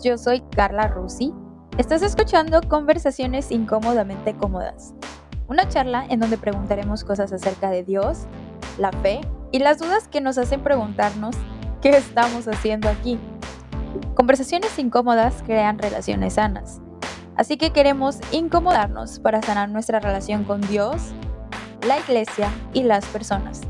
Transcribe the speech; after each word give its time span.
yo 0.00 0.16
soy 0.16 0.42
Carla 0.54 0.86
Rusi. 0.86 1.34
Estás 1.76 2.02
escuchando 2.02 2.60
Conversaciones 2.68 3.50
Incómodamente 3.50 4.32
Cómodas, 4.32 4.94
una 5.48 5.68
charla 5.68 6.06
en 6.08 6.20
donde 6.20 6.38
preguntaremos 6.38 7.02
cosas 7.02 7.32
acerca 7.32 7.68
de 7.70 7.82
Dios, 7.82 8.26
la 8.78 8.92
fe 8.92 9.22
y 9.50 9.58
las 9.58 9.80
dudas 9.80 10.06
que 10.06 10.20
nos 10.20 10.38
hacen 10.38 10.62
preguntarnos 10.62 11.34
qué 11.82 11.88
estamos 11.90 12.46
haciendo 12.46 12.88
aquí. 12.88 13.18
Conversaciones 14.14 14.78
incómodas 14.78 15.42
crean 15.44 15.80
relaciones 15.80 16.34
sanas, 16.34 16.80
así 17.34 17.56
que 17.56 17.72
queremos 17.72 18.20
incomodarnos 18.30 19.18
para 19.18 19.42
sanar 19.42 19.68
nuestra 19.68 19.98
relación 19.98 20.44
con 20.44 20.60
Dios, 20.60 21.10
la 21.84 21.98
iglesia 21.98 22.52
y 22.72 22.84
las 22.84 23.04
personas. 23.06 23.62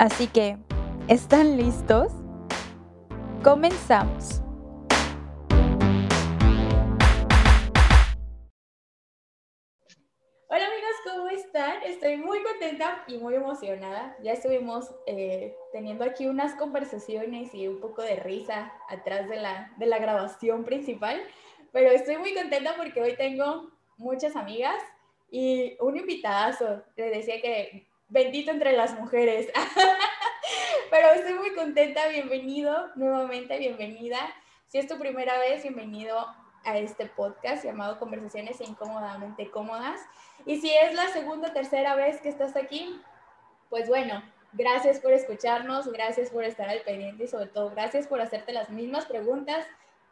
Así 0.00 0.26
que, 0.26 0.58
¿están 1.06 1.56
listos? 1.56 2.10
Comenzamos. 3.44 4.43
Están? 11.54 11.84
Estoy 11.84 12.16
muy 12.16 12.42
contenta 12.42 13.04
y 13.06 13.18
muy 13.18 13.36
emocionada. 13.36 14.16
Ya 14.24 14.32
estuvimos 14.32 14.90
eh, 15.06 15.54
teniendo 15.70 16.04
aquí 16.04 16.26
unas 16.26 16.56
conversaciones 16.56 17.54
y 17.54 17.68
un 17.68 17.80
poco 17.80 18.02
de 18.02 18.16
risa 18.16 18.72
atrás 18.88 19.28
de 19.28 19.36
la, 19.36 19.72
de 19.76 19.86
la 19.86 19.98
grabación 19.98 20.64
principal, 20.64 21.22
pero 21.70 21.92
estoy 21.92 22.16
muy 22.16 22.34
contenta 22.34 22.74
porque 22.76 23.00
hoy 23.00 23.14
tengo 23.14 23.70
muchas 23.98 24.34
amigas 24.34 24.82
y 25.30 25.76
un 25.80 25.96
invitadazo. 25.96 26.82
Le 26.96 27.10
decía 27.10 27.40
que 27.40 27.86
bendito 28.08 28.50
entre 28.50 28.72
las 28.72 28.98
mujeres. 28.98 29.48
pero 30.90 31.12
estoy 31.12 31.34
muy 31.34 31.54
contenta. 31.54 32.08
Bienvenido 32.08 32.88
nuevamente, 32.96 33.58
bienvenida. 33.58 34.18
Si 34.66 34.78
es 34.78 34.88
tu 34.88 34.98
primera 34.98 35.38
vez, 35.38 35.62
bienvenido 35.62 36.26
a 36.64 36.78
este 36.78 37.06
podcast 37.06 37.64
llamado 37.64 37.98
Conversaciones 37.98 38.60
Incómodamente 38.60 39.50
Cómodas. 39.50 40.00
Y 40.46 40.60
si 40.60 40.70
es 40.74 40.94
la 40.94 41.08
segunda 41.08 41.48
o 41.48 41.52
tercera 41.52 41.94
vez 41.94 42.20
que 42.20 42.28
estás 42.28 42.56
aquí, 42.56 43.00
pues 43.70 43.88
bueno, 43.88 44.22
gracias 44.52 45.00
por 45.00 45.12
escucharnos, 45.12 45.90
gracias 45.92 46.30
por 46.30 46.44
estar 46.44 46.68
al 46.68 46.80
pendiente 46.80 47.24
y 47.24 47.28
sobre 47.28 47.46
todo 47.46 47.70
gracias 47.70 48.06
por 48.06 48.20
hacerte 48.20 48.52
las 48.52 48.70
mismas 48.70 49.06
preguntas 49.06 49.66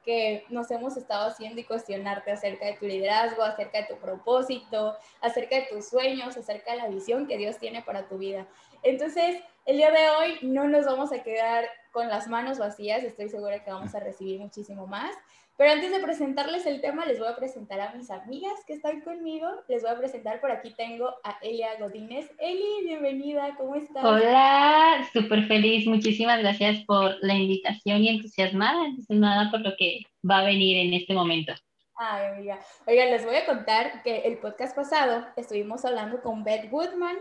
que 0.05 0.45
nos 0.49 0.71
hemos 0.71 0.97
estado 0.97 1.29
haciendo 1.29 1.61
y 1.61 1.65
cuestionarte 1.65 2.33
acerca 2.33 2.67
de 2.67 2.75
tu 2.75 2.87
liderazgo, 2.87 3.43
acerca 3.43 3.83
de 3.83 3.87
tu 3.87 3.97
propósito, 3.99 4.97
acerca 5.21 5.57
de 5.57 5.69
tus 5.71 5.89
sueños, 5.89 6.37
acerca 6.37 6.73
de 6.73 6.79
la 6.79 6.89
visión 6.89 7.27
que 7.27 7.39
Dios 7.39 7.59
tiene 7.59 7.83
para 7.83 8.09
tu 8.09 8.19
vida. 8.19 8.47
Entonces, 8.83 9.41
el 9.65 9.77
día 9.77 9.93
de 9.93 10.11
hoy 10.11 10.39
no 10.43 10.67
nos 10.67 10.87
vamos 10.87 11.13
a 11.13 11.23
quedar 11.23 11.67
con 11.93 12.09
las 12.09 12.27
manos 12.27 12.59
vacías, 12.59 13.05
estoy 13.05 13.29
segura 13.29 13.63
que 13.63 13.71
vamos 13.71 13.95
a 13.95 14.01
recibir 14.01 14.41
muchísimo 14.41 14.87
más. 14.87 15.15
Pero 15.57 15.73
antes 15.73 15.91
de 15.91 16.01
presentarles 16.01 16.65
el 16.67 16.81
tema, 16.81 17.05
les 17.05 17.19
voy 17.19 17.29
a 17.29 17.37
presentar 17.37 17.79
a 17.81 17.93
mis 17.93 18.11
amigas 18.11 18.55
que 18.67 18.73
están 18.73 19.03
conmigo. 19.03 19.47
Les 19.69 19.83
voy 19.83 19.93
a 19.93 19.99
presentar, 19.99 20.41
por 20.41 20.51
aquí 20.51 20.73
tengo 20.75 21.11
a 21.23 21.39
Elia 21.43 21.79
Godínez. 21.79 22.31
Eli, 22.39 22.85
bienvenida, 22.85 23.55
¿cómo 23.57 23.75
estás? 23.75 24.03
Hola, 24.03 25.07
súper 25.13 25.47
feliz. 25.47 25.87
Muchísimas 25.87 26.41
gracias 26.41 26.83
por 26.87 27.17
la 27.21 27.35
invitación 27.35 27.99
y 28.03 28.09
entusiasmada, 28.09 28.87
entusiasmada 28.87 29.51
por 29.51 29.61
lo 29.61 29.73
que 29.79 30.01
va 30.29 30.39
a 30.39 30.45
venir 30.45 30.87
en 30.87 30.95
este 30.95 31.13
momento. 31.13 31.53
Ay, 31.97 32.27
amiga. 32.27 32.59
Oigan, 32.87 33.11
les 33.11 33.25
voy 33.25 33.37
a 33.37 33.45
contar 33.45 34.03
que 34.03 34.21
el 34.21 34.39
podcast 34.39 34.75
pasado 34.75 35.27
estuvimos 35.37 35.85
hablando 35.85 36.23
con 36.23 36.45
Beth 36.45 36.71
Woodman 36.73 37.17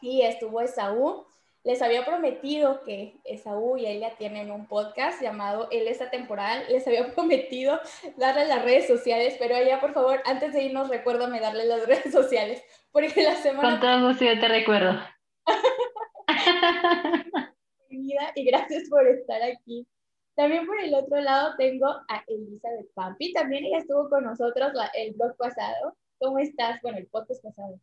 y 0.00 0.22
estuvo 0.22 0.60
Esaú 0.60 1.26
les 1.62 1.82
había 1.82 2.04
prometido 2.04 2.82
que 2.82 3.20
Esaú 3.24 3.76
y 3.76 3.86
ella 3.86 4.14
tienen 4.16 4.50
un 4.50 4.66
podcast 4.66 5.20
llamado 5.20 5.68
Él 5.70 5.88
es 5.88 6.00
atemporal. 6.00 6.64
Les 6.68 6.86
había 6.86 7.06
prometido 7.14 7.80
darle 8.16 8.46
las 8.46 8.64
redes 8.64 8.86
sociales, 8.86 9.36
pero 9.38 9.56
ella, 9.56 9.80
por 9.80 9.92
favor, 9.92 10.20
antes 10.24 10.52
de 10.52 10.64
irnos, 10.64 10.88
recuérdame 10.88 11.40
darle 11.40 11.66
las 11.66 11.86
redes 11.86 12.12
sociales, 12.12 12.62
porque 12.92 13.22
la 13.22 13.36
semana... 13.36 13.70
Con 13.70 13.80
todo 13.80 14.08
gusto, 14.08 14.24
yo 14.24 14.40
te 14.40 14.48
recuerdo. 14.48 15.00
y 18.34 18.44
gracias 18.44 18.88
por 18.88 19.06
estar 19.06 19.42
aquí. 19.42 19.86
También 20.34 20.66
por 20.66 20.80
el 20.80 20.94
otro 20.94 21.20
lado 21.20 21.54
tengo 21.58 21.86
a 21.86 22.24
Elizabeth 22.26 22.92
Pampi. 22.94 23.32
También 23.32 23.64
ella 23.64 23.78
estuvo 23.78 24.08
con 24.08 24.24
nosotros 24.24 24.72
el 24.94 25.12
blog 25.12 25.36
pasado. 25.36 25.96
¿Cómo 26.18 26.38
estás? 26.38 26.80
Bueno, 26.82 26.98
el 26.98 27.08
podcast 27.08 27.42
pasado. 27.42 27.78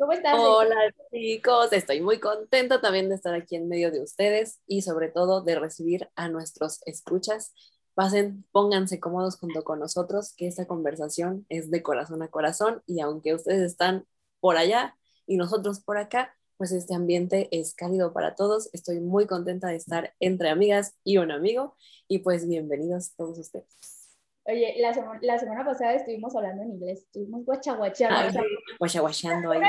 ¿Cómo 0.00 0.12
estás? 0.12 0.34
Hola 0.38 0.94
chicos, 1.12 1.74
estoy 1.74 2.00
muy 2.00 2.20
contenta 2.20 2.80
también 2.80 3.10
de 3.10 3.16
estar 3.16 3.34
aquí 3.34 3.56
en 3.56 3.68
medio 3.68 3.90
de 3.90 4.00
ustedes 4.00 4.58
y 4.66 4.80
sobre 4.80 5.08
todo 5.08 5.42
de 5.42 5.58
recibir 5.58 6.08
a 6.16 6.30
nuestros 6.30 6.80
escuchas. 6.86 7.52
Pasen, 7.92 8.46
pónganse 8.50 8.98
cómodos 8.98 9.36
junto 9.36 9.62
con 9.62 9.78
nosotros, 9.78 10.32
que 10.38 10.46
esta 10.46 10.66
conversación 10.66 11.44
es 11.50 11.70
de 11.70 11.82
corazón 11.82 12.22
a 12.22 12.28
corazón 12.28 12.82
y 12.86 13.00
aunque 13.00 13.34
ustedes 13.34 13.60
están 13.60 14.06
por 14.40 14.56
allá 14.56 14.96
y 15.26 15.36
nosotros 15.36 15.80
por 15.80 15.98
acá, 15.98 16.34
pues 16.56 16.72
este 16.72 16.94
ambiente 16.94 17.50
es 17.52 17.74
cálido 17.74 18.14
para 18.14 18.34
todos. 18.34 18.70
Estoy 18.72 19.00
muy 19.00 19.26
contenta 19.26 19.68
de 19.68 19.76
estar 19.76 20.14
entre 20.18 20.48
amigas 20.48 20.94
y 21.04 21.18
un 21.18 21.30
amigo 21.30 21.76
y 22.08 22.20
pues 22.20 22.48
bienvenidos 22.48 23.12
todos 23.16 23.38
ustedes. 23.38 23.99
Oye, 24.44 24.74
la, 24.78 24.92
la, 25.20 25.38
semana 25.38 25.64
pasada 25.64 25.94
estuvimos 25.94 26.34
hablando 26.34 26.62
en 26.62 26.70
inglés, 26.70 27.02
estuvimos 27.02 27.44
guachaguachando. 27.44 28.40
guachaguachando 28.78 29.52
ahí. 29.52 29.60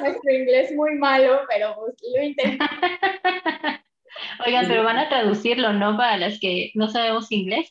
Nuestro 0.00 0.32
inglés 0.32 0.72
muy 0.74 0.94
malo, 0.94 1.40
pero 1.48 1.76
pues 1.76 1.94
lo 2.14 2.22
intentamos. 2.22 2.70
Oigan, 4.46 4.66
pero 4.68 4.84
van 4.84 4.98
a 4.98 5.08
traducirlo, 5.08 5.72
¿no? 5.72 5.96
Para 5.96 6.16
las 6.16 6.40
que 6.40 6.70
no 6.74 6.88
sabemos 6.88 7.30
inglés. 7.30 7.70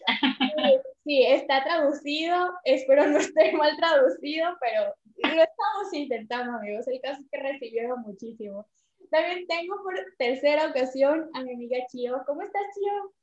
Sí, 1.06 1.24
está 1.24 1.64
traducido, 1.64 2.52
espero 2.64 3.06
no 3.08 3.18
esté 3.18 3.52
mal 3.54 3.76
traducido, 3.76 4.56
pero 4.62 4.94
lo 5.36 5.42
estamos 5.42 5.94
intentando, 5.94 6.58
amigos. 6.58 6.88
El 6.88 7.02
caso 7.02 7.22
es 7.22 7.28
que 7.30 7.40
recibieron 7.40 8.02
muchísimo. 8.02 8.68
También 9.12 9.46
tengo 9.48 9.76
por 9.84 9.96
tercera 10.18 10.68
ocasión 10.68 11.30
a 11.34 11.42
mi 11.42 11.54
amiga 11.54 11.78
Chio. 11.92 12.24
¿Cómo 12.26 12.42
estás, 12.42 12.64
Chio? 12.74 13.14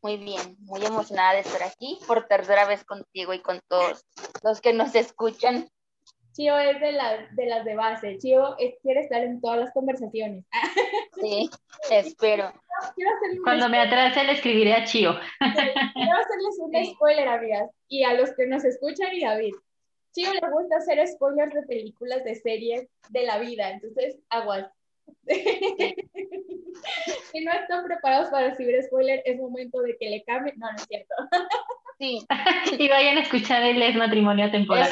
Muy 0.00 0.16
bien, 0.16 0.56
muy 0.60 0.84
emocionada 0.84 1.34
de 1.34 1.40
estar 1.40 1.62
aquí 1.62 1.98
por 2.06 2.26
tercera 2.26 2.66
vez 2.66 2.84
contigo 2.84 3.34
y 3.34 3.40
con 3.40 3.60
todos 3.68 4.04
los 4.44 4.60
que 4.60 4.72
nos 4.72 4.94
escuchan. 4.94 5.68
Chio 6.32 6.56
es 6.56 6.80
de, 6.80 6.92
de 7.32 7.46
las 7.46 7.64
de 7.64 7.74
base. 7.74 8.16
Chio 8.18 8.56
quiere 8.82 9.00
estar 9.00 9.24
en 9.24 9.40
todas 9.40 9.58
las 9.58 9.72
conversaciones. 9.72 10.44
Sí, 11.20 11.50
espero. 11.90 12.52
Cuando 13.42 13.68
me 13.68 13.80
atrase 13.80 14.22
le 14.22 14.34
escribiré 14.34 14.72
a 14.74 14.84
Chio. 14.84 15.18
Quiero 15.40 16.16
hacerles 16.16 16.58
un 16.60 16.94
spoiler, 16.94 17.26
amigas, 17.26 17.68
y 17.88 18.04
a 18.04 18.14
los 18.14 18.30
que 18.36 18.46
nos 18.46 18.64
escuchan 18.64 19.12
y 19.12 19.24
David. 19.24 19.54
Chio 20.12 20.32
le 20.32 20.48
gusta 20.48 20.76
hacer 20.76 21.04
spoilers 21.08 21.54
de 21.54 21.62
películas, 21.62 22.22
de 22.22 22.36
series, 22.36 22.88
de 23.10 23.22
la 23.24 23.38
vida, 23.38 23.70
entonces 23.70 24.18
aguas. 24.28 24.70
si 27.32 27.44
no 27.44 27.52
están 27.52 27.84
preparados 27.84 28.30
para 28.30 28.50
recibir 28.50 28.82
spoiler, 28.82 29.22
es 29.24 29.38
momento 29.38 29.80
de 29.82 29.96
que 29.98 30.10
le 30.10 30.24
cambien. 30.24 30.58
No, 30.58 30.70
no 30.70 30.76
es 30.76 30.84
cierto. 30.84 31.14
Sí. 31.98 32.24
y 32.78 32.88
vayan 32.88 33.18
a 33.18 33.22
escuchar 33.22 33.62
el 33.62 33.82
Es 33.82 33.96
Matrimonio 33.96 34.50
Temporal. 34.50 34.88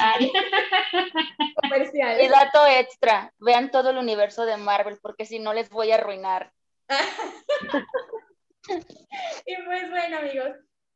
Comercial. 1.62 2.20
Y 2.20 2.28
dato 2.28 2.66
extra, 2.66 3.32
vean 3.38 3.70
todo 3.70 3.90
el 3.90 3.98
universo 3.98 4.44
de 4.44 4.56
Marvel, 4.56 4.98
porque 5.00 5.24
si 5.24 5.38
no 5.38 5.54
les 5.54 5.70
voy 5.70 5.92
a 5.92 5.96
arruinar. 5.96 6.52
y 9.46 9.56
pues 9.64 9.90
bueno, 9.90 10.18
amigos, 10.18 10.50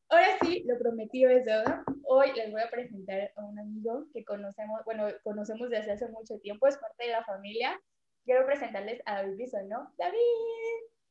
ahora 0.08 0.36
sí, 0.42 0.64
lo 0.66 0.78
prometido 0.78 1.30
es 1.30 1.44
deuda. 1.44 1.84
Hoy 2.08 2.32
les 2.34 2.50
voy 2.50 2.62
a 2.62 2.70
presentar 2.70 3.32
a 3.36 3.44
un 3.44 3.58
amigo 3.58 4.06
que 4.12 4.24
conocemos, 4.24 4.80
bueno, 4.84 5.06
conocemos 5.22 5.70
desde 5.70 5.92
hace 5.92 6.08
mucho 6.08 6.38
tiempo, 6.40 6.66
es 6.66 6.76
parte 6.76 7.06
de 7.06 7.12
la 7.12 7.24
familia 7.24 7.80
quiero 8.30 8.46
presentarles 8.46 9.02
a 9.06 9.22
David 9.22 9.48
¿no? 9.68 9.92
David, 9.98 10.20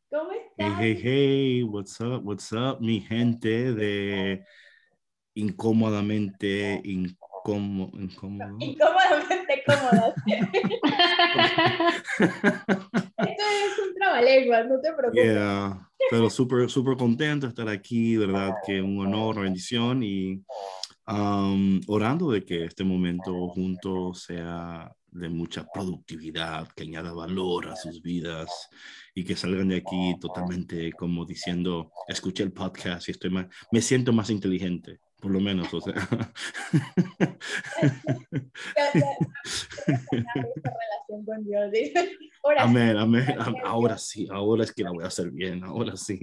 ¿cómo 0.09 0.31
estás? 0.31 0.55
Hey, 0.57 0.71
hey, 0.79 1.01
hey, 1.03 1.63
what's 1.63 1.99
up, 1.99 2.25
what's 2.25 2.49
up, 2.53 2.79
mi 2.79 3.01
gente 3.01 3.73
de 3.73 4.45
incómodamente 5.33 6.79
incómodo. 6.85 7.91
incómodo. 7.99 8.55
Incómodamente 8.59 9.63
cómodas. 9.65 10.15
Esto 12.17 12.37
es 13.17 13.79
un 13.85 13.95
trabalenguas, 13.95 14.69
no 14.69 14.79
te 14.79 14.93
preocupes. 14.93 15.25
Yeah, 15.25 15.77
pero 16.09 16.29
súper, 16.29 16.69
súper 16.69 16.95
contento 16.95 17.47
de 17.47 17.49
estar 17.49 17.67
aquí, 17.67 18.15
verdad 18.15 18.53
que 18.65 18.81
un 18.81 18.97
honor, 18.97 19.41
bendición 19.41 20.03
y 20.03 20.41
um, 21.05 21.81
orando 21.89 22.31
de 22.31 22.45
que 22.45 22.63
este 22.63 22.85
momento 22.85 23.49
juntos 23.49 24.23
sea 24.23 24.95
de 25.11 25.29
mucha 25.29 25.65
productividad, 25.73 26.67
que 26.69 26.83
añada 26.83 27.13
valor 27.13 27.67
a 27.67 27.75
sus 27.75 28.01
vidas 28.01 28.69
y 29.13 29.23
que 29.23 29.35
salgan 29.35 29.69
de 29.69 29.77
aquí 29.77 30.15
totalmente 30.19 30.91
como 30.93 31.25
diciendo, 31.25 31.91
escuché 32.07 32.43
el 32.43 32.51
podcast 32.51 33.07
y 33.07 33.11
estoy 33.11 33.29
más, 33.29 33.47
me 33.71 33.81
siento 33.81 34.13
más 34.13 34.29
inteligente, 34.29 34.99
por 35.19 35.31
lo 35.31 35.39
menos, 35.39 35.73
o 35.73 35.81
sea. 35.81 35.93
relación 40.35 41.25
con 41.25 41.43
Dios. 41.45 41.71
Ahora 42.43 42.63
sí. 42.63 42.69
Amén, 42.69 42.97
amén. 42.97 43.25
am- 43.39 43.55
Ahora 43.63 43.97
sí, 43.97 44.27
ahora 44.31 44.63
es 44.63 44.73
que 44.73 44.83
la 44.83 44.91
voy 44.91 45.03
a 45.03 45.07
hacer 45.07 45.29
bien, 45.31 45.63
ahora 45.63 45.95
sí. 45.97 46.19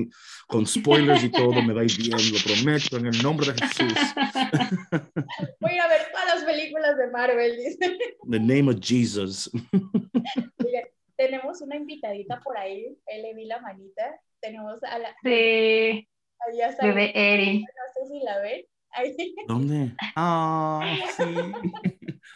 Con 0.46 0.66
spoilers 0.66 1.22
y 1.24 1.30
todo 1.30 1.60
me 1.62 1.72
va 1.72 1.82
a 1.82 1.84
ir 1.84 1.96
bien, 1.98 2.16
lo 2.32 2.38
prometo, 2.44 2.96
en 2.96 3.06
el 3.06 3.22
nombre 3.22 3.52
de 3.52 3.58
Jesús. 3.66 3.92
Voy 5.60 5.70
a 5.72 5.74
ir 5.74 5.80
a 5.80 5.88
ver 5.88 6.00
todas 6.10 6.34
las 6.34 6.44
películas 6.44 6.96
de 6.96 7.08
Marvel, 7.10 7.56
dice. 7.56 7.98
In 8.24 8.30
the 8.30 8.38
name 8.40 8.70
of 8.70 8.78
Jesus. 8.80 9.50
Miren, 10.58 10.84
tenemos 11.16 11.60
una 11.60 11.76
invitadita 11.76 12.40
por 12.42 12.56
ahí, 12.58 12.96
ahí 13.10 13.22
le 13.22 13.34
vi 13.34 13.46
la 13.46 13.60
manita. 13.60 14.18
Tenemos 14.40 14.82
a 14.84 14.98
la. 14.98 15.08
Sí, 15.22 16.08
salió, 16.38 16.76
bebé 16.82 17.12
Eri. 17.14 17.60
no 17.60 17.66
sé 17.94 18.08
si 18.12 18.20
la 18.22 18.38
ven. 18.40 18.64
¿Dónde? 19.46 19.92
Ah, 20.16 20.80
sí. 21.16 21.24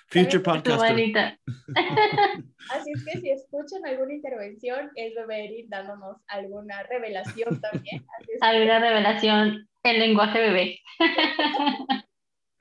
Future 0.08 0.42
manita. 0.76 1.38
Así 2.70 2.92
es 2.92 3.04
que 3.04 3.20
si 3.20 3.30
escuchan 3.30 3.86
alguna 3.86 4.14
intervención, 4.14 4.90
es 4.94 5.14
Bebé 5.14 5.44
Erin 5.46 5.68
dándonos 5.68 6.18
alguna 6.28 6.82
revelación 6.84 7.60
también. 7.60 8.04
Así 8.18 8.32
es 8.32 8.40
que 8.40 8.46
Alguna 8.46 8.78
revelación 8.80 9.68
en 9.84 9.98
lenguaje 9.98 10.38
bebé. 10.38 10.80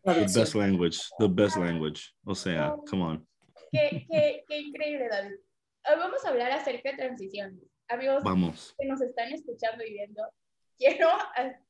The 0.04 0.40
best 0.40 0.56
language, 0.56 1.00
the 1.19 1.28
best 1.28 1.57
language. 1.57 2.13
O 2.25 2.34
sea, 2.34 2.74
come 2.90 3.04
on. 3.04 3.28
qué, 3.72 4.06
qué, 4.10 4.44
qué 4.48 4.60
increíble, 4.60 5.07
David. 5.10 5.36
Hoy 5.88 5.96
vamos 5.98 6.24
a 6.25 6.30
hablar 6.30 6.51
acerca 6.51 6.92
de 6.92 6.98
transiciones. 6.98 7.60
Amigos 7.90 8.24
Vamos. 8.24 8.75
que 8.78 8.88
nos 8.88 9.01
están 9.01 9.34
escuchando 9.34 9.84
y 9.84 9.94
viendo, 9.94 10.22
quiero, 10.78 11.10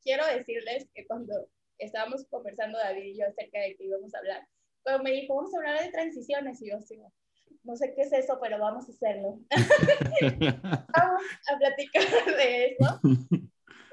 quiero 0.04 0.26
decirles 0.28 0.88
que 0.94 1.08
cuando 1.08 1.34
estábamos 1.80 2.26
conversando 2.30 2.78
David 2.78 3.04
y 3.04 3.18
yo 3.18 3.26
acerca 3.28 3.60
de 3.60 3.76
qué 3.76 3.86
íbamos 3.86 4.14
a 4.14 4.20
hablar, 4.20 4.48
pero 4.84 5.00
me 5.02 5.12
dijo, 5.12 5.36
vamos 5.36 5.54
a 5.54 5.58
hablar 5.58 5.84
de 5.84 5.92
transiciones. 5.92 6.62
Y 6.62 6.70
yo, 6.70 6.80
sí, 6.82 7.00
no 7.64 7.76
sé 7.76 7.94
qué 7.96 8.02
es 8.04 8.14
eso, 8.14 8.40
pero 8.42 8.60
vamos 8.60 8.88
a 8.88 8.92
hacerlo. 8.92 9.40
vamos 10.96 11.22
a 11.52 11.58
platicar 11.58 12.04
de 12.38 12.66
eso. 12.66 13.02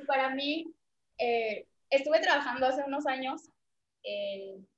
Para 0.07 0.35
mí, 0.35 0.73
eh, 1.19 1.67
estuve 1.91 2.21
trabajando 2.21 2.67
hace 2.67 2.85
unos 2.85 3.07
años 3.07 3.49
en, 4.03 4.69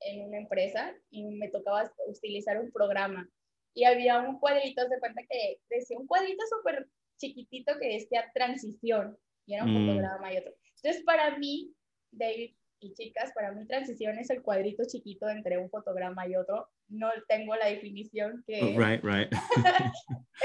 en 0.00 0.28
una 0.28 0.38
empresa 0.38 0.94
y 1.10 1.24
me 1.24 1.48
tocaba 1.48 1.90
utilizar 2.06 2.60
un 2.60 2.70
programa. 2.70 3.28
Y 3.74 3.84
había 3.84 4.20
un 4.20 4.38
cuadrito, 4.38 4.88
de 4.88 5.00
cuenta 5.00 5.22
que 5.28 5.58
decía 5.68 5.98
un 5.98 6.06
cuadrito 6.06 6.44
súper 6.48 6.86
chiquitito 7.18 7.76
que 7.80 7.88
decía 7.94 8.30
transición. 8.34 9.18
Y 9.46 9.54
era 9.54 9.64
un 9.64 9.74
Mm. 9.74 9.86
fotograma 9.86 10.32
y 10.32 10.38
otro. 10.38 10.54
Entonces, 10.76 11.02
para 11.04 11.36
mí, 11.38 11.72
David 12.16 12.54
y 12.80 12.92
chicas, 12.92 13.32
para 13.34 13.52
mí 13.52 13.66
transición 13.66 14.18
es 14.18 14.30
el 14.30 14.42
cuadrito 14.42 14.82
chiquito 14.86 15.28
entre 15.28 15.58
un 15.58 15.70
fotograma 15.70 16.26
y 16.28 16.36
otro. 16.36 16.68
No 16.88 17.08
tengo 17.28 17.56
la 17.56 17.66
definición 17.66 18.44
que... 18.46 18.76
Right, 18.76 19.02
right. 19.02 19.28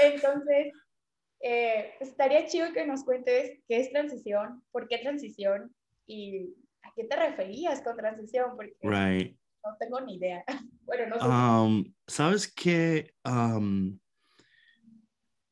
Entonces, 0.02 0.72
eh, 1.42 1.92
estaría 2.00 2.46
chido 2.46 2.72
que 2.72 2.86
nos 2.86 3.04
cuentes 3.04 3.58
qué 3.68 3.80
es 3.80 3.90
transición, 3.90 4.62
por 4.72 4.88
qué 4.88 4.98
transición 4.98 5.74
y 6.06 6.54
a 6.82 6.92
qué 6.96 7.04
te 7.04 7.16
referías 7.16 7.82
con 7.82 7.96
transición, 7.96 8.56
porque 8.56 8.74
Right. 8.82 9.36
no 9.64 9.76
tengo 9.78 10.00
ni 10.00 10.16
idea. 10.16 10.44
Bueno, 10.90 11.06
no 11.06 11.20
sé. 11.20 11.24
Um, 11.24 11.94
¿Sabes 12.08 12.52
qué? 12.52 13.14
Um, 13.24 14.00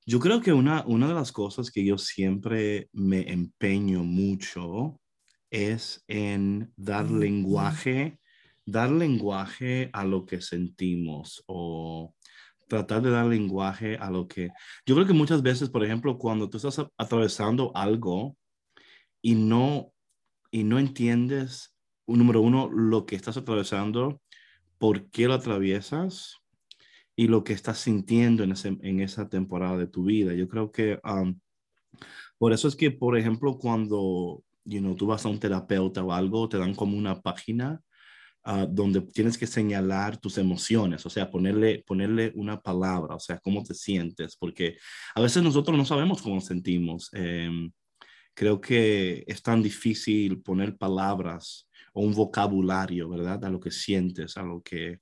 yo 0.04 0.18
creo 0.18 0.40
que 0.40 0.52
una, 0.52 0.84
una 0.84 1.06
de 1.06 1.14
las 1.14 1.30
cosas 1.30 1.70
que 1.70 1.84
yo 1.84 1.96
siempre 1.96 2.88
me 2.92 3.30
empeño 3.30 4.02
mucho 4.02 4.98
es 5.50 6.04
en 6.08 6.72
dar 6.76 7.10
lenguaje, 7.10 8.18
dar 8.66 8.90
lenguaje 8.90 9.90
a 9.92 10.04
lo 10.04 10.26
que 10.26 10.40
sentimos 10.40 11.42
o 11.46 12.14
tratar 12.68 13.00
de 13.02 13.10
dar 13.10 13.26
lenguaje 13.26 13.96
a 13.96 14.10
lo 14.10 14.28
que... 14.28 14.50
Yo 14.84 14.94
creo 14.94 15.06
que 15.06 15.14
muchas 15.14 15.42
veces, 15.42 15.70
por 15.70 15.84
ejemplo, 15.84 16.18
cuando 16.18 16.50
tú 16.50 16.58
estás 16.58 16.84
atravesando 16.98 17.72
algo 17.74 18.36
y 19.22 19.34
no, 19.34 19.92
y 20.50 20.64
no 20.64 20.78
entiendes, 20.78 21.74
número 22.06 22.42
uno, 22.42 22.70
lo 22.70 23.06
que 23.06 23.16
estás 23.16 23.36
atravesando, 23.36 24.20
por 24.78 25.10
qué 25.10 25.26
lo 25.26 25.34
atraviesas 25.34 26.36
y 27.16 27.26
lo 27.26 27.42
que 27.42 27.52
estás 27.54 27.78
sintiendo 27.78 28.44
en, 28.44 28.52
ese- 28.52 28.78
en 28.82 29.00
esa 29.00 29.28
temporada 29.28 29.76
de 29.78 29.86
tu 29.88 30.04
vida. 30.04 30.34
Yo 30.34 30.46
creo 30.48 30.70
que 30.70 31.00
um, 31.04 31.38
por 32.38 32.52
eso 32.52 32.68
es 32.68 32.76
que, 32.76 32.90
por 32.90 33.18
ejemplo, 33.18 33.58
cuando 33.58 34.44
you 34.68 34.80
know, 34.80 34.94
tú 34.94 35.06
vas 35.06 35.24
a 35.24 35.28
un 35.28 35.38
terapeuta 35.40 36.02
o 36.02 36.12
algo, 36.12 36.48
te 36.48 36.58
dan 36.58 36.74
como 36.74 36.96
una 36.96 37.20
página 37.20 37.80
ah, 38.44 38.66
donde 38.68 39.00
tienes 39.00 39.38
que 39.38 39.46
señalar 39.46 40.18
tus 40.18 40.38
emociones, 40.38 41.04
o 41.06 41.10
sea, 41.10 41.30
ponerle, 41.30 41.84
ponerle 41.86 42.32
una 42.34 42.60
palabra, 42.60 43.16
o 43.16 43.20
sea, 43.20 43.38
cómo 43.38 43.62
te 43.64 43.74
sientes, 43.74 44.36
porque 44.36 44.76
a 45.14 45.20
veces 45.20 45.42
nosotros 45.42 45.76
no 45.76 45.84
sabemos 45.84 46.22
cómo 46.22 46.36
nos 46.36 46.46
sentimos. 46.46 47.10
Em, 47.14 47.70
creo 48.34 48.60
que 48.60 49.24
es 49.26 49.42
tan 49.42 49.62
difícil 49.62 50.42
poner 50.42 50.76
palabras 50.76 51.68
o 51.92 52.02
un 52.02 52.14
vocabulario, 52.14 53.08
¿verdad? 53.08 53.44
A 53.44 53.50
lo 53.50 53.60
que 53.60 53.70
sientes, 53.70 54.36
a 54.36 54.42
lo 54.42 54.62
que 54.62 55.00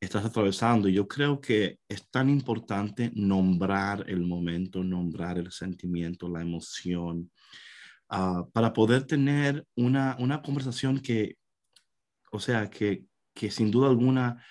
estás 0.00 0.24
atravesando. 0.24 0.88
Yo 0.88 1.06
creo 1.08 1.40
que 1.40 1.78
es 1.88 2.08
tan 2.10 2.30
importante 2.30 3.10
nombrar 3.14 4.04
el 4.08 4.22
momento, 4.22 4.84
nombrar 4.84 5.38
el 5.38 5.50
sentimiento, 5.52 6.28
la 6.28 6.42
emoción, 6.42 7.30
ah, 8.08 8.44
para 8.52 8.72
poder 8.72 9.04
tener 9.04 9.64
una, 9.76 10.16
una 10.18 10.42
conversación 10.42 11.00
que, 11.00 11.36
o 12.30 12.40
sea, 12.40 12.70
que, 12.70 13.04
que 13.34 13.50
sin 13.50 13.70
duda 13.70 13.88
alguna 13.88 14.42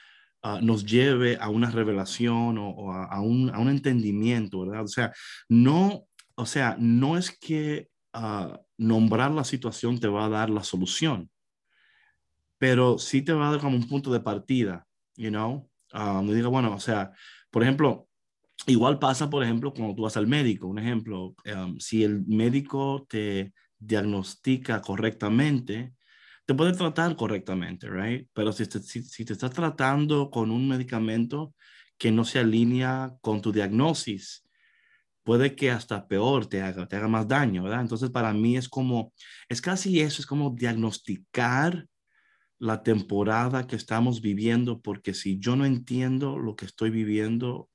ah, 0.41 0.59
nos 0.61 0.85
lleve 0.85 1.37
a 1.39 1.49
una 1.49 1.69
revelación 1.71 2.57
o, 2.57 2.91
a, 2.91 3.21
un, 3.21 3.49
a 3.49 3.59
un 3.59 3.69
entendimiento, 3.69 4.61
¿verdad? 4.61 4.83
O 4.83 4.87
sea, 4.87 5.13
no, 5.49 6.05
o 6.35 6.45
sea, 6.45 6.75
no 6.79 7.17
es 7.17 7.37
que 7.37 7.89
ah, 8.13 8.59
nombrar 8.77 9.31
la 9.31 9.43
situación 9.43 9.99
te 9.99 10.07
va 10.07 10.25
a 10.25 10.29
dar 10.29 10.49
la 10.49 10.63
solución, 10.63 11.29
pero 12.57 12.97
sí 12.97 13.21
te 13.21 13.33
va 13.33 13.47
a 13.47 13.51
dar 13.51 13.59
como 13.59 13.75
un 13.75 13.87
punto 13.87 14.11
de 14.11 14.19
partida, 14.19 14.85
you 15.15 15.29
know? 15.29 15.69
Y 15.93 16.33
diga, 16.33 16.47
bueno, 16.47 16.73
o 16.73 16.79
sea, 16.79 17.11
por 17.51 17.61
ejemplo, 17.61 18.07
igual 18.67 18.99
pasa, 18.99 19.29
por 19.29 19.43
ejemplo, 19.43 19.73
cuando 19.73 19.95
tú 19.95 20.03
vas 20.03 20.17
al 20.17 20.27
médico, 20.27 20.67
un 20.67 20.79
ejemplo, 20.79 21.35
um, 21.53 21.79
si 21.79 22.03
el 22.03 22.25
médico 22.25 23.05
te 23.09 23.53
diagnostica 23.77 24.81
correctamente, 24.81 25.93
te 26.45 26.53
puede 26.53 26.73
tratar 26.73 27.15
correctamente, 27.15 27.89
right? 27.89 28.27
Pero 28.33 28.51
si 28.51 28.65
te, 28.67 28.79
si, 28.79 29.03
si 29.03 29.25
te 29.25 29.33
estás 29.33 29.51
tratando 29.51 30.29
con 30.29 30.51
un 30.51 30.67
medicamento 30.67 31.53
que 31.97 32.11
no 32.11 32.25
se 32.25 32.39
alinea 32.39 33.13
con 33.21 33.41
tu 33.41 33.51
diagnosis, 33.51 34.45
puede 35.23 35.55
que 35.55 35.71
hasta 35.71 36.07
peor 36.07 36.47
te 36.47 36.61
haga, 36.61 36.87
te 36.87 36.97
haga 36.97 37.07
más 37.07 37.27
daño, 37.27 37.63
¿verdad? 37.63 37.81
Entonces, 37.81 38.09
para 38.09 38.33
mí 38.33 38.57
es 38.57 38.67
como, 38.67 39.13
es 39.49 39.61
casi 39.61 40.01
eso, 40.01 40.21
es 40.21 40.25
como 40.25 40.51
diagnosticar 40.51 41.87
la 42.59 42.83
temporada 42.83 43.67
que 43.67 43.75
estamos 43.75 44.21
viviendo, 44.21 44.81
porque 44.81 45.13
si 45.13 45.39
yo 45.39 45.55
no 45.55 45.65
entiendo 45.65 46.37
lo 46.37 46.55
que 46.55 46.65
estoy 46.65 46.89
viviendo 46.89 47.69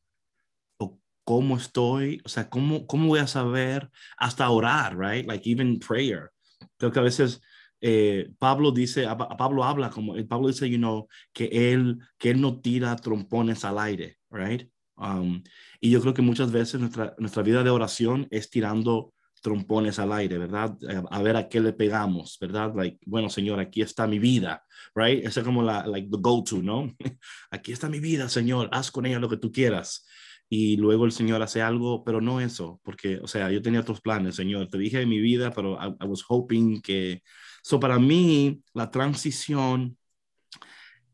cómo 1.29 1.59
estoy, 1.59 2.23
o 2.25 2.29
sea, 2.31 2.49
cómo, 2.49 2.87
cómo 2.87 3.09
voy 3.09 3.19
a 3.19 3.27
saber 3.27 3.91
hasta 4.17 4.49
orar, 4.49 4.99
right? 4.99 5.27
Like 5.27 5.51
even 5.51 5.79
prayer. 5.79 6.31
Creo 6.79 6.91
que 6.91 7.01
a 7.01 7.03
veces 7.03 7.43
eh, 7.83 8.31
Pablo 8.39 8.73
dice, 8.73 9.05
a, 9.05 9.11
a 9.11 9.37
Pablo 9.37 9.63
habla 9.63 9.91
como, 9.91 10.17
eh, 10.17 10.25
Pablo 10.25 10.49
dice, 10.49 10.71
you 10.71 10.79
know, 10.79 11.07
que 11.35 11.51
él, 11.53 11.99
que 12.17 12.31
él 12.31 12.41
no 12.41 12.63
tira 12.63 12.97
trompones 12.97 13.63
al 13.67 13.79
aire, 13.79 14.17
right? 14.31 14.71
Um, 14.97 15.43
y 15.83 15.91
yo 15.91 16.01
creo 16.01 16.15
que 16.15 16.23
muchas 16.23 16.51
veces 16.51 16.81
nuestra, 16.81 17.15
nuestra 17.19 17.43
vida 17.43 17.63
de 17.63 17.69
oración 17.69 18.27
es 18.31 18.49
tirando 18.49 19.13
trompones 19.43 19.99
al 19.99 20.15
aire, 20.15 20.39
¿verdad? 20.39 20.79
Eh, 20.89 21.03
A 21.11 21.21
ver 21.23 21.37
a 21.37 21.47
qué 21.51 21.61
le 21.61 21.75
pegamos, 21.75 22.39
¿verdad? 22.41 22.73
Like, 22.75 23.01
bueno, 23.05 23.29
Señor, 23.29 23.61
aquí 23.61 23.83
está 23.83 24.07
mi 24.07 24.19
vida, 24.19 24.65
right? 24.95 25.27
Esa 25.27 25.41
es 25.41 25.47
como 25.47 25.63
la, 25.63 25.87
like, 25.87 26.09
the 26.11 26.17
go-to, 26.19 26.63
¿no? 26.63 26.91
aquí 27.51 27.73
está 27.73 27.91
mi 27.91 28.01
vida, 28.01 28.31
Señor, 28.31 28.71
haz 28.73 28.91
con 28.91 29.05
ella 29.05 29.19
lo 29.19 29.29
que 29.29 29.37
tú 29.37 29.53
quieras. 29.53 30.07
Y 30.49 30.77
luego 30.77 31.05
el 31.05 31.13
Señor 31.13 31.43
hace 31.43 31.61
algo, 31.63 32.05
pero 32.05 32.21
no 32.21 32.41
eso, 32.41 32.81
porque, 32.83 33.19
o 33.19 33.29
sea, 33.29 33.51
yo 33.51 33.61
tenía 33.63 33.81
otros 33.81 34.01
planes, 34.01 34.37
Señor, 34.37 34.69
te 34.69 34.79
dije 34.79 34.99
de 34.99 35.07
mi 35.07 35.19
vida, 35.21 35.53
pero 35.53 35.75
I, 35.75 35.95
I 36.03 36.07
was 36.07 36.25
hoping 36.27 36.81
que... 36.81 37.23
So, 37.63 37.79
para 37.79 37.99
mí, 37.99 38.63
la 38.73 38.91
transición 38.91 39.99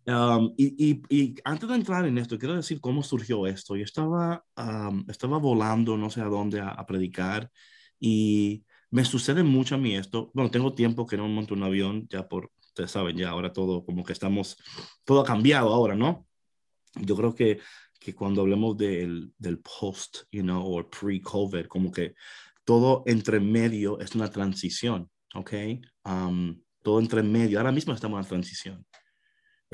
Um, 0.06 0.52
y, 0.58 0.90
y, 0.90 1.02
y, 1.08 1.34
antes 1.44 1.66
de 1.66 1.74
entrar 1.76 2.04
en 2.04 2.18
esto, 2.18 2.38
quiero 2.38 2.54
decir 2.54 2.80
cómo 2.80 3.02
surgió 3.02 3.46
esto. 3.46 3.74
Yo 3.74 3.84
estaba, 3.84 4.44
um, 4.56 5.04
estaba 5.08 5.38
volando 5.38 5.96
no 5.96 6.10
sé 6.10 6.20
a 6.20 6.26
dónde 6.26 6.60
a, 6.60 6.68
a, 6.68 6.84
predicar 6.86 7.50
y 7.98 8.64
me 8.90 9.04
sucede 9.04 9.42
mucho 9.42 9.76
a 9.76 9.78
mí 9.78 9.96
esto. 9.96 10.30
Bueno, 10.34 10.50
tengo 10.50 10.74
tiempo 10.74 11.06
que 11.06 11.16
no 11.16 11.26
monto 11.28 11.54
un 11.54 11.62
avión, 11.62 12.06
ya 12.10 12.28
por, 12.28 12.50
ustedes 12.60 12.90
saben, 12.90 13.16
ya 13.16 13.30
ahora 13.30 13.52
todo 13.52 13.84
como 13.84 14.04
que 14.04 14.12
estamos, 14.12 14.58
todo 15.04 15.20
ha 15.20 15.24
cambiado 15.24 15.72
ahora, 15.72 15.94
¿no? 15.94 16.26
Yo 16.96 17.16
creo 17.16 17.34
que, 17.34 17.60
que 18.04 18.14
cuando 18.14 18.42
hablemos 18.42 18.76
del, 18.76 19.32
del 19.38 19.58
post, 19.58 20.24
you 20.30 20.42
know, 20.42 20.62
o 20.62 20.88
pre-COVID, 20.88 21.66
como 21.66 21.90
que 21.90 22.14
todo 22.64 23.02
entre 23.06 23.40
medio 23.40 23.98
es 23.98 24.14
una 24.14 24.30
transición, 24.30 25.10
¿ok? 25.34 25.52
Um, 26.04 26.60
todo 26.82 27.00
entre 27.00 27.22
medio, 27.22 27.58
ahora 27.58 27.72
mismo 27.72 27.94
estamos 27.94 28.20
en 28.20 28.28
transición 28.28 28.86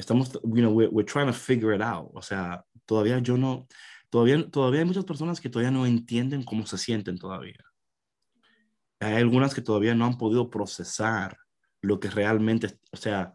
estamos, 0.01 0.33
you 0.43 0.63
know, 0.63 0.71
we're, 0.71 0.89
we're, 0.91 1.05
trying 1.05 1.27
to 1.27 1.33
figure 1.33 1.73
it 1.73 1.83
out. 1.83 2.11
O 2.15 2.23
sea, 2.23 2.65
todavía 2.87 3.19
yo 3.19 3.37
no, 3.37 3.69
todavía, 4.09 4.49
todavía 4.51 4.81
hay 4.81 4.87
muchas 4.87 5.05
personas 5.05 5.41
que 5.41 5.49
todavía 5.49 5.71
no 5.71 5.87
entienden 5.87 6.43
cómo 6.43 6.67
se 6.67 6.79
sienten 6.79 7.19
todavía. 7.19 7.63
Hay 8.99 9.15
algunas 9.15 9.55
que 9.55 9.63
todavía 9.63 9.95
no 9.95 10.05
han 10.05 10.19
podido 10.19 10.51
procesar 10.51 11.39
lo 11.81 12.01
que 12.01 12.11
realmente, 12.11 12.79
o 12.93 12.97
sea, 12.97 13.35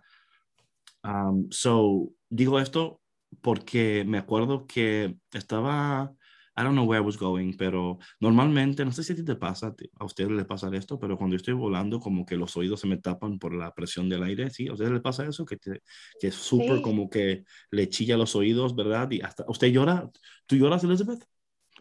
um, 1.04 1.48
so, 1.50 2.12
digo 2.30 2.60
esto 2.60 3.02
porque 3.42 4.04
me 4.06 4.18
acuerdo 4.18 4.66
que 4.68 5.16
estaba 5.32 6.14
I 6.58 6.64
don't 6.64 6.74
know 6.74 6.86
where 6.86 6.98
I 6.98 7.06
was 7.06 7.18
going, 7.18 7.54
pero 7.58 8.00
normalmente, 8.22 8.86
no 8.86 8.92
sé 8.94 9.04
si 9.04 9.12
a 9.12 9.16
ti 9.16 9.26
te 9.26 9.36
pasa, 9.36 9.76
a 10.00 10.06
ustedes 10.06 10.32
les 10.32 10.46
pasa 10.46 10.70
esto, 10.74 10.98
pero 10.98 11.18
cuando 11.18 11.36
estoy 11.36 11.54
volando, 11.54 12.00
como 12.00 12.26
que 12.26 12.38
los 12.38 12.56
oídos 12.56 12.80
se 12.80 12.88
me 12.88 12.96
tapan 12.96 13.38
por 13.38 13.54
la 13.54 13.74
presión 13.74 14.08
del 14.08 14.24
aire, 14.24 14.50
¿sí? 14.50 14.70
¿A 14.70 14.74
ustedes 14.74 14.92
les 14.92 15.02
pasa 15.02 15.26
eso? 15.26 15.46
Que, 15.46 15.58
te, 15.58 15.82
que 16.18 16.28
es 16.28 16.36
súper 16.36 16.82
como 16.82 17.10
que 17.10 17.44
le 17.72 17.90
chilla 17.90 18.16
los 18.16 18.38
oídos, 18.38 18.74
¿verdad? 18.74 19.12
Y 19.12 19.20
hasta, 19.20 19.44
¿usted 19.50 19.68
llora? 19.68 20.10
¿Tú 20.46 20.56
lloras, 20.56 20.82
Elizabeth? 20.86 21.26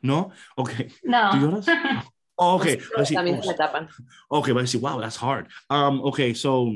¿No? 0.02 0.30
Ok. 0.56 0.70
No. 1.04 1.30
¿Tú 1.30 1.36
lloras? 1.36 1.66
Oh, 2.34 2.56
ok. 2.56 2.66
También 3.12 3.40
se 3.40 3.48
me 3.48 3.54
tapan. 3.54 3.88
Ok, 4.28 4.48
va 4.48 4.58
a 4.58 4.62
decir, 4.62 4.80
wow, 4.80 5.00
that's 5.00 5.22
hard. 5.22 5.46
Um, 5.70 6.00
ok, 6.00 6.34
so 6.34 6.72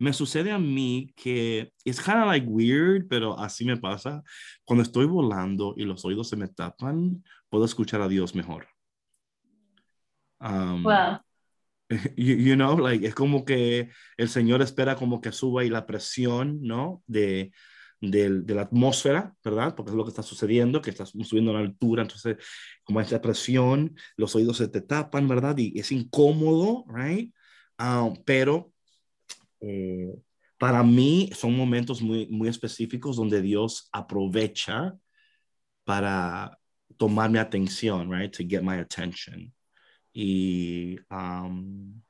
me 0.00 0.14
sucede 0.14 0.50
a 0.50 0.58
mí 0.58 1.12
que 1.14 1.72
es 1.84 2.00
kind 2.00 2.16
of 2.16 2.26
like 2.26 2.46
weird, 2.46 3.06
pero 3.06 3.38
así 3.38 3.66
me 3.66 3.76
pasa. 3.76 4.22
Cuando 4.64 4.82
estoy 4.82 5.04
volando 5.04 5.74
y 5.76 5.84
los 5.84 6.02
oídos 6.06 6.30
se 6.30 6.36
me 6.36 6.48
tapan, 6.48 7.22
puedo 7.50 7.66
escuchar 7.66 8.00
a 8.00 8.08
Dios 8.08 8.34
mejor. 8.34 8.66
Um, 10.40 10.82
wow. 10.82 11.18
You, 12.16 12.36
you, 12.36 12.54
know, 12.54 12.78
like, 12.78 13.04
es 13.04 13.16
como 13.16 13.44
que 13.44 13.90
el 14.16 14.28
Señor 14.28 14.62
espera 14.62 14.94
como 14.94 15.20
que 15.20 15.32
suba 15.32 15.64
y 15.64 15.68
la 15.68 15.86
presión, 15.86 16.62
¿no? 16.62 17.02
De, 17.08 17.50
de, 18.00 18.42
de, 18.42 18.54
la 18.54 18.62
atmósfera, 18.62 19.34
¿verdad? 19.44 19.74
Porque 19.74 19.90
es 19.90 19.96
lo 19.96 20.04
que 20.04 20.10
está 20.10 20.22
sucediendo, 20.22 20.80
que 20.80 20.90
estás 20.90 21.10
subiendo 21.10 21.50
a 21.50 21.54
la 21.54 21.60
altura, 21.60 22.02
entonces 22.02 22.36
como 22.84 23.00
esa 23.00 23.20
presión, 23.20 23.96
los 24.16 24.36
oídos 24.36 24.58
se 24.58 24.68
te 24.68 24.80
tapan, 24.82 25.26
¿verdad? 25.26 25.58
Y 25.58 25.78
es 25.80 25.90
incómodo, 25.90 26.84
right? 26.88 27.34
Um, 27.76 28.14
pero 28.24 28.72
eh, 29.60 30.14
para 30.58 30.82
mí 30.82 31.30
son 31.34 31.56
momentos 31.56 32.02
muy, 32.02 32.26
muy 32.28 32.48
específicos 32.48 33.16
donde 33.16 33.40
Dios 33.40 33.88
aprovecha 33.92 34.94
para 35.84 36.58
tomar 36.96 37.30
mi 37.30 37.38
atención, 37.38 38.10
right? 38.10 38.30
To 38.36 38.44
get 38.46 38.62
my 38.62 38.76
attention. 38.78 39.52
Y, 40.12 40.98
um, 41.10 42.02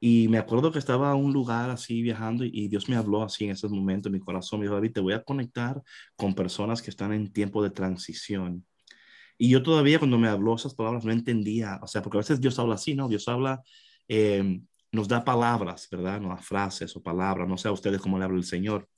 y 0.00 0.28
me 0.28 0.38
acuerdo 0.38 0.70
que 0.70 0.78
estaba 0.78 1.10
en 1.10 1.24
un 1.24 1.32
lugar 1.32 1.70
así 1.70 2.02
viajando 2.02 2.44
y, 2.44 2.68
Dios 2.68 2.88
me 2.88 2.96
habló 2.96 3.22
así 3.24 3.44
en 3.46 3.50
ese 3.52 3.68
momento, 3.68 4.08
en 4.08 4.14
mi 4.14 4.20
corazón 4.20 4.60
me 4.60 4.66
dijo, 4.66 4.74
David, 4.76 4.92
te 4.92 5.00
voy 5.00 5.14
a 5.14 5.24
conectar 5.24 5.82
con 6.16 6.34
personas 6.34 6.80
que 6.80 6.90
están 6.90 7.12
en 7.12 7.32
tiempo 7.32 7.62
de 7.62 7.70
transición. 7.70 8.64
Y 9.36 9.50
yo 9.50 9.62
todavía 9.62 9.98
cuando 9.98 10.18
me 10.18 10.28
habló 10.28 10.54
esas 10.54 10.74
palabras 10.74 11.04
no 11.04 11.12
entendía, 11.12 11.80
o 11.82 11.86
sea, 11.88 12.02
porque 12.02 12.18
a 12.18 12.20
veces 12.20 12.40
Dios 12.40 12.58
habla 12.58 12.74
así, 12.76 12.94
¿no? 12.94 13.08
Dios 13.08 13.26
habla 13.28 13.62
eh, 14.08 14.60
nos 14.92 15.08
da 15.08 15.24
palabras, 15.24 15.88
¿verdad? 15.90 16.20
No 16.20 16.36
frases 16.38 16.94
o 16.96 17.02
palabras, 17.02 17.48
no 17.48 17.56
sé 17.56 17.68
a 17.68 17.72
ustedes 17.72 18.00
cómo 18.00 18.18
le 18.18 18.24
habla 18.24 18.38
el 18.38 18.44
Señor, 18.44 18.88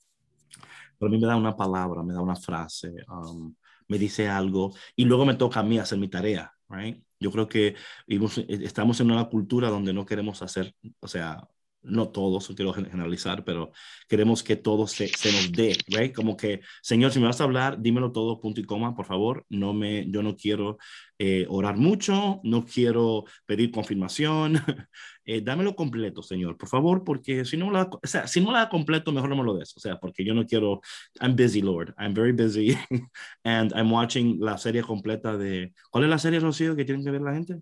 pero 0.97 1.09
a 1.09 1.11
mí 1.11 1.19
me 1.19 1.27
da 1.27 1.35
una 1.35 1.55
palabra, 1.55 2.03
me 2.03 2.13
da 2.13 2.21
una 2.21 2.35
frase, 2.35 2.93
um, 3.07 3.53
me 3.87 3.97
dice 3.97 4.29
algo 4.29 4.73
y 4.95 5.05
luego 5.05 5.25
me 5.25 5.35
toca 5.35 5.59
a 5.59 5.63
mí 5.63 5.77
hacer 5.79 5.97
mi 5.99 6.07
tarea, 6.07 6.53
right? 6.69 7.03
Yo 7.19 7.31
creo 7.31 7.47
que 7.47 7.75
estamos 8.07 8.99
en 8.99 9.11
una 9.11 9.25
cultura 9.25 9.69
donde 9.69 9.93
no 9.93 10.05
queremos 10.05 10.41
hacer, 10.41 10.75
o 10.99 11.07
sea, 11.07 11.47
no 11.83 12.09
todos, 12.09 12.47
quiero 12.55 12.73
generalizar, 12.73 13.43
pero 13.43 13.71
queremos 14.07 14.43
que 14.43 14.55
todo 14.55 14.87
se, 14.87 15.09
nos 15.31 15.51
dé, 15.51 15.77
right? 15.87 16.13
Como 16.13 16.37
que, 16.37 16.61
Señor, 16.81 17.11
si 17.11 17.19
me 17.19 17.25
vas 17.27 17.41
a 17.41 17.45
hablar, 17.45 17.81
dímelo 17.81 18.11
todo, 18.11 18.39
punto 18.39 18.61
y 18.61 18.63
coma, 18.63 18.95
por 18.95 19.05
favor. 19.05 19.45
No 19.49 19.73
me, 19.73 20.09
yo 20.09 20.21
no 20.23 20.35
quiero 20.35 20.77
eh, 21.17 21.45
orar 21.49 21.77
mucho, 21.77 22.41
no 22.43 22.65
quiero 22.65 23.25
pedir 23.45 23.71
confirmación. 23.71 24.55
eh, 25.25 25.41
dámelo 25.41 25.75
completo, 25.75 26.21
Señor, 26.21 26.57
por 26.57 26.69
favor, 26.69 27.03
porque 27.03 27.45
si 27.45 27.57
no 27.57 27.71
la, 27.71 27.83
o 27.83 27.99
sea, 28.07 28.27
si 28.27 28.41
no 28.41 28.51
la 28.51 28.69
completo, 28.69 29.11
mejor 29.11 29.29
no 29.29 29.37
me 29.37 29.43
lo 29.43 29.55
des. 29.55 29.75
O 29.75 29.79
sea, 29.79 29.99
porque 29.99 30.23
yo 30.25 30.33
no 30.33 30.45
quiero, 30.45 30.81
I'm 31.19 31.35
busy, 31.35 31.61
Lord, 31.61 31.93
I'm 31.97 32.13
very 32.13 32.31
busy, 32.31 32.77
and 33.43 33.71
I'm 33.75 33.91
watching 33.91 34.39
la 34.39 34.57
serie 34.57 34.83
completa 34.83 35.37
de, 35.37 35.73
¿cuál 35.89 36.05
es 36.05 36.09
la 36.09 36.19
serie, 36.19 36.39
Rocío, 36.39 36.75
que 36.75 36.85
tienen 36.85 37.03
que 37.03 37.11
ver 37.11 37.21
la 37.21 37.33
gente? 37.33 37.61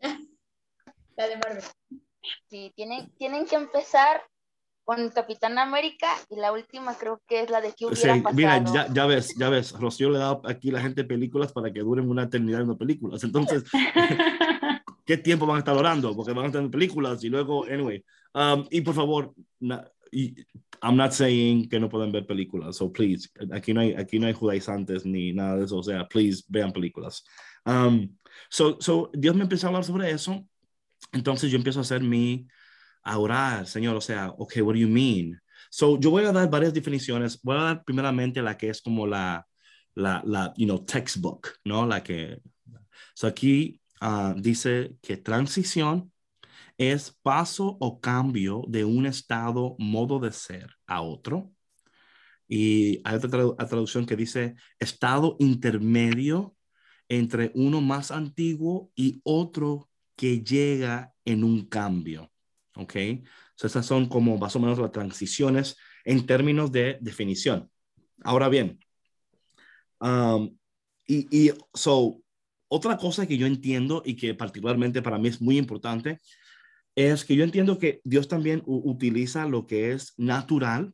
La 1.16 1.26
de 1.26 1.36
Marvel. 1.36 1.77
Sí, 2.48 2.72
tienen, 2.74 3.10
tienen 3.16 3.46
que 3.46 3.56
empezar 3.56 4.22
con 4.84 5.10
Capitán 5.10 5.58
América 5.58 6.06
y 6.30 6.36
la 6.36 6.50
última 6.50 6.96
creo 6.96 7.20
que 7.28 7.42
es 7.42 7.50
la 7.50 7.60
de 7.60 7.74
que 7.74 7.84
hubiera 7.84 8.14
sí, 8.14 8.20
pasado. 8.20 8.36
Mira, 8.36 8.64
ya, 8.72 8.92
ya, 8.92 9.04
ves, 9.04 9.34
ya 9.36 9.50
ves, 9.50 9.72
Rocío 9.72 10.08
le 10.08 10.18
dado 10.18 10.40
aquí 10.46 10.70
a 10.70 10.72
la 10.72 10.80
gente 10.80 11.04
películas 11.04 11.52
para 11.52 11.70
que 11.70 11.80
duren 11.80 12.08
una 12.08 12.22
eternidad 12.22 12.62
en 12.62 12.74
películas. 12.78 13.22
Entonces, 13.22 13.64
¿qué 15.04 15.18
tiempo 15.18 15.44
van 15.46 15.56
a 15.56 15.58
estar 15.58 15.76
orando? 15.76 16.16
Porque 16.16 16.32
van 16.32 16.44
a 16.44 16.46
estar 16.46 16.62
en 16.62 16.70
películas 16.70 17.22
y 17.22 17.28
luego, 17.28 17.64
anyway. 17.64 18.02
Um, 18.32 18.64
y 18.70 18.80
por 18.80 18.94
favor, 18.94 19.34
na, 19.60 19.86
y, 20.10 20.34
I'm 20.82 20.96
not 20.96 21.12
saying 21.12 21.68
que 21.68 21.78
no 21.78 21.90
pueden 21.90 22.10
ver 22.10 22.26
películas, 22.26 22.76
so 22.76 22.90
please, 22.90 23.28
aquí 23.52 23.74
no 23.74 23.80
hay, 23.80 23.92
aquí 23.92 24.18
no 24.18 24.26
hay 24.26 24.32
judaizantes 24.32 25.04
ni 25.04 25.32
nada 25.32 25.56
de 25.56 25.64
eso, 25.64 25.76
o 25.76 25.82
sea, 25.82 26.08
please, 26.08 26.44
vean 26.48 26.72
películas. 26.72 27.24
Um, 27.66 28.16
so, 28.48 28.80
so, 28.80 29.10
Dios 29.12 29.34
me 29.34 29.42
empezó 29.42 29.66
a 29.66 29.68
hablar 29.68 29.84
sobre 29.84 30.10
eso 30.10 30.46
entonces 31.12 31.50
yo 31.50 31.56
empiezo 31.56 31.80
a 31.80 31.82
hacer 31.82 32.02
mi, 32.02 32.46
a 33.02 33.18
orar, 33.18 33.66
Señor, 33.66 33.96
o 33.96 34.00
sea, 34.00 34.30
ok, 34.30 34.56
what 34.62 34.74
do 34.74 34.80
you 34.80 34.88
mean? 34.88 35.40
So 35.70 35.98
yo 35.98 36.10
voy 36.10 36.24
a 36.24 36.32
dar 36.32 36.50
varias 36.50 36.74
definiciones. 36.74 37.40
Voy 37.42 37.56
a 37.56 37.62
dar 37.62 37.84
primeramente 37.84 38.42
la 38.42 38.56
que 38.56 38.70
es 38.70 38.80
como 38.82 39.06
la, 39.06 39.46
la, 39.94 40.22
la 40.24 40.52
you 40.56 40.66
know, 40.66 40.84
textbook, 40.84 41.48
¿no? 41.64 41.86
La 41.86 42.02
que, 42.02 42.40
so 43.14 43.26
aquí 43.26 43.80
uh, 44.00 44.34
dice 44.36 44.96
que 45.02 45.16
transición 45.16 46.12
es 46.78 47.16
paso 47.22 47.76
o 47.80 48.00
cambio 48.00 48.64
de 48.68 48.84
un 48.84 49.06
estado, 49.06 49.74
modo 49.78 50.20
de 50.20 50.32
ser 50.32 50.70
a 50.86 51.02
otro. 51.02 51.52
Y 52.46 53.00
hay 53.04 53.16
otra 53.16 53.28
tradu 53.30 53.56
traducción 53.56 54.06
que 54.06 54.16
dice 54.16 54.54
estado 54.78 55.36
intermedio 55.38 56.56
entre 57.08 57.50
uno 57.54 57.80
más 57.80 58.10
antiguo 58.10 58.90
y 58.94 59.20
otro 59.24 59.87
que 60.18 60.42
llega 60.42 61.14
en 61.24 61.44
un 61.44 61.66
cambio. 61.66 62.32
¿Ok? 62.74 62.94
So, 63.54 63.68
esas 63.68 63.86
son 63.86 64.08
como 64.08 64.36
más 64.36 64.54
o 64.56 64.60
menos 64.60 64.78
las 64.78 64.92
transiciones 64.92 65.76
en 66.04 66.26
términos 66.26 66.72
de 66.72 66.98
definición. 67.00 67.70
Ahora 68.22 68.48
bien, 68.48 68.80
um, 70.00 70.56
y, 71.06 71.26
y 71.30 71.52
so, 71.72 72.20
otra 72.68 72.96
cosa 72.98 73.26
que 73.26 73.38
yo 73.38 73.46
entiendo 73.46 74.02
y 74.04 74.16
que 74.16 74.34
particularmente 74.34 75.02
para 75.02 75.18
mí 75.18 75.28
es 75.28 75.40
muy 75.40 75.56
importante 75.56 76.18
es 76.94 77.24
que 77.24 77.36
yo 77.36 77.44
entiendo 77.44 77.78
que 77.78 78.00
Dios 78.02 78.26
también 78.26 78.62
utiliza 78.66 79.46
lo 79.46 79.66
que 79.66 79.92
es 79.92 80.14
natural 80.16 80.92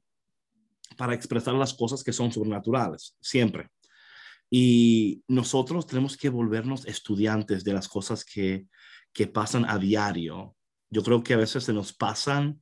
para 0.99 1.15
expresar 1.15 1.55
las 1.55 1.73
cosas 1.73 2.05
que 2.05 2.13
son 2.13 2.31
sobrenaturales, 2.31 3.17
siempre. 3.21 3.69
Y 4.51 5.25
nosotros 5.27 5.87
tenemos 5.87 6.17
que 6.17 6.29
volvernos 6.29 6.87
estudiantes 6.87 7.65
de 7.65 7.73
las 7.73 7.89
cosas 7.89 8.25
que, 8.25 8.67
que 9.15 9.27
pasan 9.29 9.65
a 9.67 9.79
diario. 9.79 10.57
Yo 10.91 11.03
creo 11.03 11.23
que 11.23 11.35
a 11.35 11.39
veces 11.39 11.65
se 11.65 11.73
nos 11.73 11.93
pasan, 11.93 12.61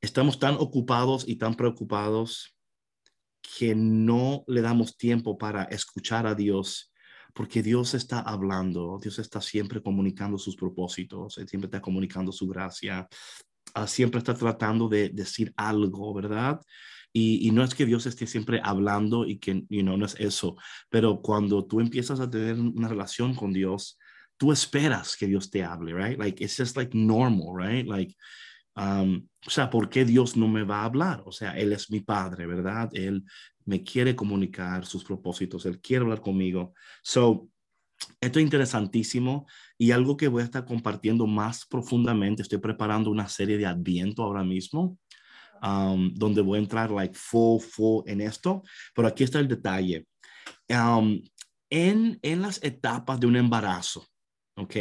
estamos 0.00 0.38
tan 0.38 0.54
ocupados 0.54 1.26
y 1.26 1.36
tan 1.36 1.54
preocupados 1.54 2.56
que 3.58 3.74
no 3.74 4.44
le 4.46 4.60
damos 4.60 4.96
tiempo 4.96 5.36
para 5.38 5.64
escuchar 5.64 6.26
a 6.26 6.34
Dios, 6.34 6.92
porque 7.34 7.62
Dios 7.62 7.94
está 7.94 8.20
hablando, 8.20 8.98
Dios 9.02 9.18
está 9.18 9.40
siempre 9.40 9.82
comunicando 9.82 10.38
sus 10.38 10.54
propósitos, 10.54 11.38
Él 11.38 11.48
siempre 11.48 11.66
está 11.66 11.80
comunicando 11.80 12.30
su 12.30 12.46
gracia, 12.46 13.08
uh, 13.76 13.86
siempre 13.86 14.18
está 14.18 14.34
tratando 14.34 14.88
de 14.88 15.08
decir 15.08 15.52
algo, 15.56 16.12
¿verdad? 16.14 16.60
Y, 17.12 17.48
y, 17.48 17.50
no 17.50 17.64
es 17.64 17.74
que 17.74 17.86
Dios 17.86 18.06
esté 18.06 18.26
siempre 18.26 18.60
hablando 18.62 19.26
y 19.26 19.38
que 19.38 19.64
you 19.68 19.82
know, 19.82 19.96
no 19.96 20.06
es 20.06 20.14
eso, 20.20 20.56
pero 20.88 21.20
cuando 21.20 21.66
tú 21.66 21.80
empiezas 21.80 22.20
a 22.20 22.30
tener 22.30 22.54
una 22.60 22.86
relación 22.86 23.34
con 23.34 23.52
Dios, 23.52 23.98
tú 24.40 24.52
esperas 24.52 25.18
que 25.18 25.26
Dios 25.26 25.50
te 25.50 25.62
hable, 25.62 25.92
right? 25.92 26.18
Like, 26.18 26.42
it's 26.42 26.56
just 26.56 26.74
like 26.74 26.96
normal, 26.96 27.54
right? 27.54 27.86
Like, 27.86 28.16
um, 28.74 29.28
o 29.46 29.50
sea, 29.50 29.68
¿por 29.68 29.90
qué 29.90 30.06
Dios 30.06 30.34
no 30.34 30.48
me 30.48 30.62
va 30.62 30.80
a 30.80 30.84
hablar? 30.86 31.22
O 31.26 31.30
sea, 31.30 31.52
Él 31.58 31.74
es 31.74 31.90
mi 31.90 32.00
padre, 32.00 32.46
¿verdad? 32.46 32.88
Él 32.94 33.22
me 33.66 33.82
quiere 33.82 34.16
comunicar 34.16 34.86
sus 34.86 35.04
propósitos, 35.04 35.66
Él 35.66 35.78
quiere 35.82 36.04
hablar 36.04 36.22
conmigo. 36.22 36.72
So, 37.02 37.50
esto 38.18 38.38
es 38.38 38.42
interesantísimo 38.42 39.46
y 39.76 39.90
algo 39.90 40.16
que 40.16 40.28
voy 40.28 40.40
a 40.40 40.46
estar 40.46 40.64
compartiendo 40.64 41.26
más 41.26 41.66
profundamente. 41.66 42.40
Estoy 42.40 42.60
preparando 42.60 43.10
una 43.10 43.28
serie 43.28 43.58
de 43.58 43.66
Adviento 43.66 44.22
ahora 44.22 44.42
mismo, 44.42 44.96
um, 45.62 46.14
donde 46.14 46.40
voy 46.40 46.60
a 46.60 46.62
entrar 46.62 46.90
like 46.90 47.14
full, 47.14 47.60
full 47.60 48.04
en 48.06 48.22
esto, 48.22 48.62
pero 48.94 49.06
aquí 49.06 49.22
está 49.22 49.38
el 49.38 49.48
detalle. 49.48 50.06
Um, 50.70 51.20
en, 51.68 52.18
en 52.22 52.40
las 52.40 52.62
etapas 52.64 53.20
de 53.20 53.26
un 53.26 53.36
embarazo, 53.36 54.06
¿ok? 54.60 54.76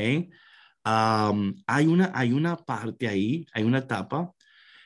Um, 0.86 1.56
hay, 1.68 1.88
una, 1.88 2.12
hay 2.14 2.34
una 2.34 2.58
parte 2.58 3.08
ahí, 3.08 3.46
hay 3.54 3.64
una 3.64 3.80
etapa, 3.80 4.32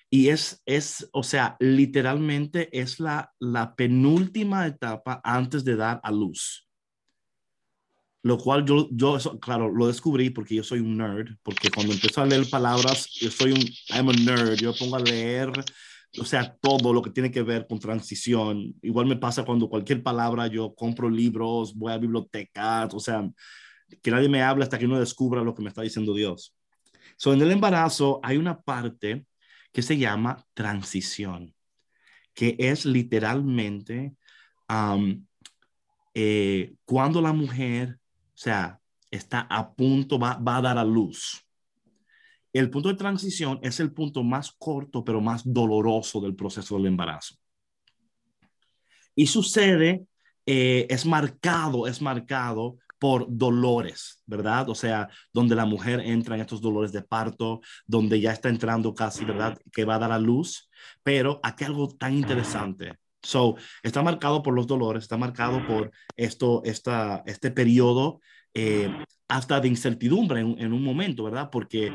y 0.09 0.29
es, 0.29 0.61
es 0.65 1.09
o 1.11 1.23
sea, 1.23 1.55
literalmente 1.59 2.69
es 2.79 2.99
la, 2.99 3.33
la 3.39 3.75
penúltima 3.75 4.67
etapa 4.67 5.21
antes 5.23 5.63
de 5.63 5.75
dar 5.75 5.99
a 6.03 6.11
luz. 6.11 6.67
lo 8.23 8.37
cual 8.37 8.65
yo, 8.65 8.87
yo 8.91 9.17
eso, 9.17 9.37
claro, 9.39 9.69
lo 9.69 9.87
descubrí 9.87 10.29
porque 10.29 10.55
yo 10.55 10.63
soy 10.63 10.79
un 10.79 10.97
nerd, 10.97 11.35
porque 11.43 11.69
cuando 11.69 11.93
empiezo 11.93 12.21
a 12.21 12.25
leer 12.25 12.49
palabras, 12.49 13.09
yo 13.19 13.29
soy 13.29 13.51
un, 13.51 13.59
I'm 13.89 14.09
a 14.09 14.13
nerd, 14.13 14.55
yo 14.55 14.73
pongo 14.73 14.95
a 14.95 14.99
leer, 14.99 15.51
o 16.17 16.23
sea, 16.25 16.55
todo 16.61 16.93
lo 16.93 17.01
que 17.01 17.09
tiene 17.09 17.31
que 17.31 17.43
ver 17.43 17.67
con 17.67 17.79
transición. 17.79 18.73
Igual 18.81 19.07
me 19.07 19.17
pasa 19.17 19.43
cuando 19.43 19.69
cualquier 19.69 20.01
palabra, 20.01 20.47
yo 20.47 20.73
compro 20.73 21.09
libros, 21.09 21.75
voy 21.75 21.91
a 21.91 21.97
bibliotecas, 21.97 22.93
o 22.93 22.99
sea, 22.99 23.29
que 24.01 24.11
nadie 24.11 24.29
me 24.29 24.41
hable 24.41 24.63
hasta 24.63 24.77
que 24.77 24.85
uno 24.85 24.99
descubra 24.99 25.43
lo 25.43 25.53
que 25.53 25.61
me 25.61 25.69
está 25.69 25.81
diciendo 25.81 26.13
Dios. 26.13 26.55
So, 27.17 27.33
en 27.33 27.41
el 27.41 27.51
embarazo 27.51 28.19
hay 28.23 28.37
una 28.37 28.61
parte 28.61 29.25
que 29.71 29.81
se 29.81 29.97
llama 29.97 30.43
transición, 30.53 31.53
que 32.33 32.55
es 32.59 32.85
literalmente 32.85 34.13
eh, 36.13 36.75
cuando 36.85 37.21
la 37.21 37.33
mujer 37.33 37.99
o 38.33 38.37
sea, 38.37 38.79
está 39.11 39.41
a 39.41 39.73
punto, 39.73 40.17
va, 40.17 40.35
va 40.35 40.57
a 40.57 40.61
dar 40.61 40.77
a 40.77 40.83
luz. 40.83 41.45
El 42.51 42.69
punto 42.69 42.89
de 42.89 42.95
transición 42.95 43.59
es 43.61 43.79
el 43.79 43.93
punto 43.93 44.23
más 44.23 44.51
corto, 44.51 45.03
pero 45.03 45.21
más 45.21 45.41
doloroso 45.45 46.19
del 46.19 46.35
proceso 46.35 46.75
del 46.75 46.87
embarazo. 46.87 47.35
Y 49.15 49.27
sucede, 49.27 50.05
eh, 50.45 50.87
es 50.89 51.05
marcado, 51.05 51.87
es 51.87 52.01
marcado 52.01 52.77
por 53.03 53.25
dolores, 53.27 54.23
¿verdad? 54.25 54.69
O 54.69 54.75
sea, 54.75 55.09
donde 55.33 55.57
la 55.57 55.65
mujer 55.65 55.99
entra 55.99 56.35
en 56.35 56.41
estos 56.41 56.61
dolores 56.61 56.93
de 56.93 57.01
parto, 57.01 57.59
donde 57.85 58.21
ya 58.21 58.31
está 58.31 58.47
entrando 58.47 58.95
casi, 58.95 59.25
¿verdad? 59.25 59.57
Que 59.73 59.83
va 59.83 59.95
a 59.95 59.99
dar 59.99 60.13
a 60.13 60.19
luz. 60.19 60.69
Pero 61.03 61.41
aquí 61.43 61.65
algo 61.65 61.89
tan 61.89 62.13
interesante. 62.13 62.93
So, 63.21 63.57
está 63.83 64.01
marcado 64.03 64.41
por 64.41 64.53
los 64.53 64.67
dolores, 64.67 65.03
está 65.03 65.17
marcado 65.17 65.67
por 65.67 65.91
esto, 66.15 66.61
esta, 66.63 67.23
este 67.25 67.51
periodo 67.51 68.21
eh, 68.53 68.89
hasta 69.27 69.59
de 69.59 69.67
incertidumbre 69.67 70.39
en, 70.39 70.55
en, 70.57 70.71
un 70.71 70.81
momento, 70.81 71.25
¿verdad? 71.25 71.49
Porque, 71.51 71.91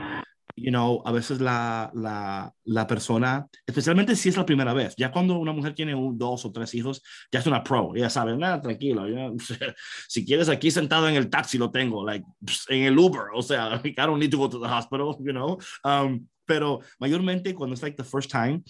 you 0.60 0.70
know, 0.70 1.02
a 1.04 1.12
veces 1.12 1.40
la, 1.40 1.90
la, 1.94 2.52
la, 2.64 2.86
persona, 2.86 3.46
especialmente 3.66 4.16
si 4.16 4.28
es 4.28 4.36
la 4.36 4.46
primera 4.46 4.72
vez, 4.72 4.94
ya 4.96 5.10
cuando 5.10 5.38
una 5.38 5.52
mujer 5.52 5.74
tiene 5.74 5.94
un, 5.94 6.18
dos 6.18 6.44
o 6.44 6.52
tres 6.52 6.74
hijos, 6.74 7.02
ya 7.32 7.40
es 7.40 7.46
una 7.46 7.62
pro, 7.62 7.94
ya 7.94 8.10
sabe, 8.10 8.36
nada, 8.36 8.60
tranquilo, 8.60 9.08
ya, 9.08 9.30
si 10.08 10.24
quieres 10.24 10.48
aquí 10.48 10.70
sentado 10.70 11.08
en 11.08 11.16
el 11.16 11.30
taxi 11.30 11.58
lo 11.58 11.70
tengo, 11.70 12.04
like, 12.04 12.24
en 12.68 12.82
el 12.84 12.98
Uber, 12.98 13.28
o 13.34 13.42
sea, 13.42 13.80
I 13.84 13.92
don't 13.94 14.18
need 14.18 14.30
to 14.30 14.38
go 14.38 14.48
to 14.48 14.60
the 14.60 14.68
hospital, 14.68 15.16
you 15.20 15.32
know, 15.32 15.58
um, 15.84 16.26
pero 16.44 16.80
mayormente 16.98 17.54
cuando 17.54 17.74
es 17.74 17.82
like 17.82 17.96
the 17.96 18.04
first 18.04 18.30
time, 18.30 18.62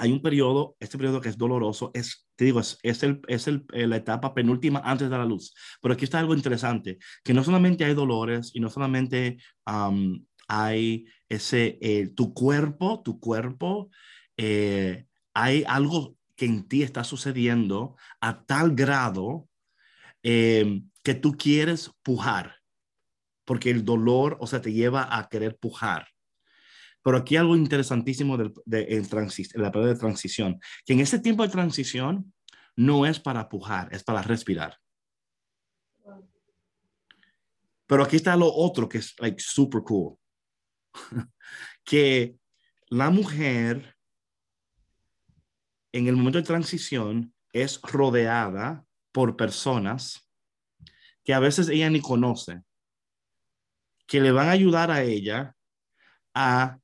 hay 0.00 0.12
un 0.12 0.22
periodo, 0.22 0.76
este 0.80 0.96
periodo 0.96 1.20
que 1.20 1.28
es 1.28 1.36
doloroso, 1.36 1.90
es, 1.92 2.26
te 2.34 2.46
digo, 2.46 2.58
es, 2.58 2.78
es, 2.82 3.02
el, 3.02 3.20
es 3.28 3.46
el, 3.48 3.66
eh, 3.74 3.86
la 3.86 3.96
etapa 3.96 4.32
penúltima 4.32 4.80
antes 4.82 5.10
de 5.10 5.18
la 5.18 5.26
luz. 5.26 5.54
Pero 5.82 5.92
aquí 5.92 6.04
está 6.04 6.18
algo 6.18 6.34
interesante, 6.34 6.98
que 7.22 7.34
no 7.34 7.44
solamente 7.44 7.84
hay 7.84 7.92
dolores 7.92 8.50
y 8.54 8.60
no 8.60 8.70
solamente 8.70 9.36
hay 10.50 11.06
ese, 11.28 11.78
eh, 11.80 12.08
tu 12.08 12.34
cuerpo, 12.34 13.02
tu 13.02 13.20
cuerpo, 13.20 13.90
eh, 14.36 15.06
hay 15.32 15.64
algo 15.68 16.16
que 16.34 16.46
en 16.46 16.66
ti 16.66 16.82
está 16.82 17.04
sucediendo 17.04 17.96
a 18.20 18.42
tal 18.42 18.74
grado 18.74 19.46
que 20.22 21.14
tú 21.14 21.32
quieres 21.38 21.90
pujar, 22.02 22.56
porque 23.44 23.70
el 23.70 23.84
dolor, 23.84 24.36
o 24.40 24.46
sea, 24.46 24.60
te 24.60 24.72
lleva 24.72 25.16
a 25.16 25.28
querer 25.28 25.56
pujar. 25.56 26.08
Pero 27.02 27.16
aquí 27.16 27.36
algo 27.36 27.56
interesantísimo 27.56 28.36
de, 28.36 28.52
en, 28.66 29.08
la 29.54 29.72
palabra 29.72 29.94
de 29.94 29.98
transición, 29.98 30.60
que 30.84 30.92
en 30.92 31.00
ese 31.00 31.20
tiempo 31.20 31.42
de 31.42 31.48
transición 31.48 32.34
no 32.76 33.06
es 33.06 33.18
para 33.18 33.48
pujar, 33.48 33.88
es 33.94 34.02
para 34.02 34.20
respirar. 34.20 34.76
Pero 37.86 38.02
aquí 38.02 38.16
está 38.16 38.36
lo 38.36 38.52
otro 38.52 38.88
que 38.88 38.98
es 38.98 39.14
like 39.18 39.40
super 39.40 39.82
cool. 39.82 40.19
que 41.84 42.36
la 42.88 43.10
mujer 43.10 43.96
en 45.92 46.06
el 46.06 46.16
momento 46.16 46.38
de 46.38 46.44
transición 46.44 47.34
es 47.52 47.80
rodeada 47.82 48.84
por 49.12 49.36
personas 49.36 50.28
que 51.24 51.34
a 51.34 51.40
veces 51.40 51.68
ella 51.68 51.90
ni 51.90 52.00
conoce, 52.00 52.62
que 54.06 54.20
le 54.20 54.32
van 54.32 54.48
a 54.48 54.52
ayudar 54.52 54.90
a 54.90 55.02
ella 55.02 55.54
a 56.34 56.78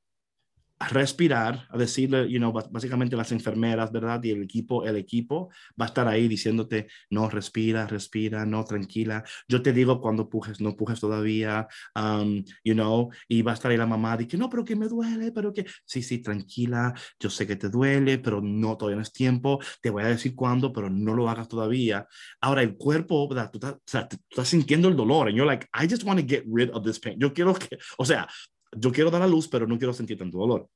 a 0.79 0.87
respirar, 0.89 1.67
a 1.69 1.77
decirle, 1.77 2.29
you 2.29 2.37
know, 2.37 2.51
básicamente 2.51 3.15
las 3.15 3.31
enfermeras, 3.31 3.91
¿verdad? 3.91 4.23
Y 4.23 4.31
el 4.31 4.43
equipo, 4.43 4.85
el 4.85 4.95
equipo 4.95 5.49
va 5.79 5.85
a 5.85 5.87
estar 5.87 6.07
ahí 6.07 6.27
diciéndote, 6.27 6.87
no, 7.09 7.29
respira, 7.29 7.87
respira, 7.87 8.45
no, 8.45 8.63
tranquila. 8.63 9.23
Yo 9.47 9.61
te 9.61 9.73
digo 9.73 9.99
cuando 9.99 10.29
pujes, 10.29 10.61
no 10.61 10.75
pujes 10.75 10.99
todavía, 10.99 11.67
um, 11.95 12.43
you 12.63 12.73
know, 12.73 13.09
y 13.27 13.41
va 13.41 13.51
a 13.51 13.53
estar 13.55 13.71
ahí 13.71 13.77
la 13.77 13.87
mamá, 13.87 14.17
y 14.19 14.27
que 14.27 14.37
no, 14.37 14.49
pero 14.49 14.63
que 14.63 14.75
me 14.75 14.87
duele, 14.87 15.31
pero 15.31 15.51
que, 15.51 15.65
sí, 15.85 16.03
sí, 16.03 16.19
tranquila, 16.19 16.93
yo 17.19 17.29
sé 17.29 17.47
que 17.47 17.55
te 17.55 17.69
duele, 17.69 18.19
pero 18.19 18.41
no, 18.41 18.77
todavía 18.77 18.97
no 18.97 19.01
es 19.01 19.11
tiempo, 19.11 19.59
te 19.81 19.89
voy 19.89 20.03
a 20.03 20.07
decir 20.07 20.35
cuándo, 20.35 20.71
pero 20.71 20.89
no 20.89 21.15
lo 21.15 21.29
hagas 21.29 21.47
todavía. 21.47 22.07
Ahora, 22.41 22.61
el 22.61 22.77
cuerpo, 22.77 23.27
¿verdad? 23.27 23.49
Tú 23.51 23.57
estás, 23.57 24.09
tú 24.09 24.17
estás 24.29 24.47
sintiendo 24.47 24.87
el 24.87 24.95
dolor, 24.95 25.29
y 25.29 25.35
you're 25.35 25.45
like, 25.45 25.67
I 25.73 25.87
just 25.89 26.03
want 26.03 26.19
to 26.19 26.25
get 26.27 26.43
rid 26.47 26.69
of 26.71 26.83
this 26.85 26.99
pain. 26.99 27.19
Yo 27.19 27.33
quiero 27.33 27.55
que, 27.55 27.77
o 27.97 28.05
sea, 28.05 28.27
yo 28.75 28.91
quiero 28.91 29.11
dar 29.11 29.21
a 29.21 29.27
luz, 29.27 29.47
pero 29.47 29.67
no 29.67 29.77
quiero 29.77 29.93
sentir 29.93 30.17
tanto 30.17 30.37
dolor. 30.37 30.69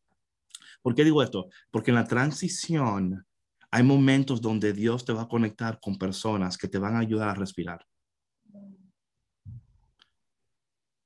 ¿Por 0.82 0.96
qué 0.96 1.04
digo 1.04 1.22
esto? 1.22 1.50
Porque 1.70 1.92
en 1.92 1.96
la 1.96 2.08
transición 2.08 3.26
hay 3.70 3.84
momentos 3.84 4.42
donde 4.42 4.74
Dios 4.74 5.06
te 5.06 5.14
va 5.14 5.24
a 5.24 5.28
conectar 5.28 5.80
con 5.80 5.98
personas 5.98 6.58
que 6.58 6.68
te 6.68 6.78
van 6.78 6.96
a 6.96 7.00
ayudar 7.00 7.30
a 7.30 7.36
respirar. 7.36 7.86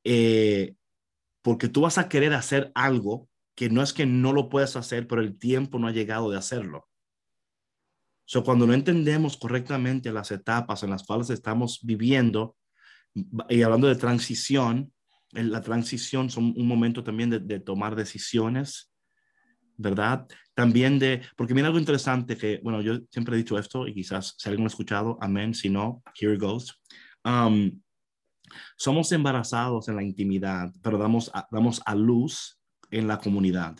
Eh, 0.04 0.76
porque 1.41 1.67
tú 1.67 1.82
vas 1.82 1.98
a 1.98 2.10
querer 2.10 2.34
hacer 2.34 2.71
algo 2.74 3.30
que 3.56 3.69
no 3.69 3.82
es 3.82 3.93
que 3.93 4.06
no 4.06 4.34
lo 4.34 4.50
puedas 4.50 4.76
hacer, 4.76 5.08
pero 5.08 5.21
el 5.21 5.38
tiempo 5.38 5.80
no 5.80 5.88
ha 5.88 5.91
llegado 5.91 6.30
de 6.30 6.38
hacerlo. 6.38 6.88
So, 8.26 8.43
cuando 8.43 8.65
no 8.65 8.74
entendemos 8.74 9.38
correctamente 9.38 10.12
las 10.12 10.32
etapas 10.32 10.84
en 10.84 10.89
las 10.89 11.04
cuales 11.04 11.30
estamos 11.30 11.80
viviendo, 11.84 12.58
y 13.50 13.62
hablando 13.62 13.88
de 13.88 13.95
transición, 13.95 14.91
la 15.36 15.62
transición 15.62 16.30
son 16.30 16.54
un 16.56 16.67
momento 16.67 17.04
también 17.04 17.30
de, 17.30 17.60
tomar 17.60 17.95
decisiones, 17.95 18.91
¿verdad? 19.78 20.28
También 20.54 21.00
de, 21.00 21.21
porque 21.36 21.54
mira 21.54 21.67
algo 21.67 21.80
interesante 21.80 22.38
que, 22.38 22.60
bueno, 22.63 22.82
yo 22.82 23.00
siempre 23.12 23.36
he 23.36 23.38
dicho 23.38 23.58
esto 23.58 23.88
y 23.88 23.93
quizás 23.93 24.36
si 24.38 24.50
alguien 24.50 24.65
ha 24.65 24.69
escuchado, 24.69 25.17
amén, 25.21 25.54
si 25.54 25.69
no, 25.69 26.02
here 26.19 26.38
goes. 26.38 26.74
Um, 27.24 27.82
somos 28.78 29.12
embarazados 29.12 29.88
en 29.89 29.95
la 29.95 30.04
intimidad, 30.04 30.71
pero 30.82 30.98
damos 30.98 31.30
a, 31.34 31.48
damos 31.52 31.82
a 31.86 31.95
luz 31.95 32.60
en 32.91 33.08
la 33.08 33.17
comunidad. 33.17 33.78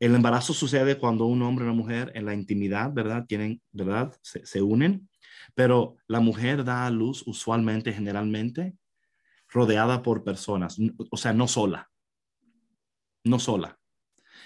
El 0.00 0.14
embarazo 0.14 0.54
sucede 0.54 0.96
cuando 0.96 1.26
un 1.26 1.42
hombre 1.42 1.64
y 1.64 1.68
una 1.68 1.76
mujer 1.76 2.12
en 2.14 2.24
la 2.24 2.32
intimidad, 2.32 2.92
¿verdad? 2.92 3.26
Tienen, 3.26 3.60
¿verdad? 3.72 4.16
Se, 4.22 4.46
se 4.46 4.62
unen 4.62 5.08
pero 5.54 5.96
la 6.06 6.20
mujer 6.20 6.64
da 6.64 6.86
a 6.86 6.90
luz 6.90 7.24
usualmente, 7.26 7.92
generalmente, 7.92 8.76
rodeada 9.48 10.02
por 10.02 10.24
personas, 10.24 10.78
o 11.10 11.16
sea, 11.16 11.32
no 11.32 11.48
sola, 11.48 11.90
no 13.24 13.38
sola. 13.38 13.78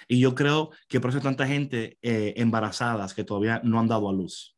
Y 0.09 0.21
yo 0.21 0.35
creo 0.35 0.71
que 0.89 1.01
por 1.01 1.11
eso 1.11 1.19
hay 1.19 1.25
tanta 1.25 1.47
gente 1.47 1.99
eh, 2.03 2.35
embarazadas 2.37 3.15
que 3.15 3.25
todavía 3.25 3.61
no 3.65 3.79
han 3.79 3.89
dado 3.89 4.09
a 4.09 4.13
luz. 4.13 4.57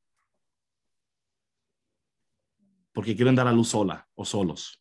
Porque 2.92 3.16
quieren 3.16 3.34
dar 3.34 3.48
a 3.48 3.52
luz 3.52 3.68
sola 3.68 4.08
o 4.14 4.24
solos. 4.24 4.80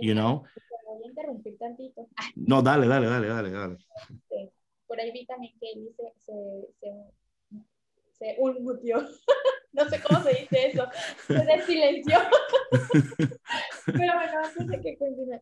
you 0.00 0.14
know? 0.14 0.44
Voy 0.86 1.04
a 1.04 1.08
interrumpir 1.08 1.56
tantito. 1.58 2.08
No, 2.34 2.62
dale, 2.62 2.86
dale, 2.86 3.06
dale, 3.06 3.28
dale, 3.28 3.50
dale. 3.50 3.78
Por 4.86 5.00
ahí 5.00 5.12
vi 5.12 5.26
también 5.26 5.54
que 5.58 5.72
él 5.72 5.94
se, 5.96 6.04
se 6.20 6.32
se 6.80 6.88
unmutió. 8.38 8.98
no 9.72 9.88
sé 9.88 10.00
cómo 10.02 10.22
se 10.22 10.30
dice 10.30 10.66
eso. 10.68 10.86
Se 11.26 11.62
silencio 11.62 12.18
Pero 13.86 14.14
bueno, 14.14 14.44
antes 14.44 14.66
de 14.66 14.80
que 14.80 14.96
continúe, 14.96 15.40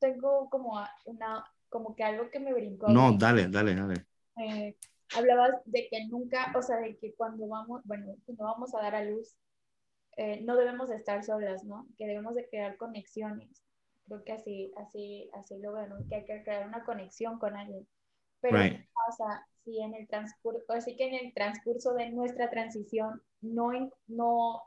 tengo 0.00 0.48
como 0.50 0.80
una, 1.04 1.44
como 1.68 1.94
que 1.94 2.04
algo 2.04 2.30
que 2.30 2.40
me 2.40 2.52
brincó. 2.52 2.88
No, 2.88 3.16
dale, 3.16 3.48
dale, 3.48 3.74
dale. 3.74 4.06
Eh, 4.38 4.76
hablabas 5.14 5.54
de 5.64 5.88
que 5.88 6.06
nunca, 6.06 6.52
o 6.56 6.62
sea, 6.62 6.78
de 6.78 6.96
que 6.98 7.14
cuando 7.14 7.46
vamos, 7.48 7.82
bueno, 7.84 8.16
cuando 8.24 8.44
vamos 8.44 8.74
a 8.74 8.82
dar 8.82 8.94
a 8.94 9.04
luz, 9.04 9.36
eh, 10.16 10.40
no 10.42 10.56
debemos 10.56 10.88
de 10.88 10.96
estar 10.96 11.22
solas, 11.22 11.64
¿no? 11.64 11.86
Que 11.96 12.06
debemos 12.06 12.34
de 12.34 12.48
crear 12.48 12.76
conexiones. 12.76 13.62
Creo 14.06 14.24
que 14.24 14.32
así, 14.32 14.72
así, 14.76 15.30
así 15.34 15.58
lo 15.58 15.72
veo, 15.72 15.86
¿no? 15.88 15.96
Que 16.08 16.16
hay 16.16 16.24
que 16.24 16.42
crear 16.42 16.66
una 16.66 16.84
conexión 16.84 17.38
con 17.38 17.56
alguien. 17.56 17.86
Pero 18.40 18.58
¿qué 19.06 19.24
pasa 19.24 19.46
si 19.64 19.80
en 19.80 19.94
el 19.94 20.06
transcurso, 20.06 20.64
así 20.68 20.96
que 20.96 21.08
en 21.08 21.14
el 21.14 21.34
transcurso 21.34 21.94
de 21.94 22.10
nuestra 22.10 22.50
transición 22.50 23.20
no, 23.40 23.70
no, 24.06 24.62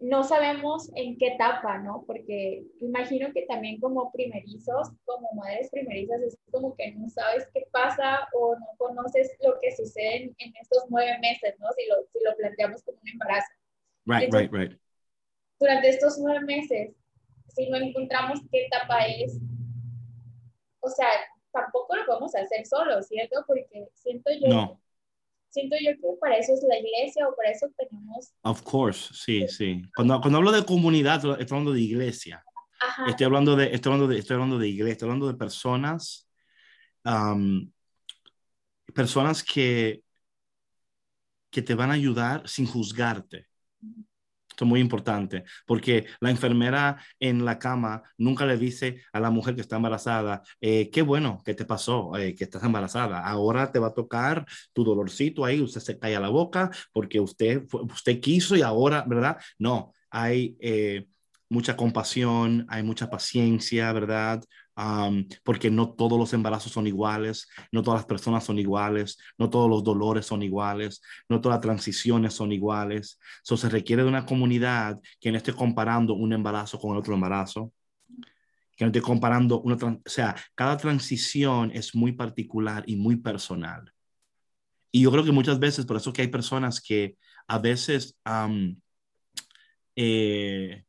no 0.00 0.24
sabemos 0.24 0.90
en 0.94 1.18
qué 1.18 1.28
etapa, 1.34 1.78
¿no? 1.78 2.04
Porque 2.06 2.64
imagino 2.80 3.32
que 3.32 3.42
también 3.46 3.80
como 3.80 4.12
primerizos, 4.12 4.90
como 5.04 5.32
madres 5.34 5.68
primerizas, 5.70 6.22
es 6.22 6.38
como 6.50 6.76
que 6.76 6.92
no 6.92 7.08
sabes 7.08 7.48
qué 7.52 7.66
pasa 7.72 8.28
o 8.34 8.54
no 8.56 8.66
conoces 8.78 9.36
lo 9.42 9.58
que 9.60 9.74
sucede 9.74 10.34
en, 10.38 10.54
estos 10.60 10.84
nueve 10.88 11.18
meses, 11.20 11.54
¿no? 11.58 11.66
Si 11.76 11.86
lo, 11.88 11.96
si 12.12 12.24
lo 12.24 12.36
planteamos 12.36 12.82
como 12.84 12.98
un 13.02 13.08
embarazo. 13.08 13.48
Right, 14.06 14.32
right, 14.32 14.52
right. 14.52 14.80
Durante 15.58 15.88
estos 15.88 16.18
nueve 16.18 16.44
meses, 16.44 16.94
si 17.48 17.68
no 17.68 17.78
encontramos 17.78 18.40
qué 18.50 18.66
etapa 18.66 19.06
es, 19.06 19.40
o 20.80 20.90
sea, 20.90 21.08
tampoco 21.54 21.96
lo 21.96 22.04
podemos 22.04 22.34
hacer 22.34 22.66
solos, 22.66 23.06
¿cierto? 23.06 23.44
Porque 23.46 23.88
siento 23.94 24.30
yo 24.42 24.48
No, 24.48 24.82
siento 25.48 25.76
yo 25.80 25.92
que 25.92 26.18
para 26.20 26.36
eso 26.36 26.52
es 26.52 26.62
la 26.68 26.78
iglesia 26.78 27.28
o 27.28 27.34
para 27.36 27.50
eso 27.50 27.70
tenemos... 27.78 28.34
of 28.42 28.62
course, 28.62 29.14
sí, 29.14 29.46
sí. 29.48 29.82
Cuando, 29.94 30.20
cuando 30.20 30.38
hablo 30.38 30.52
de 30.52 30.64
comunidad, 30.66 31.16
estoy 31.16 31.46
hablando 31.56 31.72
de 31.72 31.80
iglesia. 31.80 32.44
Ajá, 32.80 33.06
Estoy 33.08 33.24
hablando 33.24 33.56
de, 33.56 33.72
estoy 33.72 33.92
hablando 33.92 34.12
de, 34.12 34.18
estoy 34.18 34.34
hablando 34.34 34.58
de 34.58 34.68
iglesia, 34.68 34.92
estoy 34.92 35.06
hablando 35.06 35.28
de 35.28 35.38
personas, 35.38 36.28
um, 37.04 37.70
personas 38.92 39.42
que, 39.42 40.02
que 41.50 41.62
te 41.62 41.74
van 41.74 41.90
a 41.90 41.94
ayudar 41.94 42.46
sin 42.48 42.66
juzgarte. 42.66 43.46
Esto 44.54 44.66
es 44.66 44.68
muy 44.68 44.78
importante, 44.78 45.42
porque 45.66 46.06
la 46.20 46.30
enfermera 46.30 46.96
en 47.18 47.44
la 47.44 47.58
cama 47.58 48.04
nunca 48.16 48.46
le 48.46 48.56
dice 48.56 49.02
a 49.12 49.18
la 49.18 49.28
mujer 49.30 49.56
que 49.56 49.62
está 49.62 49.74
embarazada, 49.74 50.44
eh, 50.60 50.90
qué 50.92 51.02
bueno 51.02 51.42
que 51.44 51.54
te 51.54 51.64
pasó, 51.64 52.16
eh, 52.16 52.36
que 52.36 52.44
estás 52.44 52.62
embarazada. 52.62 53.18
Ahora 53.26 53.72
te 53.72 53.80
va 53.80 53.88
a 53.88 53.94
tocar 53.94 54.46
tu 54.72 54.84
dolorcito 54.84 55.44
ahí, 55.44 55.60
usted 55.60 55.80
se 55.80 55.98
cae 55.98 56.14
a 56.14 56.20
la 56.20 56.28
boca 56.28 56.70
porque 56.92 57.18
usted, 57.18 57.64
usted 57.72 58.20
quiso 58.20 58.54
y 58.54 58.62
ahora, 58.62 59.04
¿verdad? 59.08 59.38
No, 59.58 59.92
hay 60.08 60.56
eh, 60.60 61.08
mucha 61.48 61.76
compasión, 61.76 62.66
hay 62.68 62.82
mucha 62.82 63.10
paciencia, 63.10 63.92
¿verdad? 63.92 64.42
Am, 64.76 65.28
porque 65.44 65.70
no 65.70 65.92
todos 65.92 66.18
los 66.18 66.32
embarazos 66.32 66.72
son 66.72 66.86
iguales, 66.86 67.48
no 67.70 67.82
todas 67.82 68.00
las 68.00 68.06
personas 68.06 68.44
son 68.44 68.58
iguales, 68.58 69.18
no 69.38 69.48
todos 69.48 69.70
los 69.70 69.84
dolores 69.84 70.26
son 70.26 70.42
iguales, 70.42 71.00
no 71.28 71.40
todas 71.40 71.56
las 71.56 71.62
transiciones 71.62 72.34
son 72.34 72.52
iguales. 72.52 73.18
So, 73.42 73.56
se 73.56 73.68
requiere 73.68 74.02
de 74.02 74.08
una 74.08 74.26
comunidad 74.26 74.98
que 75.20 75.30
no 75.30 75.36
esté 75.38 75.52
comparando 75.52 76.14
un 76.14 76.32
embarazo 76.32 76.78
con 76.78 76.92
el 76.92 76.98
otro 76.98 77.14
embarazo, 77.14 77.72
que 78.76 78.84
no 78.84 78.88
esté 78.88 79.00
comparando 79.00 79.60
una, 79.60 79.76
o 79.76 80.00
sea, 80.06 80.34
cada 80.54 80.76
transición 80.76 81.70
es 81.72 81.94
muy 81.94 82.12
particular 82.12 82.82
y 82.86 82.96
muy 82.96 83.16
personal. 83.16 83.92
Y 84.90 85.02
yo 85.02 85.10
creo 85.10 85.24
que 85.24 85.32
muchas 85.32 85.58
veces, 85.58 85.86
por 85.86 85.96
eso 85.96 86.12
que 86.12 86.22
hay 86.22 86.28
personas 86.28 86.80
que 86.80 87.16
a 87.46 87.58
veces, 87.58 88.16
am, 88.24 88.80
eh, 89.96 90.83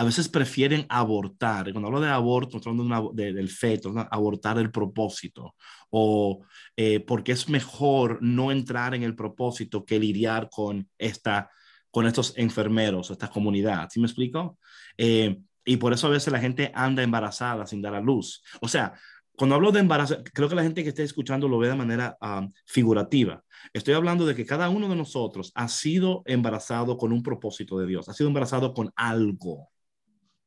a 0.00 0.04
veces 0.04 0.28
prefieren 0.30 0.86
abortar. 0.88 1.70
Cuando 1.72 1.88
hablo 1.88 2.00
de 2.00 2.08
aborto, 2.08 2.56
estoy 2.56 2.70
hablando 2.72 2.94
de 2.94 3.00
una- 3.02 3.12
de- 3.12 3.32
del 3.34 3.50
feto, 3.50 3.92
¿no? 3.92 4.08
abortar 4.10 4.56
el 4.58 4.70
propósito, 4.70 5.54
o 5.90 6.40
eh, 6.74 7.00
porque 7.00 7.32
es 7.32 7.50
mejor 7.50 8.18
no 8.22 8.50
entrar 8.50 8.94
en 8.94 9.02
el 9.02 9.14
propósito 9.14 9.84
que 9.84 9.98
lidiar 9.98 10.48
con 10.50 10.88
esta, 10.96 11.50
con 11.90 12.06
estos 12.06 12.32
enfermeros, 12.38 13.10
esta 13.10 13.28
comunidad. 13.28 13.88
¿Sí 13.90 14.00
me 14.00 14.06
explico? 14.06 14.58
Eh, 14.96 15.36
y 15.66 15.76
por 15.76 15.92
eso 15.92 16.06
a 16.06 16.10
veces 16.10 16.32
la 16.32 16.40
gente 16.40 16.72
anda 16.74 17.02
embarazada 17.02 17.66
sin 17.66 17.82
dar 17.82 17.94
a 17.94 18.00
luz. 18.00 18.42
O 18.62 18.68
sea, 18.68 18.94
cuando 19.36 19.54
hablo 19.56 19.70
de 19.70 19.80
embarazo, 19.80 20.16
creo 20.32 20.48
que 20.48 20.54
la 20.54 20.62
gente 20.62 20.82
que 20.82 20.88
esté 20.90 21.02
escuchando 21.02 21.46
lo 21.46 21.58
ve 21.58 21.68
de 21.68 21.74
manera 21.74 22.16
ah, 22.22 22.46
figurativa. 22.66 23.42
Estoy 23.74 23.92
hablando 23.94 24.24
de 24.24 24.34
que 24.34 24.46
cada 24.46 24.70
uno 24.70 24.88
de 24.88 24.96
nosotros 24.96 25.52
ha 25.54 25.68
sido 25.68 26.22
embarazado 26.24 26.96
con 26.96 27.12
un 27.12 27.22
propósito 27.22 27.78
de 27.78 27.86
Dios, 27.86 28.08
ha 28.08 28.14
sido 28.14 28.28
embarazado 28.28 28.72
con 28.72 28.90
algo. 28.96 29.69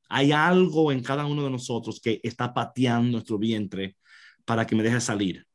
Hay 0.10 0.32
algo 0.32 0.92
en 0.92 1.02
cada 1.02 1.26
uno 1.26 1.44
de 1.44 1.50
nosotros 1.50 2.00
que 2.02 2.20
está 2.24 2.54
pateando 2.54 3.14
nuestro 3.14 3.38
vientre 3.38 3.98
para 4.46 4.66
que 4.68 4.76
me 4.76 4.84
deje 4.84 5.02
salir. 5.02 5.46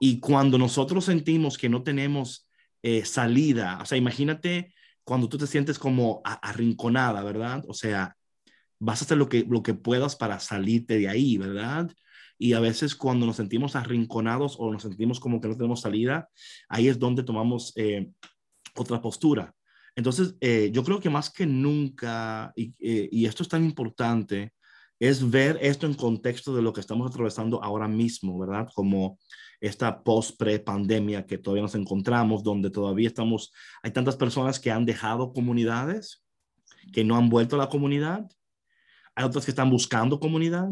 Y 0.00 0.20
cuando 0.20 0.58
nosotros 0.58 1.04
sentimos 1.04 1.58
que 1.58 1.68
no 1.68 1.82
tenemos 1.82 2.48
eh, 2.82 3.04
salida, 3.04 3.78
o 3.82 3.86
sea, 3.86 3.98
imagínate 3.98 4.74
cuando 5.04 5.28
tú 5.28 5.38
te 5.38 5.46
sientes 5.46 5.78
como 5.78 6.20
arrinconada, 6.24 7.22
¿verdad? 7.22 7.62
O 7.68 7.74
sea, 7.74 8.16
vas 8.78 9.00
a 9.00 9.04
hacer 9.04 9.18
lo 9.18 9.28
que, 9.28 9.46
lo 9.48 9.62
que 9.62 9.74
puedas 9.74 10.16
para 10.16 10.40
salirte 10.40 10.98
de 10.98 11.08
ahí, 11.08 11.38
¿verdad? 11.38 11.90
Y 12.38 12.52
a 12.52 12.60
veces 12.60 12.94
cuando 12.94 13.24
nos 13.24 13.36
sentimos 13.36 13.76
arrinconados 13.76 14.56
o 14.58 14.72
nos 14.72 14.82
sentimos 14.82 15.20
como 15.20 15.40
que 15.40 15.48
no 15.48 15.56
tenemos 15.56 15.80
salida, 15.80 16.28
ahí 16.68 16.88
es 16.88 16.98
donde 16.98 17.22
tomamos 17.22 17.72
eh, 17.76 18.10
otra 18.74 19.00
postura. 19.00 19.54
Entonces, 19.96 20.36
eh, 20.40 20.70
yo 20.72 20.84
creo 20.84 21.00
que 21.00 21.10
más 21.10 21.30
que 21.30 21.46
nunca, 21.46 22.52
y, 22.54 22.74
eh, 22.78 23.08
y 23.10 23.26
esto 23.26 23.42
es 23.42 23.48
tan 23.48 23.64
importante, 23.64 24.52
es 24.98 25.28
ver 25.28 25.58
esto 25.60 25.86
en 25.86 25.94
contexto 25.94 26.54
de 26.54 26.62
lo 26.62 26.72
que 26.72 26.80
estamos 26.80 27.10
atravesando 27.10 27.62
ahora 27.62 27.88
mismo, 27.88 28.38
¿verdad? 28.38 28.68
Como 28.74 29.18
esta 29.60 30.02
post-pre-pandemia 30.02 31.26
que 31.26 31.38
todavía 31.38 31.62
nos 31.62 31.74
encontramos, 31.74 32.42
donde 32.42 32.70
todavía 32.70 33.08
estamos, 33.08 33.52
hay 33.82 33.90
tantas 33.90 34.16
personas 34.16 34.60
que 34.60 34.70
han 34.70 34.86
dejado 34.86 35.32
comunidades, 35.32 36.24
que 36.92 37.04
no 37.04 37.16
han 37.16 37.28
vuelto 37.28 37.56
a 37.56 37.58
la 37.58 37.68
comunidad, 37.68 38.26
hay 39.14 39.24
otras 39.24 39.44
que 39.44 39.50
están 39.50 39.70
buscando 39.70 40.20
comunidad, 40.20 40.68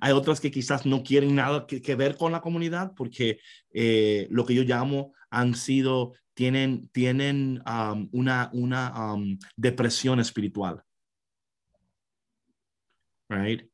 hay 0.00 0.12
otras 0.12 0.40
que 0.40 0.50
quizás 0.50 0.86
no 0.86 1.02
quieren 1.02 1.34
nada 1.34 1.66
que, 1.66 1.82
que 1.82 1.94
ver 1.94 2.16
con 2.16 2.32
la 2.32 2.40
comunidad 2.40 2.92
porque 2.96 3.38
eh, 3.72 4.26
lo 4.30 4.44
que 4.46 4.54
yo 4.54 4.62
llamo 4.62 5.12
han 5.30 5.54
sido, 5.54 6.14
tienen, 6.34 6.88
tienen 6.88 7.62
una, 8.12 8.50
una 8.52 9.16
depresión 9.56 10.20
espiritual. 10.20 10.82
Right? 13.28 13.68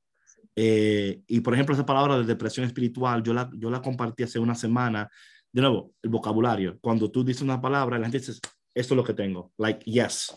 Eh, 0.54 1.22
y 1.26 1.40
por 1.40 1.54
ejemplo, 1.54 1.74
esa 1.74 1.86
palabra 1.86 2.18
de 2.18 2.24
depresión 2.24 2.66
espiritual, 2.66 3.22
yo 3.22 3.32
la, 3.32 3.50
yo 3.54 3.70
la 3.70 3.80
compartí 3.80 4.24
hace 4.24 4.38
una 4.38 4.54
semana. 4.54 5.08
De 5.52 5.62
nuevo, 5.62 5.94
el 6.02 6.10
vocabulario. 6.10 6.78
Cuando 6.80 7.10
tú 7.10 7.24
dices 7.24 7.42
una 7.42 7.60
palabra, 7.60 7.98
la 7.98 8.04
gente 8.04 8.18
dice, 8.18 8.32
esto 8.74 8.94
es 8.94 8.96
lo 8.96 9.04
que 9.04 9.14
tengo. 9.14 9.52
Like, 9.56 9.84
yes, 9.90 10.34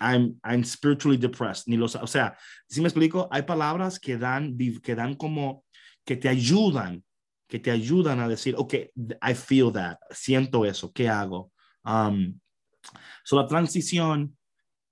I'm, 0.00 0.38
I'm 0.44 0.64
spiritually 0.64 1.16
depressed. 1.16 1.64
Ni 1.66 1.76
los, 1.76 1.94
o 1.94 2.06
sea, 2.06 2.36
si 2.68 2.80
me 2.80 2.88
explico, 2.88 3.28
hay 3.30 3.42
palabras 3.42 3.98
que 3.98 4.16
dan, 4.16 4.56
que 4.82 4.94
dan 4.94 5.14
como, 5.14 5.64
que 6.04 6.16
te 6.16 6.28
ayudan, 6.28 7.02
que 7.48 7.58
te 7.58 7.70
ayudan 7.70 8.20
a 8.20 8.28
decir, 8.28 8.54
ok, 8.56 8.74
I 8.74 9.34
feel 9.34 9.72
that, 9.72 9.98
siento 10.10 10.64
eso, 10.64 10.92
¿qué 10.92 11.08
hago? 11.08 11.50
Um, 11.84 12.38
so 13.24 13.36
la 13.36 13.46
transición 13.46 14.36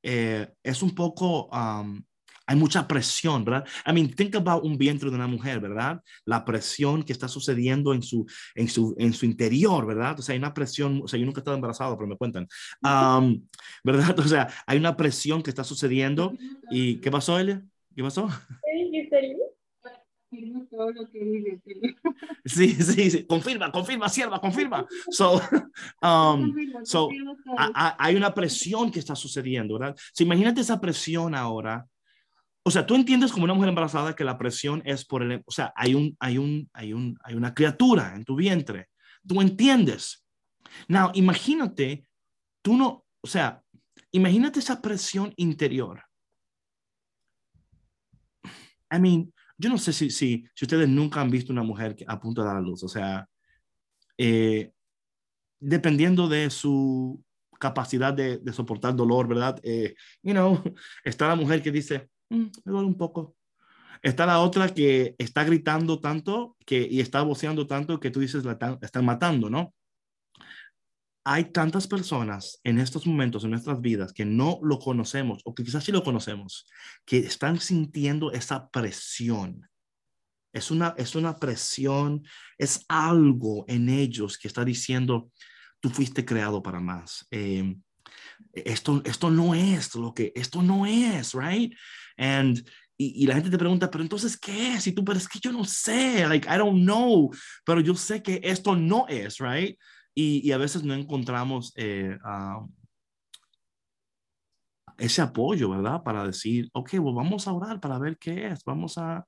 eh, 0.03 0.49
es 0.63 0.83
un 0.83 0.95
poco, 0.95 1.49
um, 1.49 2.03
hay 2.47 2.57
mucha 2.57 2.87
presión, 2.89 3.45
¿verdad? 3.45 3.67
I 3.87 3.93
mean, 3.93 4.15
think 4.15 4.37
about 4.37 4.65
un 4.65 4.79
vientre 4.79 5.11
de 5.11 5.17
una 5.17 5.27
mujer, 5.27 5.61
¿verdad? 5.61 6.01
La 6.25 6.45
presión 6.45 7.03
que 7.03 7.13
está 7.13 7.29
sucediendo 7.29 7.93
en 7.93 8.03
su, 8.03 8.25
en 8.55 8.69
su, 8.69 8.95
en 8.99 9.13
su 9.13 9.27
interior, 9.27 9.85
¿verdad? 9.85 10.19
O 10.19 10.23
sea, 10.23 10.33
hay 10.33 10.39
una 10.39 10.55
presión, 10.55 11.03
o 11.05 11.09
sea, 11.09 11.19
yo 11.19 11.27
nunca 11.27 11.41
he 11.41 11.43
estado 11.43 11.57
embarazado, 11.57 11.97
pero 11.97 12.09
me 12.09 12.17
cuentan, 12.17 12.47
um, 12.83 13.47
¿verdad? 13.85 14.17
O 14.19 14.29
sea, 14.29 14.49
hay 14.67 14.79
una 14.79 14.97
presión 14.97 15.43
que 15.43 15.51
está 15.51 15.65
sucediendo. 15.65 16.33
¿Y 16.71 17.01
qué 17.01 17.11
pasó, 17.11 17.39
Elia? 17.39 17.63
¿Qué 17.95 18.03
pasó? 18.03 18.29
¿Qué? 18.65 19.46
Confirmo 20.37 20.67
todo 20.71 20.91
lo 20.93 21.11
que 21.11 21.25
dices. 21.25 21.61
Sí, 22.45 22.75
sí, 22.75 23.11
sí, 23.11 23.25
confirma, 23.27 23.73
confirma, 23.73 24.09
sierva, 24.09 24.39
confirma. 24.41 24.87
So, 25.11 25.41
um, 26.03 26.55
so, 26.85 27.09
a- 27.57 27.71
a- 27.75 27.97
hay 27.99 28.17
una 28.17 28.35
presión 28.35 28.91
que 28.91 28.99
está 28.99 29.15
sucediendo, 29.17 29.79
¿verdad? 29.79 29.97
So, 30.13 30.25
imagínate 30.25 30.61
esa 30.61 30.79
presión 30.81 31.35
ahora. 31.35 31.87
O 32.63 32.71
sea, 32.71 32.85
tú 32.85 32.95
entiendes 32.95 33.33
como 33.33 33.45
una 33.45 33.55
mujer 33.55 33.71
embarazada 33.71 34.15
que 34.15 34.25
la 34.25 34.37
presión 34.37 34.83
es 34.85 35.05
por 35.07 35.23
el, 35.23 35.43
o 35.47 35.51
sea, 35.51 35.73
hay 35.75 35.95
un, 35.95 36.17
hay 36.21 36.37
un, 36.37 36.69
hay 36.73 36.93
un, 36.93 37.17
hay 37.23 37.35
una 37.35 37.55
criatura 37.55 38.15
en 38.15 38.25
tu 38.25 38.37
vientre. 38.37 38.89
Tú 39.27 39.41
entiendes. 39.41 40.25
Now, 40.89 41.11
imagínate, 41.15 42.07
tú 42.63 42.77
no, 42.77 43.05
o 43.21 43.27
sea, 43.27 43.63
imagínate 44.13 44.59
esa 44.59 44.83
presión 44.83 45.33
interior. 45.37 46.03
I 48.93 48.99
mean, 49.01 49.33
yo 49.59 49.71
no 49.71 49.79
sé 49.79 49.93
si, 49.93 50.11
si, 50.11 50.45
ustedes 50.61 50.89
nunca 50.89 51.21
han 51.21 51.31
visto 51.31 51.53
una 51.53 51.63
mujer 51.63 51.97
que- 51.97 52.05
a 52.09 52.21
punto 52.21 52.43
de 52.43 52.49
dar 52.49 52.57
a 52.57 52.61
luz, 52.61 52.83
o 52.85 52.89
sea, 52.89 53.29
eh, 54.19 54.73
dependiendo 55.61 56.29
de 56.29 56.51
su 56.51 57.23
capacidad 57.61 58.15
de, 58.15 58.41
soportar 58.53 58.95
dolor, 58.97 59.29
¿verdad? 59.29 59.59
Eh, 59.63 59.95
you 60.23 60.35
está 61.05 61.29
la 61.29 61.37
mujer 61.37 61.63
que 61.63 61.73
dice, 61.73 62.11
"Mm, 62.31 62.47
me 62.65 62.73
duele 62.73 62.87
un 62.89 62.99
poco. 62.99 63.37
Está 64.03 64.27
la 64.27 64.41
otra 64.41 64.75
que 64.75 65.15
está 65.19 65.45
gritando 65.45 66.01
tanto 66.01 66.57
que, 66.67 66.87
y 66.91 67.01
está 67.01 67.23
voceando 67.23 67.67
tanto 67.67 68.01
que 68.01 68.11
tú 68.11 68.21
dices, 68.21 68.45
la 68.45 68.59
están 68.83 69.05
matando, 69.05 69.51
¿no? 69.51 69.75
Hay 71.29 71.47
tantas 71.47 71.89
personas 71.89 72.61
en 72.63 72.79
estos 72.79 73.05
momentos 73.05 73.43
en 73.43 73.51
nuestras 73.51 73.81
vidas 73.81 74.13
que 74.13 74.25
no 74.25 74.61
lo 74.63 74.79
conocemos 74.79 75.43
o 75.45 75.57
que 75.57 75.65
quizás 75.65 75.83
sí 75.83 75.91
lo 75.91 76.05
conocemos, 76.05 76.69
que 77.05 77.19
están 77.19 77.59
sintiendo 77.59 78.31
esa 78.31 78.71
presión. 78.71 79.69
Es 80.53 80.71
una, 80.71 80.95
es 80.97 81.17
una 81.17 81.35
presión, 81.35 82.23
es 82.59 82.85
algo 82.87 83.65
en 83.67 83.89
ellos 83.89 84.39
que 84.39 84.47
está 84.47 84.65
diciendo, 84.65 85.33
tú 85.81 85.91
fuiste 85.91 86.25
creado 86.25 86.63
para 86.63 86.79
más. 86.79 87.27
Eh, 87.33 87.75
esto, 88.53 89.03
esto 89.05 89.29
no 89.29 89.53
es 89.53 89.97
lo 89.97 90.15
que, 90.15 90.33
esto 90.37 90.63
no 90.63 90.87
es, 90.87 91.35
right? 91.35 91.75
And, 92.17 92.65
y, 92.97 93.25
y, 93.25 93.27
la 93.27 93.35
gente 93.35 93.51
te 93.51 93.59
pregunta, 93.59 93.91
pero 93.91 94.05
entonces, 94.05 94.37
¿qué 94.37 94.75
es? 94.75 94.87
Y 94.87 94.93
tú, 94.93 95.05
pero 95.05 95.19
es 95.19 95.27
que 95.27 95.41
yo 95.41 95.51
no 95.51 95.65
sé, 95.65 96.25
like, 96.29 96.49
I 96.49 96.57
don't 96.57 96.85
know, 96.85 97.33
pero 97.65 97.81
yo 97.81 97.97
sé 97.97 98.23
que 98.23 98.41
esto 98.45 98.77
no 98.77 99.09
es, 99.09 99.39
right? 99.39 99.77
Y, 100.19 100.51
a 100.53 100.57
veces 100.57 100.83
no 100.83 100.95
encontramos 100.95 101.75
eh, 101.77 102.17
uh, 102.25 102.67
ese 104.97 105.21
apoyo, 105.21 105.69
¿verdad? 105.71 106.03
Para 106.03 106.27
decir, 106.27 106.71
ok, 106.73 106.95
well, 106.95 107.15
vamos 107.15 107.47
a 107.47 107.53
orar 107.53 107.81
para 107.81 107.99
ver 107.99 108.17
qué 108.17 108.47
es, 108.47 108.65
vamos 108.65 108.97
a, 108.97 109.27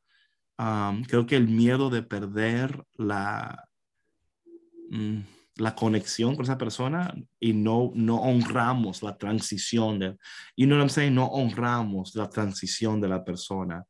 um, 0.59 1.05
creo 1.05 1.27
que 1.27 1.37
el 1.37 1.46
miedo 1.48 1.90
de 1.90 2.03
perder 2.03 2.83
la... 2.94 3.64
Mm, 4.90 5.20
la 5.59 5.74
conexión 5.74 6.37
con 6.37 6.44
esa 6.44 6.57
persona 6.57 7.12
y 7.40 7.53
no, 7.53 7.90
no 7.94 8.16
honramos 8.22 9.03
la 9.03 9.18
transición 9.18 9.98
de, 9.98 10.16
you 10.57 10.66
know 10.66 10.77
what 10.77 10.85
I'm 10.85 10.88
saying? 10.88 11.14
No 11.14 11.27
honramos 11.27 12.14
la 12.14 12.31
transición 12.31 13.01
de 13.01 13.09
la 13.09 13.24
persona. 13.24 13.85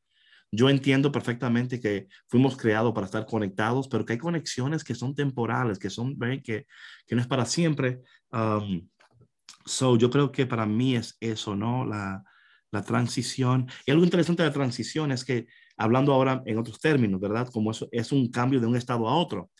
Yo 0.51 0.71
entiendo 0.71 1.13
perfectamente 1.13 1.79
que 1.79 2.09
fuimos 2.27 2.57
creados 2.57 2.95
para 2.95 3.07
estar 3.07 3.27
conectados, 3.27 3.89
pero 3.89 4.05
que 4.05 4.15
hay 4.15 4.19
conexiones 4.19 4.83
que 4.83 4.95
son 4.95 5.15
temporales, 5.15 5.79
que 5.79 5.91
son, 5.91 6.19
que, 6.43 6.67
que 7.07 7.15
no 7.15 7.21
es 7.21 7.27
para 7.27 7.45
siempre. 7.45 8.01
Um, 8.33 8.89
so, 9.65 9.97
yo 9.97 10.11
creo 10.11 10.33
que 10.33 10.47
para 10.47 10.65
mí 10.65 10.97
es 10.97 11.17
eso, 11.21 11.55
¿no? 11.55 11.85
La, 11.85 12.25
la 12.71 12.83
transición. 12.83 13.69
Y 13.87 13.91
algo 13.91 14.05
interesante 14.05 14.43
de 14.43 14.49
la 14.49 14.55
transición 14.55 15.13
es 15.13 15.25
que, 15.25 15.47
hablando 15.77 16.13
ahora 16.13 16.43
en 16.47 16.59
otros 16.59 16.81
términos, 16.81 17.21
¿verdad? 17.21 17.49
Como 17.51 17.71
eso 17.71 17.89
es 17.93 18.13
un 18.13 18.31
cambio 18.31 18.61
de 18.61 18.67
un 18.67 18.77
estado 18.77 19.09
a 19.09 19.15
otro. 19.15 19.51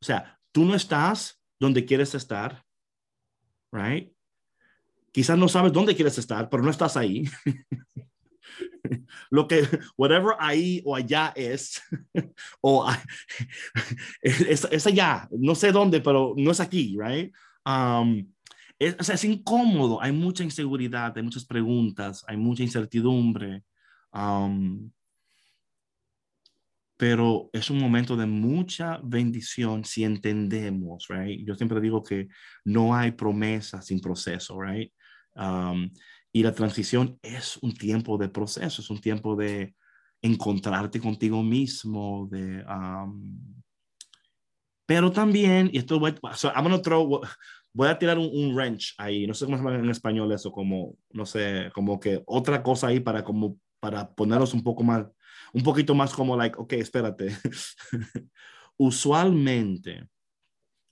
O 0.00 0.04
sea, 0.04 0.38
tú 0.50 0.64
no 0.64 0.74
estás 0.74 1.40
donde 1.58 1.84
quieres 1.84 2.14
estar, 2.14 2.64
right? 3.70 4.12
Quizás 5.12 5.38
no 5.38 5.48
sabes 5.48 5.72
dónde 5.72 5.94
quieres 5.94 6.18
estar, 6.18 6.48
pero 6.48 6.62
no 6.62 6.70
estás 6.70 6.96
ahí. 6.96 7.24
Lo 9.30 9.48
que, 9.48 9.66
whatever 9.96 10.34
ahí 10.38 10.82
o 10.84 10.94
allá 10.94 11.32
es, 11.34 11.80
o 12.60 12.86
es, 14.22 14.66
es, 14.70 14.86
allá, 14.86 15.28
no 15.30 15.54
sé 15.54 15.72
dónde, 15.72 16.00
pero 16.00 16.34
no 16.36 16.50
es 16.50 16.60
aquí, 16.60 16.96
right? 16.98 17.32
Um, 17.64 18.32
es, 18.78 18.96
o 18.98 19.04
sea, 19.04 19.14
es 19.14 19.24
incómodo, 19.24 20.02
hay 20.02 20.12
mucha 20.12 20.44
inseguridad, 20.44 21.12
hay 21.16 21.22
muchas 21.22 21.44
preguntas, 21.44 22.24
hay 22.26 22.36
mucha 22.36 22.62
incertidumbre. 22.62 23.62
Um, 24.12 24.90
pero 27.02 27.50
es 27.52 27.68
un 27.68 27.80
momento 27.80 28.16
de 28.16 28.26
mucha 28.26 29.00
bendición 29.02 29.84
si 29.84 30.04
entendemos, 30.04 31.06
right? 31.08 31.44
Yo 31.44 31.56
siempre 31.56 31.80
digo 31.80 32.00
que 32.00 32.28
no 32.64 32.94
hay 32.94 33.10
promesa 33.10 33.82
sin 33.82 34.00
proceso, 34.00 34.60
right? 34.60 34.92
Um, 35.34 35.90
y 36.32 36.42
la 36.42 36.52
transición 36.52 37.18
es 37.22 37.58
un 37.58 37.74
tiempo 37.74 38.16
de 38.18 38.28
proceso, 38.28 38.80
es 38.80 38.90
un 38.90 39.00
tiempo 39.00 39.36
de 39.36 39.74
encontrarte 40.20 41.00
contigo 41.00 41.42
mismo, 41.42 42.28
de... 42.30 42.64
Um, 42.64 43.62
pero 44.86 45.12
también, 45.12 45.70
y 45.72 45.78
esto 45.78 45.98
voy, 45.98 46.14
so 46.34 46.48
I'm 46.48 46.64
gonna 46.64 46.82
throw, 46.82 47.20
voy 47.72 47.88
a 47.88 47.98
tirar 47.98 48.18
un, 48.18 48.30
un, 48.32 48.54
wrench 48.54 48.94
ahí, 48.98 49.26
no 49.26 49.34
sé 49.34 49.44
cómo 49.44 49.56
se 49.56 49.62
llama 49.62 49.76
en 49.76 49.90
español 49.90 50.32
eso, 50.32 50.50
como, 50.50 50.96
no 51.10 51.24
sé, 51.24 51.70
como 51.74 52.00
que 52.00 52.22
otra 52.26 52.62
cosa 52.62 52.88
ahí 52.88 53.00
para 53.00 53.22
como, 53.24 53.58
para 53.80 54.12
ponernos 54.12 54.54
un 54.54 54.62
poco 54.62 54.82
más 54.82 55.06
un 55.52 55.62
poquito 55.62 55.94
más 55.94 56.12
como, 56.14 56.36
like, 56.36 56.58
ok, 56.58 56.72
espérate. 56.74 57.36
usualmente, 58.76 60.08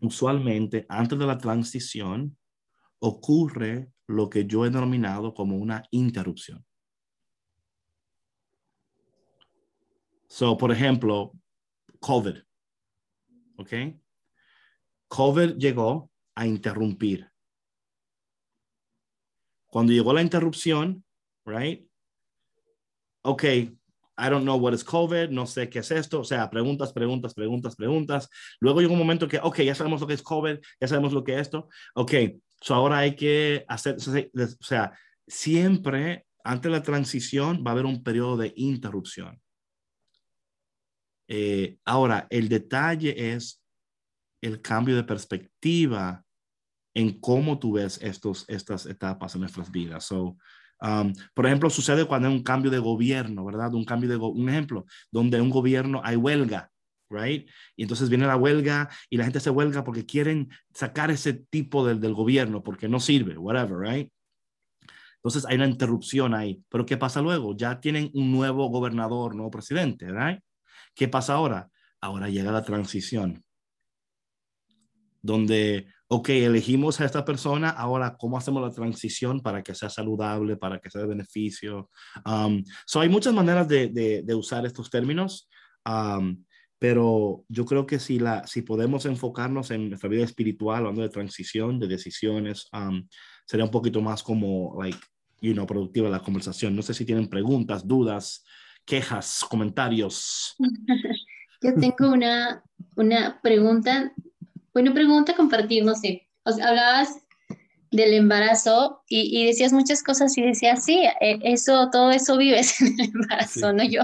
usualmente, 0.00 0.86
antes 0.88 1.18
de 1.18 1.26
la 1.26 1.38
transición, 1.38 2.36
ocurre 2.98 3.90
lo 4.10 4.28
que 4.28 4.44
yo 4.44 4.66
he 4.66 4.70
denominado 4.70 5.32
como 5.34 5.56
una 5.56 5.84
interrupción. 5.90 6.64
So, 10.26 10.56
por 10.56 10.72
ejemplo, 10.72 11.32
COVID. 12.00 12.36
¿Ok? 13.56 13.72
COVID 15.08 15.56
llegó 15.56 16.10
a 16.34 16.46
interrumpir. 16.46 17.30
Cuando 19.66 19.92
llegó 19.92 20.12
la 20.12 20.22
interrupción, 20.22 21.04
right? 21.44 21.86
Ok, 23.22 23.44
I 23.44 24.28
don't 24.28 24.42
know 24.42 24.56
what 24.56 24.72
is 24.72 24.82
COVID, 24.82 25.30
no 25.30 25.46
sé 25.46 25.68
qué 25.68 25.80
es 25.80 25.90
esto, 25.90 26.20
o 26.20 26.24
sea, 26.24 26.50
preguntas, 26.50 26.92
preguntas, 26.92 27.34
preguntas, 27.34 27.76
preguntas. 27.76 28.28
Luego 28.60 28.80
llega 28.80 28.92
un 28.92 28.98
momento 28.98 29.28
que, 29.28 29.38
ok, 29.38 29.60
ya 29.60 29.74
sabemos 29.74 30.00
lo 30.00 30.06
que 30.06 30.14
es 30.14 30.22
COVID, 30.22 30.58
ya 30.80 30.88
sabemos 30.88 31.12
lo 31.12 31.22
que 31.22 31.34
es 31.34 31.42
esto, 31.42 31.68
ok, 31.94 32.12
so 32.60 32.74
ahora 32.74 32.98
hay 32.98 33.16
que 33.16 33.64
hacer, 33.68 33.96
o 33.96 34.64
sea, 34.64 34.92
siempre 35.26 36.26
antes 36.44 36.70
de 36.70 36.78
la 36.78 36.82
transición 36.82 37.62
va 37.64 37.70
a 37.70 37.72
haber 37.72 37.86
un 37.86 38.02
periodo 38.02 38.36
de 38.36 38.52
interrupción. 38.56 39.40
Eh, 41.28 41.78
ahora, 41.84 42.26
el 42.30 42.48
detalle 42.48 43.34
es 43.34 43.62
el 44.42 44.60
cambio 44.60 44.96
de 44.96 45.04
perspectiva 45.04 46.24
en 46.94 47.20
cómo 47.20 47.58
tú 47.58 47.72
ves 47.72 48.00
estos, 48.02 48.44
estas 48.48 48.86
etapas 48.86 49.34
en 49.34 49.42
nuestras 49.42 49.70
vidas. 49.70 50.04
So, 50.06 50.36
Um, 50.82 51.12
por 51.34 51.46
ejemplo, 51.46 51.68
sucede 51.68 52.06
cuando 52.06 52.28
hay 52.28 52.34
un 52.34 52.42
cambio 52.42 52.70
de 52.70 52.78
gobierno, 52.78 53.44
¿verdad? 53.44 53.74
Un 53.74 53.84
cambio 53.84 54.08
de, 54.08 54.16
un 54.16 54.48
ejemplo, 54.48 54.86
donde 55.10 55.40
un 55.40 55.50
gobierno 55.50 56.00
hay 56.02 56.16
huelga, 56.16 56.70
right? 57.10 57.48
Y 57.76 57.82
entonces 57.82 58.08
viene 58.08 58.26
la 58.26 58.36
huelga 58.36 58.88
y 59.10 59.16
la 59.16 59.24
gente 59.24 59.40
se 59.40 59.50
huelga 59.50 59.84
porque 59.84 60.06
quieren 60.06 60.48
sacar 60.72 61.10
ese 61.10 61.34
tipo 61.34 61.86
del, 61.86 62.00
del 62.00 62.14
gobierno 62.14 62.62
porque 62.62 62.88
no 62.88 63.00
sirve, 63.00 63.36
whatever, 63.36 63.78
right? 63.78 64.10
Entonces 65.16 65.44
hay 65.46 65.56
una 65.56 65.66
interrupción 65.66 66.34
ahí. 66.34 66.62
Pero 66.70 66.86
¿qué 66.86 66.96
pasa 66.96 67.20
luego? 67.20 67.54
Ya 67.56 67.80
tienen 67.80 68.10
un 68.14 68.32
nuevo 68.32 68.68
gobernador, 68.68 69.34
nuevo 69.34 69.50
presidente, 69.50 70.06
right? 70.10 70.40
¿Qué 70.94 71.08
pasa 71.08 71.34
ahora? 71.34 71.68
Ahora 72.00 72.30
llega 72.30 72.50
la 72.50 72.64
transición, 72.64 73.44
donde 75.20 75.88
ok, 76.12 76.28
elegimos 76.30 77.00
a 77.00 77.04
esta 77.04 77.24
persona, 77.24 77.70
ahora 77.70 78.16
cómo 78.16 78.36
hacemos 78.36 78.60
la 78.62 78.72
transición 78.74 79.40
para 79.40 79.62
que 79.62 79.76
sea 79.76 79.88
saludable, 79.88 80.56
para 80.56 80.80
que 80.80 80.90
sea 80.90 81.02
de 81.02 81.06
beneficio. 81.06 81.88
Um, 82.26 82.64
so 82.84 83.00
hay 83.00 83.08
muchas 83.08 83.32
maneras 83.32 83.68
de, 83.68 84.22
de, 84.24 84.34
usar 84.34 84.66
estos 84.66 84.90
términos, 84.90 85.48
um, 85.86 86.42
pero 86.80 87.44
yo 87.48 87.64
creo 87.64 87.86
que 87.86 88.00
si, 88.00 88.18
la, 88.18 88.44
si 88.48 88.62
podemos 88.62 89.06
enfocarnos 89.06 89.70
en 89.70 89.90
nuestra 89.90 90.08
vida 90.08 90.24
espiritual, 90.24 90.78
hablando 90.78 91.02
de 91.02 91.10
transición, 91.10 91.78
de 91.78 91.86
decisiones, 91.86 92.66
um, 92.72 93.06
sería 93.46 93.64
un 93.64 93.70
poquito 93.70 94.00
más 94.00 94.24
como, 94.24 94.76
like, 94.82 94.98
you 95.40 95.52
know, 95.52 95.66
productiva 95.66 96.08
la 96.08 96.20
conversación. 96.20 96.74
No 96.74 96.82
sé 96.82 96.94
si 96.94 97.04
tienen 97.04 97.28
preguntas, 97.28 97.86
dudas, 97.86 98.44
quejas, 98.84 99.44
comentarios. 99.48 100.56
Yo 101.62 101.74
tengo 101.74 102.12
una, 102.12 102.64
una 102.96 103.38
pregunta 103.40 104.12
bueno, 104.72 104.94
pregunta 104.94 105.34
compartir, 105.34 105.84
no 105.84 105.94
sé, 105.94 106.28
o 106.44 106.52
sea, 106.52 106.68
hablabas 106.68 107.20
del 107.90 108.14
embarazo 108.14 109.02
y, 109.08 109.40
y, 109.40 109.46
decías 109.46 109.72
muchas 109.72 110.02
cosas 110.02 110.36
y 110.38 110.42
decías, 110.42 110.84
sí, 110.84 111.02
eh, 111.20 111.38
eso, 111.42 111.90
todo 111.90 112.12
eso 112.12 112.36
vives 112.36 112.80
en 112.80 113.00
el 113.00 113.10
embarazo, 113.14 113.72
¿no? 113.72 113.82
Yo 113.84 114.02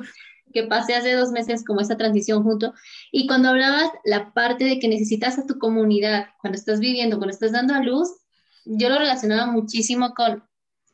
que 0.56 0.62
pasé 0.62 0.94
hace 0.94 1.12
dos 1.12 1.32
meses 1.32 1.62
como 1.66 1.82
esa 1.82 1.98
transición 1.98 2.42
junto 2.42 2.72
y 3.12 3.26
cuando 3.26 3.50
hablabas 3.50 3.90
la 4.06 4.32
parte 4.32 4.64
de 4.64 4.78
que 4.78 4.88
necesitas 4.88 5.38
a 5.38 5.44
tu 5.44 5.58
comunidad, 5.58 6.28
cuando 6.40 6.56
estás 6.58 6.80
viviendo, 6.80 7.18
cuando 7.18 7.34
estás 7.34 7.52
dando 7.52 7.74
a 7.74 7.82
luz, 7.82 8.08
yo 8.64 8.88
lo 8.88 8.98
relacionaba 8.98 9.52
muchísimo 9.52 10.14
con, 10.14 10.48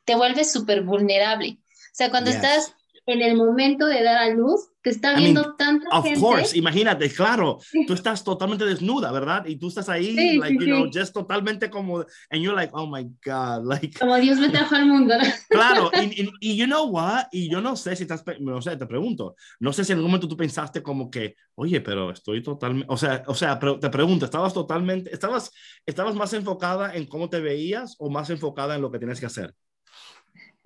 te 0.04 0.16
vuelves 0.16 0.50
súper 0.50 0.82
vulnerable. 0.82 1.60
O 1.60 1.94
sea, 1.94 2.10
cuando 2.10 2.30
estás 2.30 2.74
en 3.06 3.20
el 3.22 3.36
momento 3.36 3.86
de 3.86 4.02
dar 4.02 4.18
a 4.18 4.28
luz, 4.30 4.68
te 4.82 4.90
está 4.90 5.14
viendo 5.16 5.54
tanta 5.54 5.88
of 5.96 6.04
gente. 6.04 6.18
Of 6.18 6.24
course, 6.24 6.58
imagínate, 6.58 7.10
claro, 7.10 7.58
tú 7.86 7.94
estás 7.94 8.22
totalmente 8.22 8.64
desnuda, 8.64 9.10
¿verdad? 9.12 9.44
Y 9.46 9.56
tú 9.56 9.68
estás 9.68 9.88
ahí, 9.88 10.16
sí, 10.16 10.38
like, 10.38 10.58
sí, 10.58 10.66
you 10.66 10.74
know, 10.74 10.90
just 10.92 11.12
totalmente 11.12 11.70
como, 11.70 12.04
and 12.30 12.42
you're 12.42 12.54
like, 12.54 12.72
oh 12.74 12.86
my 12.86 13.04
God, 13.24 13.64
like. 13.64 13.98
Como 13.98 14.16
Dios 14.16 14.38
me 14.38 14.48
trajo 14.48 14.74
al 14.74 14.86
mundo. 14.86 15.14
claro, 15.50 15.90
y, 15.94 16.22
y, 16.22 16.30
y, 16.40 16.56
you 16.56 16.66
know 16.66 16.86
what, 16.86 17.26
y 17.32 17.50
yo 17.50 17.60
no 17.60 17.76
sé 17.76 17.96
si 17.96 18.02
estás, 18.02 18.24
no 18.40 18.60
sé, 18.62 18.76
te 18.76 18.86
pregunto, 18.86 19.34
no 19.60 19.72
sé 19.72 19.84
si 19.84 19.92
en 19.92 19.98
algún 19.98 20.10
momento 20.10 20.28
tú 20.28 20.36
pensaste 20.36 20.82
como 20.82 21.10
que, 21.10 21.36
oye, 21.54 21.80
pero 21.80 22.10
estoy 22.10 22.42
totalmente, 22.42 22.86
o 22.88 22.96
sea, 22.96 23.22
o 23.26 23.34
sea, 23.34 23.58
pero 23.58 23.78
te 23.78 23.90
pregunto, 23.90 24.24
¿estabas 24.24 24.54
totalmente, 24.54 25.12
estabas, 25.12 25.52
estabas 25.86 26.14
más 26.14 26.32
enfocada 26.34 26.94
en 26.94 27.06
cómo 27.06 27.28
te 27.28 27.40
veías 27.40 27.96
o 27.98 28.10
más 28.10 28.30
enfocada 28.30 28.76
en 28.76 28.82
lo 28.82 28.90
que 28.90 28.98
tienes 28.98 29.18
que 29.18 29.26
hacer? 29.26 29.54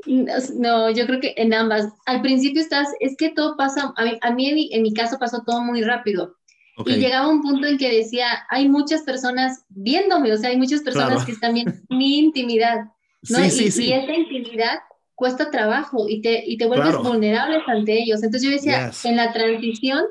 No, 0.04 0.90
yo 0.90 1.06
creo 1.06 1.20
que 1.20 1.34
en 1.36 1.54
ambas. 1.54 1.88
Al 2.04 2.20
principio 2.20 2.60
estás, 2.60 2.88
es 3.00 3.16
que 3.16 3.30
todo 3.30 3.56
pasa, 3.56 3.92
a 3.96 4.04
mí, 4.04 4.18
a 4.20 4.30
mí 4.32 4.70
en, 4.72 4.82
mi, 4.82 4.92
caso 4.92 5.18
pasó 5.18 5.42
todo 5.46 5.62
muy 5.62 5.82
rápido. 5.82 6.36
Y 6.84 6.96
llegaba 6.96 7.28
un 7.28 7.40
punto 7.40 7.66
en 7.66 7.78
que 7.78 7.90
decía, 7.90 8.28
hay 8.50 8.68
muchas 8.68 9.02
personas 9.02 9.64
viéndome, 9.70 10.32
o 10.32 10.36
sea, 10.36 10.50
hay 10.50 10.58
muchas 10.58 10.82
personas 10.82 11.24
que 11.24 11.32
están 11.32 11.54
viendo 11.54 11.72
mi 11.88 12.18
intimidad, 12.18 12.84
¿no? 13.30 13.38
Sí, 13.38 13.64
y, 13.64 13.70
sí, 13.70 13.84
y, 13.86 13.92
esa 13.94 14.12
intimidad 14.12 14.80
cuesta 15.14 15.50
trabajo 15.50 16.06
y 16.06 16.20
te, 16.20 16.44
y 16.46 16.58
te 16.58 16.66
vuelves 16.66 16.98
vulnerable 16.98 17.62
ante 17.66 17.98
ellos. 17.98 18.22
Entonces 18.22 18.42
yo 18.42 18.50
decía, 18.50 18.90
en 19.04 19.16
la 19.16 19.32
transición 19.32 20.04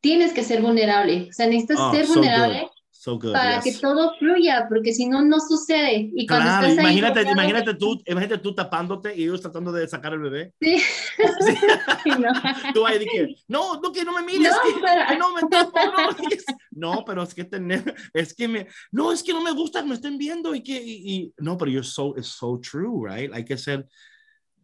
tienes 0.00 0.32
que 0.32 0.44
ser 0.44 0.62
vulnerable, 0.62 1.26
o 1.30 1.32
sea, 1.32 1.46
necesitas 1.46 1.80
oh, 1.80 1.92
ser 1.92 2.06
vulnerable 2.06 2.60
So 2.60 2.77
good. 3.04 3.32
para 3.32 3.60
yes. 3.60 3.74
que 3.76 3.80
todo 3.80 4.14
fluya, 4.18 4.66
porque 4.68 4.92
si 4.92 5.06
no, 5.06 5.22
no 5.22 5.38
sucede. 5.40 6.10
Y 6.14 6.26
cuando 6.26 6.46
Claro, 6.46 6.66
estás 6.66 6.84
ahí 6.84 6.98
imagínate, 6.98 7.30
imagínate 7.30 7.74
tú, 7.74 8.02
imagínate 8.06 8.38
tú 8.42 8.54
tapándote 8.54 9.14
y 9.16 9.22
ellos 9.24 9.40
tratando 9.40 9.72
de 9.72 9.86
sacar 9.88 10.12
el 10.14 10.20
bebé. 10.20 10.52
Sí. 10.60 10.82
no. 12.18 12.72
Tú 12.74 12.86
ahí 12.86 12.98
que, 13.06 13.36
no, 13.48 13.80
no, 13.80 13.92
que 13.92 14.04
no 14.04 14.12
me 14.12 14.22
mires, 14.22 14.52
No, 14.52 14.58
que, 14.62 14.80
pero- 14.80 15.06
que 15.08 15.16
no 15.18 15.34
me 15.34 15.40
tapo, 15.50 15.78
no. 15.78 16.28
Es- 16.30 16.44
No, 16.70 17.04
pero 17.04 17.22
es 17.22 17.34
que 17.34 17.44
tener, 17.44 17.94
es 18.12 18.34
que 18.34 18.46
me, 18.48 18.66
no, 18.92 19.10
es 19.12 19.22
que 19.22 19.32
no 19.32 19.42
me 19.42 19.52
gusta 19.52 19.80
que 19.82 19.88
me 19.88 19.94
estén 19.94 20.18
viendo 20.18 20.54
y 20.54 20.62
que, 20.62 20.80
y, 20.80 21.14
y- 21.14 21.32
no, 21.38 21.56
pero 21.56 21.70
you're 21.70 21.86
so, 21.86 22.14
it's 22.16 22.28
so 22.28 22.58
true, 22.60 23.08
right? 23.08 23.32
Hay 23.32 23.44
que 23.44 23.56
ser, 23.58 23.86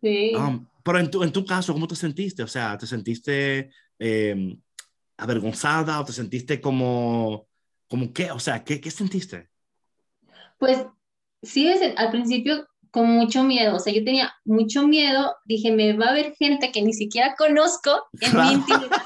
Sí. 0.01 0.33
um, 0.37 0.67
pero 0.85 0.99
en 0.99 1.11
tu, 1.11 1.23
en 1.23 1.33
tu 1.33 1.45
caso, 1.47 1.73
¿cómo 1.73 1.89
te 1.89 1.97
sentiste? 1.97 2.43
O 2.43 2.47
sea, 2.47 2.77
¿te 2.77 2.87
sentiste 2.87 3.71
eh, 3.99 4.57
avergonzada 5.17 6.01
o 6.01 6.05
te 6.05 6.13
sentiste 6.13 6.61
como, 6.61 7.47
como 7.89 8.13
qué? 8.13 8.31
O 8.33 8.39
sea, 8.41 8.65
¿qué, 8.65 8.81
qué 8.81 8.91
sentiste? 8.91 9.51
Pues 10.59 10.87
sí, 11.43 11.67
desde, 11.67 11.95
al 11.97 12.11
principio 12.11 12.67
con 12.91 13.09
mucho 13.11 13.43
miedo, 13.43 13.77
o 13.77 13.79
sea, 13.81 13.93
yo 13.93 14.05
tenía 14.05 14.33
mucho 14.45 14.87
miedo, 14.87 15.35
dije, 15.47 15.73
me 15.73 15.95
va 15.97 16.07
a 16.07 16.11
haber 16.11 16.35
gente 16.37 16.71
que 16.73 16.83
ni 16.83 16.93
siquiera 16.93 17.35
conozco 17.37 17.91
en 18.21 18.31
Claro. 18.31 18.49
mi 18.49 18.53
intimidad, 18.53 19.03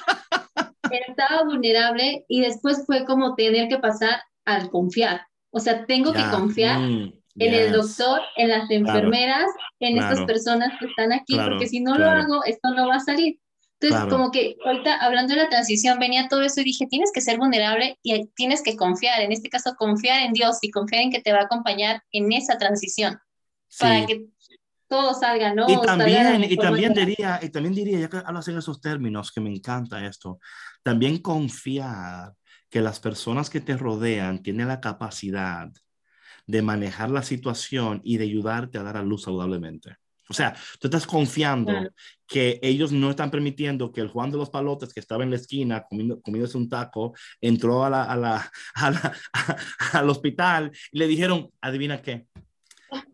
estaba 1.09 1.45
vulnerable 1.45 2.25
y 2.29 2.41
después 2.41 2.85
fue 2.87 3.05
como 3.05 3.35
tener 3.35 3.69
que 3.69 3.79
pasar 3.79 4.21
al 4.45 4.71
confiar, 4.71 5.23
o 5.51 5.61
sea, 5.61 5.87
tengo 5.87 6.15
Ya, 6.15 6.25
que 6.25 6.29
confiar 6.29 6.79
mm, 6.79 7.13
en 7.39 7.55
el 7.55 7.73
yes. 7.73 7.73
doctor, 7.73 8.21
en 8.37 8.49
las 8.49 8.71
enfermeras, 8.71 9.47
en 9.81 9.97
estas 9.99 10.21
claro. 10.21 10.27
personas 10.27 10.73
que 10.79 10.87
están 10.87 11.13
aquí, 11.13 11.35
Claro, 11.35 11.51
porque 11.51 11.67
si 11.69 11.81
no 11.81 11.95
claro. 11.95 12.23
lo 12.23 12.35
hago, 12.37 12.45
esto 12.45 12.71
no 12.75 12.89
va 12.89 12.97
a 12.97 13.01
salir. 13.01 13.39
Entonces, 13.81 14.01
Claro. 14.01 14.11
como 14.11 14.31
que 14.33 14.57
ahorita 14.65 14.97
hablando 14.97 15.35
de 15.35 15.41
la 15.43 15.49
transición, 15.49 15.99
venía 15.99 16.27
todo 16.29 16.43
eso 16.43 16.61
y 16.61 16.65
dije, 16.65 16.87
tienes 16.87 17.13
que 17.13 17.21
ser 17.21 17.39
vulnerable 17.39 17.97
y 18.03 18.27
tienes 18.35 18.63
que 18.63 18.77
confiar, 18.77 19.21
en 19.21 19.31
este 19.31 19.49
caso, 19.49 19.75
confiar 19.77 20.23
en 20.23 20.33
Dios 20.33 20.59
y 20.63 20.71
confiar 20.71 21.03
en 21.03 21.13
que 21.13 21.21
te 21.21 21.33
va 21.33 21.41
a 21.41 21.45
acompañar 21.45 22.03
en 22.11 22.33
esa 22.33 22.59
transición 22.59 23.21
para 23.79 24.05
que 24.07 24.27
todo 24.89 25.15
salga, 25.15 25.55
¿no? 25.55 25.69
Y 25.69 25.77
también, 25.87 26.45
y 26.45 26.57
también 26.57 26.95
diría, 26.95 27.39
y 27.43 27.51
también 27.51 27.75
diría, 27.75 28.01
ya 28.01 28.09
que 28.09 28.17
hablas 28.25 28.49
en 28.49 28.59
esos 28.59 28.81
términos, 28.81 29.31
que 29.31 29.41
me 29.41 29.51
encanta 29.51 30.05
esto, 30.05 30.41
también 30.83 31.19
confiar 31.19 32.33
que 32.71 32.81
las 32.81 32.99
personas 32.99 33.49
que 33.49 33.61
te 33.61 33.77
rodean 33.77 34.43
tienen 34.43 34.69
la 34.69 34.81
capacidad 34.81 35.69
de 36.47 36.63
manejar 36.63 37.11
la 37.11 37.23
situación 37.23 38.01
y 38.03 38.17
de 38.17 38.25
ayudarte 38.25 38.79
a 38.79 38.83
dar 38.83 38.97
a 38.97 39.03
luz 39.03 39.23
saludablemente. 39.25 39.97
O 40.29 40.35
sea, 40.35 40.55
tú 40.79 40.89
estás 40.89 41.07
confiando 41.07 41.73
Claro. 41.73 41.91
que 42.27 42.59
ellos 42.63 42.93
no 42.93 43.11
están 43.11 43.31
permitiendo 43.31 43.91
que 43.93 44.01
el 44.03 44.09
Juan 44.09 44.31
de 44.31 44.37
los 44.39 44.51
Palotes 44.51 44.93
que 44.93 45.01
estaba 45.01 45.25
en 45.25 45.31
la 45.31 45.37
esquina 45.37 45.85
comiendo, 45.89 46.21
comiéndose 46.21 46.59
un 46.59 46.69
taco 46.69 47.15
entró 47.41 47.85
a 47.85 47.91
la, 47.91 48.05
a 48.05 48.17
la, 48.17 48.53
a 48.75 48.91
la- 48.91 49.17
al 49.93 50.11
hospital 50.11 50.71
y 50.93 50.99
le 50.99 51.07
dijeron, 51.07 51.51
adivina 51.61 52.03
qué, 52.03 52.27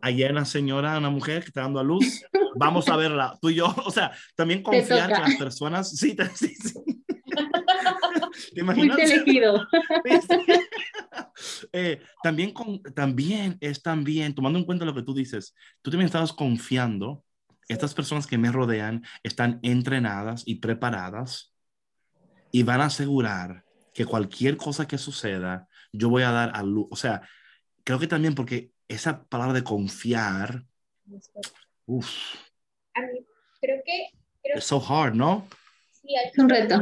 hay 0.01 0.23
una 0.25 0.45
señora, 0.45 0.99
una 0.99 1.11
mujer 1.11 1.43
que 1.43 1.49
está 1.49 1.63
dando 1.63 1.81
a 1.81 1.85
luz. 1.85 2.23
Vamos 2.57 2.89
a 2.89 2.97
verla, 2.97 3.37
tú 3.41 3.51
y 3.51 3.57
yo. 3.57 3.75
O 3.87 3.91
sea, 3.91 4.13
también 4.37 4.63
confiar 4.63 5.13
que 5.13 5.21
las 5.21 5.35
personas. 5.37 5.91
Sí, 5.91 6.17
sí, 6.35 6.55
sí. 6.55 6.75
¿Te 8.55 8.63
Muy 8.63 8.75
imaginas? 8.75 8.99
elegido. 8.99 9.67
Eh, 11.73 12.01
también, 12.23 12.53
con, 12.53 12.81
también 12.95 13.57
es 13.61 13.83
también, 13.83 14.35
tomando 14.35 14.59
en 14.59 14.65
cuenta 14.65 14.85
lo 14.85 14.95
que 14.95 15.03
tú 15.03 15.13
dices, 15.15 15.55
tú 15.83 15.91
también 15.91 16.07
estabas 16.07 16.33
confiando, 16.33 17.25
estas 17.69 17.95
personas 17.95 18.27
que 18.27 18.39
me 18.39 18.53
rodean 18.53 19.03
están 19.23 19.59
entrenadas 19.63 20.45
y 20.47 20.57
preparadas 20.57 21.53
y 22.53 22.63
van 22.63 22.81
a 22.83 22.87
asegurar 22.87 23.65
que 23.93 24.05
cualquier 24.07 24.57
cosa 24.57 24.87
que 24.87 24.99
suceda, 24.99 25.69
yo 25.93 26.09
voy 26.09 26.23
a 26.23 26.31
dar 26.31 26.53
a 26.55 26.63
luz. 26.63 26.87
O 26.91 26.97
sea, 26.97 27.23
creo 27.83 27.99
que 27.99 28.07
también 28.07 28.35
porque 28.35 28.71
esa 28.87 29.25
palabra 29.25 29.55
de 29.55 29.65
confiar, 29.65 30.65
uff, 31.87 32.09
A 32.95 33.01
mí, 33.03 33.27
creo 33.61 33.83
que, 33.85 34.11
creo 34.43 34.61
so 34.61 34.81
hard, 34.81 35.15
¿no? 35.15 35.49
sí, 35.91 36.15
Es 36.15 36.39
un 36.39 36.49
reto. 36.49 36.81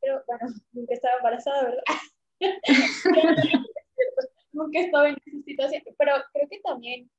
Creo, 0.00 0.22
bueno, 0.26 0.46
nunca 0.72 0.94
estaba 0.94 1.16
embarazada, 1.16 1.64
¿verdad? 1.64 1.82
nunca 4.52 4.80
estaba 4.80 5.08
en 5.08 5.16
esa 5.26 5.42
situación, 5.44 5.82
pero 5.98 6.12
creo 6.32 6.48
que 6.48 6.60
también 6.60 7.10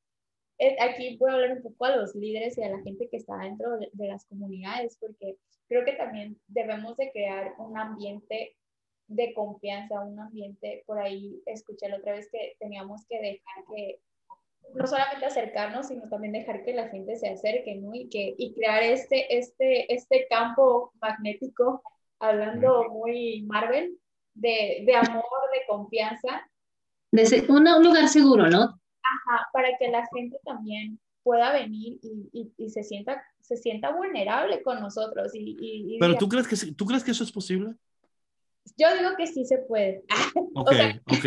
eh, 0.59 0.75
aquí 0.79 1.17
voy 1.17 1.29
a 1.29 1.33
hablar 1.33 1.51
un 1.53 1.63
poco 1.63 1.85
a 1.85 1.95
los 1.95 2.15
líderes 2.15 2.57
y 2.57 2.63
a 2.63 2.69
la 2.69 2.81
gente 2.81 3.09
que 3.09 3.17
está 3.17 3.37
dentro 3.37 3.77
de, 3.77 3.89
de 3.91 4.07
las 4.07 4.25
comunidades, 4.25 4.97
porque 4.99 5.37
creo 5.67 5.83
que 5.83 5.93
también 5.93 6.39
debemos 6.47 6.95
de 6.97 7.11
crear 7.11 7.53
un 7.57 7.77
ambiente 7.77 8.55
de 9.07 9.33
confianza, 9.33 10.01
un 10.01 10.19
ambiente, 10.19 10.83
por 10.85 10.99
ahí 10.99 11.41
escuché 11.45 11.89
la 11.89 11.97
otra 11.97 12.13
vez 12.13 12.29
que 12.31 12.55
teníamos 12.59 13.05
que 13.07 13.19
dejar 13.21 13.65
que, 13.73 13.99
no 14.73 14.87
solamente 14.87 15.25
acercarnos, 15.25 15.87
sino 15.87 16.09
también 16.09 16.33
dejar 16.33 16.63
que 16.63 16.73
la 16.73 16.89
gente 16.89 17.15
se 17.15 17.29
acerque, 17.29 17.75
¿no? 17.75 17.93
Y, 17.93 18.09
que, 18.09 18.33
y 18.37 18.53
crear 18.53 18.83
este, 18.83 19.37
este, 19.37 19.93
este 19.93 20.27
campo 20.27 20.91
magnético, 21.01 21.83
hablando 22.19 22.85
muy 22.89 23.43
Marvel, 23.43 23.97
de, 24.33 24.83
de 24.85 24.95
amor, 24.95 25.23
de 25.53 25.61
confianza, 25.67 26.49
De 27.11 27.25
ser- 27.25 27.49
una- 27.49 27.77
un 27.77 27.83
lugar 27.83 28.07
seguro, 28.09 28.49
¿no? 28.49 28.61
Ajá, 28.61 29.47
para 29.53 29.69
que 29.77 29.87
la 29.89 30.05
gente 30.13 30.37
también 30.43 30.99
pueda 31.23 31.53
venir 31.53 31.99
y, 32.01 32.29
y, 32.33 32.51
y 32.57 32.69
se, 32.69 32.83
sienta, 32.83 33.23
se 33.39 33.55
sienta 33.57 33.91
vulnerable 33.95 34.61
con 34.63 34.79
nosotros. 34.81 35.33
Y, 35.33 35.55
y- 35.59 35.95
y 35.95 35.99
Pero 35.99 36.09
diga, 36.13 36.19
tú 36.19 36.29
crees 36.29 36.47
que, 36.47 36.71
tú 36.73 36.85
crees 36.85 37.03
que 37.03 37.11
eso 37.11 37.23
es 37.23 37.31
posible? 37.31 37.75
yo 38.77 38.87
digo 38.97 39.11
que 39.15 39.27
sí 39.27 39.45
se 39.45 39.59
puede. 39.59 40.03
Ok, 40.57 40.69
sea- 40.71 41.01
ok, 41.05 41.25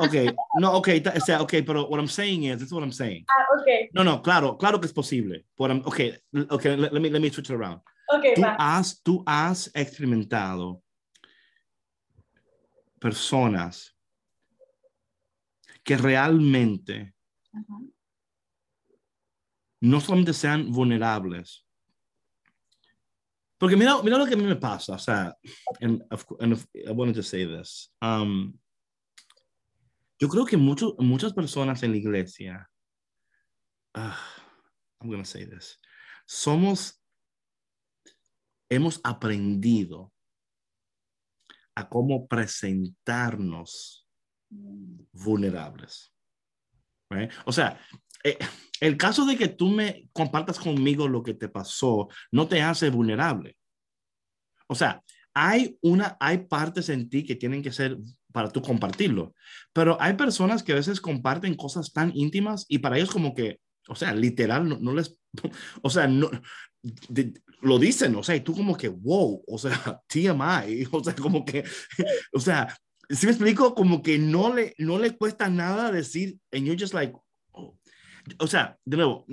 ok. 0.00 0.14
No, 0.60 0.72
ok, 0.76 0.88
ta- 1.02 1.14
o 1.16 1.20
sea, 1.20 1.40
ok, 1.42 1.52
pero 1.66 1.86
what 1.88 1.98
I'm 2.00 2.08
saying 2.08 2.44
is, 2.44 2.56
this 2.58 2.66
is 2.66 2.72
what 2.72 2.82
I'm 2.82 2.92
saying. 2.92 3.24
Ah, 3.28 3.44
ok, 3.60 3.90
No, 3.92 4.02
no, 4.04 4.22
claro, 4.22 4.56
claro 4.58 4.80
que 4.80 4.86
es 4.86 4.92
posible. 4.92 5.44
What 5.56 5.70
I'm- 5.70 5.82
ok, 5.86 5.98
l- 6.32 6.46
ok, 6.50 6.64
let, 6.64 6.92
let 6.92 7.00
me, 7.00 7.10
let 7.10 7.20
me 7.20 7.30
switch 7.30 7.50
it 7.50 7.56
around. 7.56 7.80
Ok, 8.12 8.34
Tú 8.34 8.42
va. 8.42 8.56
has, 8.58 9.02
tú 9.02 9.22
has 9.26 9.70
experimentado 9.74 10.82
personas 13.00 13.96
que 15.82 15.96
realmente 15.96 17.14
Ajá. 17.52 17.78
no 19.80 20.00
solamente 20.00 20.32
sean 20.34 20.70
vulnerables. 20.70 21.66
Porque 23.58 23.76
mira, 23.76 24.02
mira 24.02 24.16
lo 24.18 24.26
que 24.26 24.34
a 24.34 24.36
mí 24.36 24.44
me 24.44 24.56
pasa, 24.56 24.94
o 24.94 24.98
sea, 24.98 25.34
and, 25.80 26.02
of 26.10 26.24
and 26.40 26.52
of- 26.54 26.66
I 26.74 26.92
wanted 26.92 27.14
to 27.16 27.22
say 27.22 27.44
this. 27.46 27.92
Um, 28.00 28.58
yo 30.18 30.28
creo 30.28 30.46
que 30.46 30.56
mucho, 30.56 30.94
muchas 30.98 31.32
personas 31.32 31.82
en 31.82 31.90
la 31.92 31.96
iglesia, 31.98 32.66
ah, 33.94 34.18
I'm 35.00 35.08
going 35.10 35.22
to 35.22 35.28
say 35.28 35.44
this, 35.44 35.78
somos, 36.26 36.99
hemos 38.70 39.00
aprendido 39.04 40.12
a 41.74 41.88
cómo 41.88 42.26
presentarnos 42.26 44.08
vulnerables. 45.12 46.12
O 47.44 47.52
sea, 47.52 47.80
eh, 48.24 48.38
el 48.80 48.96
caso 48.96 49.26
de 49.26 49.36
que 49.36 49.48
tú 49.48 49.68
me 49.68 50.08
compartas 50.12 50.58
conmigo 50.58 51.08
lo 51.08 51.22
que 51.22 51.34
te 51.34 51.48
pasó 51.48 52.08
no 52.30 52.46
te 52.46 52.62
hace 52.62 52.88
vulnerable. 52.90 53.56
O 54.68 54.74
sea, 54.74 55.02
hay 55.34 55.76
una, 55.82 56.16
hay 56.20 56.38
partes 56.38 56.88
en 56.88 57.08
ti 57.08 57.24
que 57.24 57.36
tienen 57.36 57.62
que 57.62 57.72
ser 57.72 57.98
para 58.32 58.50
tú 58.50 58.62
compartirlo, 58.62 59.34
pero 59.72 60.00
hay 60.00 60.14
personas 60.14 60.62
que 60.62 60.72
a 60.72 60.76
veces 60.76 61.00
comparten 61.00 61.56
cosas 61.56 61.92
tan 61.92 62.12
íntimas 62.14 62.64
y 62.68 62.78
para 62.78 62.96
ellos 62.96 63.10
como 63.10 63.34
que, 63.34 63.60
o 63.88 63.96
sea, 63.96 64.14
literal, 64.14 64.80
no, 64.80 64.92
les, 64.92 65.16
o 65.82 65.90
sea, 65.90 66.06
no, 66.06 66.30
lo 67.62 67.78
dicen, 67.78 68.14
o 68.16 68.22
sea, 68.22 68.36
y 68.36 68.40
tú 68.40 68.54
como 68.54 68.76
que, 68.76 68.88
wow, 68.88 69.42
o 69.46 69.58
sea, 69.58 70.00
TMI, 70.08 70.86
o 70.92 71.04
sea, 71.04 71.14
como 71.14 71.44
que, 71.44 71.64
o 72.32 72.40
sea, 72.40 72.76
si 73.08 73.26
me 73.26 73.32
explico, 73.32 73.74
como 73.74 74.02
que 74.02 74.18
no 74.18 74.54
le, 74.54 74.74
no 74.78 74.98
le 74.98 75.16
cuesta 75.16 75.48
nada 75.48 75.90
decir, 75.90 76.38
and 76.52 76.64
you're 76.64 76.80
just 76.80 76.94
like, 76.94 77.12
oh. 77.52 77.76
o 78.38 78.46
sea, 78.46 78.78
de 78.84 78.96
nuevo, 78.96 79.26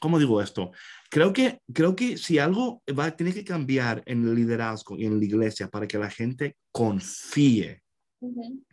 ¿cómo 0.00 0.18
digo 0.18 0.40
esto? 0.40 0.70
Creo 1.10 1.32
que, 1.32 1.60
creo 1.72 1.94
que 1.94 2.16
si 2.16 2.38
algo 2.38 2.82
va, 2.98 3.14
tiene 3.14 3.34
que 3.34 3.44
cambiar 3.44 4.02
en 4.06 4.26
el 4.26 4.34
liderazgo 4.34 4.96
y 4.96 5.04
en 5.04 5.18
la 5.18 5.24
iglesia 5.24 5.68
para 5.68 5.86
que 5.86 5.98
la 5.98 6.10
gente 6.10 6.56
confíe, 6.72 7.82
Ujú, 8.20 8.64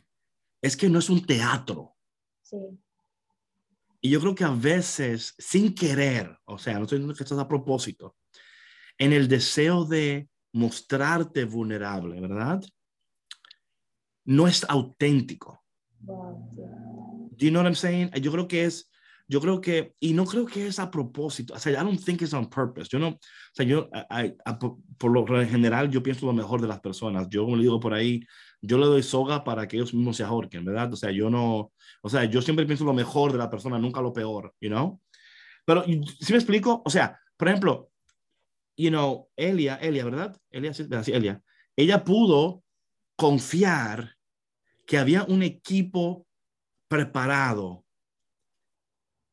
es 0.62 0.78
que 0.78 0.90
no 0.90 1.00
es 1.00 1.10
un 1.10 1.26
teatro. 1.26 1.96
Sí, 2.42 2.58
Y 4.00 4.10
yo 4.10 4.22
creo 4.22 4.36
que 4.36 4.46
a 4.46 4.52
veces, 4.52 5.34
sin 5.38 5.76
querer, 5.76 6.38
o 6.46 6.58
sea, 6.58 6.76
no 6.76 6.84
estoy 6.84 7.00
diciendo 7.00 7.16
que 7.16 7.24
esto 7.24 7.36
es 7.36 7.42
a 7.42 7.48
propósito, 7.48 8.16
en 9.04 9.12
el 9.12 9.28
deseo 9.28 9.84
de 9.84 10.30
mostrarte 10.54 11.44
vulnerable, 11.44 12.22
¿verdad? 12.22 12.64
No 14.24 14.48
es 14.48 14.66
auténtico. 14.70 15.62
sí. 16.00 16.62
Do 17.36 17.46
you 17.46 17.50
know 17.50 17.62
what 17.62 17.68
I'm 17.68 17.76
saying? 17.76 18.12
Yo 18.22 18.32
creo 18.32 18.48
que 18.48 18.64
es, 18.64 18.90
yo 19.28 19.42
creo 19.42 19.60
que, 19.60 19.94
y 20.00 20.14
no 20.14 20.24
creo 20.26 20.46
que 20.46 20.68
es 20.68 20.80
a 20.80 20.90
propósito. 20.90 21.54
O 21.54 21.60
sea, 21.60 21.74
I 21.74 21.84
don't 21.84 22.02
think 22.02 22.22
it's 22.22 22.34
on 22.34 22.50
purpose. 22.50 22.88
Yo 22.90 23.00
no, 23.00 23.08
o 23.10 23.20
sea, 23.54 23.66
yo, 23.66 23.90
I- 23.92 24.28
I- 24.28 24.36
a- 24.46 24.58
por 24.60 25.12
lo 25.12 25.26
general, 25.46 25.90
yo 25.90 26.02
pienso 26.02 26.26
lo 26.26 26.32
mejor 26.34 26.62
de 26.62 26.68
las 26.70 26.80
personas. 26.80 27.28
Yo, 27.30 27.44
como 27.44 27.58
le 27.58 27.64
digo 27.64 27.80
por 27.82 27.94
ahí, 27.94 28.22
yo 28.62 28.78
le 28.78 28.86
doy 28.86 29.04
soga 29.04 29.44
para 29.44 29.68
que 29.68 29.76
ellos 29.76 29.94
mismos 29.94 30.16
se 30.16 30.24
ahorquen, 30.24 30.64
¿verdad? 30.64 30.94
O 30.94 30.96
sea, 30.96 31.12
yo 31.12 31.30
no, 31.30 31.74
o 32.02 32.10
sea, 32.10 32.24
yo 32.24 32.42
siempre 32.42 32.66
pienso 32.66 32.86
lo 32.86 32.94
mejor 32.94 33.34
de 33.34 33.40
la 33.40 33.50
persona, 33.50 33.78
nunca 33.80 34.00
lo 34.02 34.14
peor, 34.14 34.54
you 34.62 34.70
know? 34.70 35.02
Pero, 35.66 35.84
si 35.84 36.32
me 36.32 36.38
explico? 36.38 36.82
O 36.86 36.90
sea, 36.90 37.20
por 37.36 37.50
ejemplo, 37.50 37.90
you 38.76 38.90
know, 38.90 39.30
Elia, 39.36 39.76
Elia, 39.76 40.06
¿verdad? 40.06 40.38
Elia, 40.50 40.74
sí, 40.74 41.12
Elia. 41.12 41.42
Ella 41.76 42.04
pudo 42.04 42.64
confiar 43.16 44.16
que 44.86 44.98
había 44.98 45.24
un 45.24 45.44
equipo 45.44 46.28
preparado. 46.88 47.86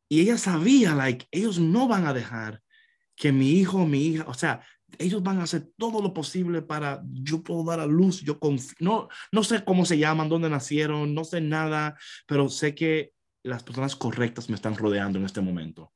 Y 0.09 0.21
ella 0.21 0.39
sabía, 0.39 0.95
like, 0.95 1.27
ellos 1.31 1.59
no 1.59 1.89
van 1.89 2.07
a 2.07 2.13
dejar 2.13 2.63
que 3.21 3.33
mi 3.33 3.51
hijo 3.51 3.85
mi 3.85 4.07
hija, 4.07 4.25
o 4.27 4.35
sea, 4.35 4.65
ellos 4.99 5.23
van 5.23 5.41
a 5.41 5.43
hacer 5.43 5.71
todo 5.77 6.01
lo 6.01 6.15
posible 6.15 6.63
para 6.63 7.03
yo 7.05 7.43
puedo 7.43 7.65
dar 7.65 7.79
a 7.79 7.87
luz, 7.87 8.23
yo 8.23 8.41
confío, 8.41 8.75
no, 8.81 9.09
no 9.31 9.45
sé 9.45 9.63
cómo 9.63 9.85
se 9.85 9.99
llaman, 9.99 10.31
dónde 10.31 10.49
nacieron, 10.49 11.15
no 11.15 11.25
sé 11.25 11.43
nada, 11.43 11.99
pero 12.27 12.49
sé 12.49 12.75
que 12.75 13.13
las 13.43 13.63
personas 13.63 13.95
correctas 13.95 14.49
me 14.49 14.57
están 14.57 14.75
rodeando 14.75 15.19
en 15.19 15.27
este 15.27 15.43
momento. 15.43 15.93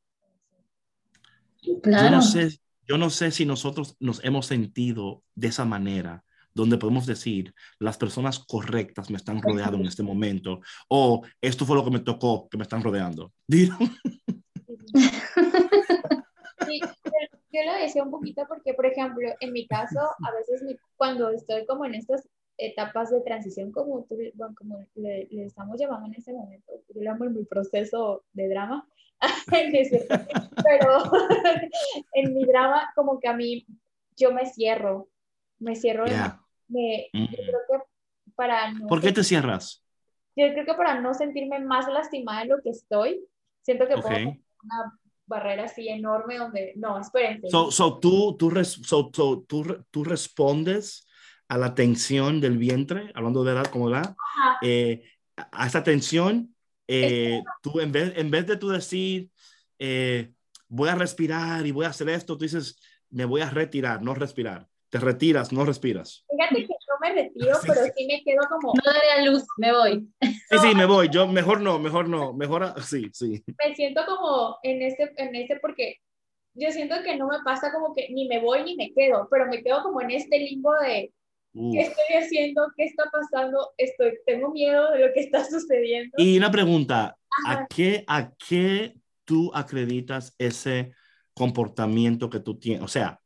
Yo 1.63 2.11
no 2.11 2.21
sé, 2.21 2.61
yo 2.87 2.99
no 2.99 3.11
sé 3.11 3.31
si 3.31 3.47
nosotros 3.47 3.97
nos 4.01 4.25
hemos 4.25 4.47
sentido 4.47 5.23
de 5.35 5.49
esa 5.49 5.65
manera, 5.65 6.25
donde 6.53 6.79
podemos 6.79 7.07
decir, 7.07 7.55
las 7.79 7.99
personas 7.99 8.39
correctas 8.39 9.11
me 9.11 9.17
están 9.17 9.43
rodeando 9.43 9.79
en 9.79 9.87
este 9.87 10.03
momento, 10.03 10.61
o 10.89 11.23
esto 11.41 11.67
fue 11.67 11.77
lo 11.77 11.85
que 11.85 11.91
me 11.91 12.01
tocó, 12.01 12.49
que 12.49 12.57
me 12.57 12.63
están 12.63 12.83
rodeando. 12.83 13.33
yo 17.55 17.61
lo 17.65 17.73
decía 17.81 18.03
un 18.03 18.11
poquito 18.11 18.45
porque, 18.49 18.75
por 18.75 18.87
ejemplo, 18.87 19.29
en 19.41 19.53
mi 19.53 19.67
caso, 19.67 20.01
a 20.01 20.33
veces 20.33 20.63
cuando 20.97 21.31
estoy 21.31 21.65
como 21.67 21.85
en 21.85 21.95
estas 21.95 22.29
etapas 22.59 23.11
de 23.11 23.21
transición, 23.21 23.71
como, 23.71 24.07
como 24.57 24.87
le, 24.95 25.29
estamos 25.31 25.79
llevando 25.79 26.07
en 26.07 26.15
este 26.15 26.33
momento, 26.33 26.73
yo 26.89 27.01
le 27.01 27.07
llamo 27.07 27.25
en 27.25 27.35
mi 27.35 27.45
proceso 27.45 28.25
de 28.33 28.49
drama, 28.49 28.89
pero 30.65 31.03
en 32.15 32.35
mi 32.35 32.45
drama, 32.45 32.91
como 32.95 33.19
que 33.21 33.29
a 33.29 33.33
mí, 33.33 33.67
yo 34.17 34.33
me 34.33 34.47
cierro, 34.47 35.09
me 35.59 35.77
cierro, 35.77 36.05
me, 36.69 37.09
yo 37.13 37.27
creo 37.27 37.61
que 37.69 38.33
para 38.35 38.73
no... 38.73 38.87
¿Por 38.87 39.01
qué 39.01 39.13
te 39.13 39.25
cierras? 39.25 39.85
Yo 40.37 40.53
creo 40.53 40.65
que 40.65 40.75
para 40.75 41.01
no 41.01 41.15
sentirme 41.15 41.61
más 41.61 41.89
lastimada 41.89 42.43
de 42.43 42.47
lo 42.47 42.63
que 42.63 42.71
estoy, 42.71 43.25
siento 43.63 43.87
que 43.87 43.97
puedo 43.97 44.17
una 44.17 44.99
barrera 45.27 45.65
así 45.65 45.89
enorme 45.89 46.39
donde, 46.39 46.73
no, 46.77 47.01
espérense. 47.01 47.49
So, 47.49 47.71
so, 47.71 47.99
tú, 47.99 48.37
tú, 48.37 48.53
so, 48.65 49.11
tú, 49.11 49.47
tú, 49.91 50.05
respondes 50.05 51.07
a 51.49 51.59
la 51.59 51.75
tensión 51.75 52.41
del 52.41 52.59
vientre, 52.59 53.11
hablando 53.15 53.45
de 53.45 53.53
edad 53.53 53.67
como 53.67 53.91
edad, 53.91 54.17
eh, 54.63 55.05
a 55.37 55.67
esa 55.67 55.83
tensión, 55.83 56.54
eh, 56.89 57.43
tú 57.63 57.81
en 57.81 57.93
vez, 57.93 58.13
en 58.17 58.31
vez 58.31 58.47
de 58.47 58.57
tú 58.57 58.69
decir, 58.69 59.31
eh, 59.79 60.33
voy 60.69 60.89
a 60.89 60.95
respirar 60.95 61.67
y 61.67 61.71
voy 61.71 61.87
a 61.87 61.91
hacer 61.91 62.09
esto, 62.09 62.37
tú 62.37 62.45
dices, 62.45 62.79
me 63.11 63.25
voy 63.25 63.41
a 63.41 63.51
retirar, 63.51 64.03
no 64.03 64.15
respirar. 64.15 64.69
Te 64.91 65.01
retiras, 65.01 65.53
no 65.53 65.65
respiras. 65.65 66.25
Fíjate 66.31 66.67
que 66.67 66.69
no 66.69 66.95
me 67.01 67.15
retiro, 67.15 67.57
pero 67.67 67.81
sí 67.97 68.07
me 68.07 68.23
quedo 68.23 68.43
como... 68.49 68.73
No 68.75 68.93
daré 68.93 69.11
a 69.11 69.25
luz, 69.25 69.45
me 69.57 69.73
voy. 69.73 70.09
Sí, 70.21 70.59
sí, 70.63 70.75
me 70.75 70.87
voy. 70.87 71.09
Yo 71.11 71.27
mejor 71.27 71.61
no, 71.61 71.81
mejor 71.81 72.09
no, 72.09 72.33
mejor 72.33 72.81
sí, 72.83 73.11
sí. 73.13 73.43
Me 73.47 73.75
siento 73.75 74.03
como 74.07 74.59
en 74.63 74.83
este, 74.83 75.13
en 75.17 75.35
este 75.35 75.59
porque 75.59 75.99
yo 76.55 76.71
siento 76.71 76.95
que 77.03 77.17
no 77.17 77.27
me 77.27 77.39
pasa 77.45 77.73
como 77.73 77.95
que 77.95 78.09
ni 78.11 78.29
me 78.29 78.41
voy 78.41 78.63
ni 78.63 78.77
me 78.77 78.93
quedo, 78.93 79.27
pero 79.31 79.47
me 79.47 79.63
quedo 79.63 79.83
como 79.83 80.01
en 80.01 80.13
este 80.13 80.39
limbo 80.39 80.73
de 80.75 81.13
¿qué 81.55 81.81
estoy 81.81 82.17
haciendo? 82.17 82.63
¿Qué 82.77 82.85
está 82.85 83.05
pasando? 83.11 83.73
Estoy, 83.77 84.19
tengo 84.27 84.51
miedo 84.51 84.91
de 84.91 85.07
lo 85.07 85.13
que 85.13 85.21
está 85.21 85.45
sucediendo. 85.45 86.13
Y 86.17 86.37
una 86.37 86.51
pregunta, 86.51 87.17
¿a 87.47 87.67
qué, 87.67 88.05
¿a 88.07 88.33
qué 88.35 88.95
tú 89.25 89.51
acreditas 89.55 90.35
ese 90.39 90.93
comportamiento 91.33 92.29
que 92.29 92.41
tú 92.41 92.59
tienes? 92.59 92.83
O 92.83 92.89
sea, 92.89 93.21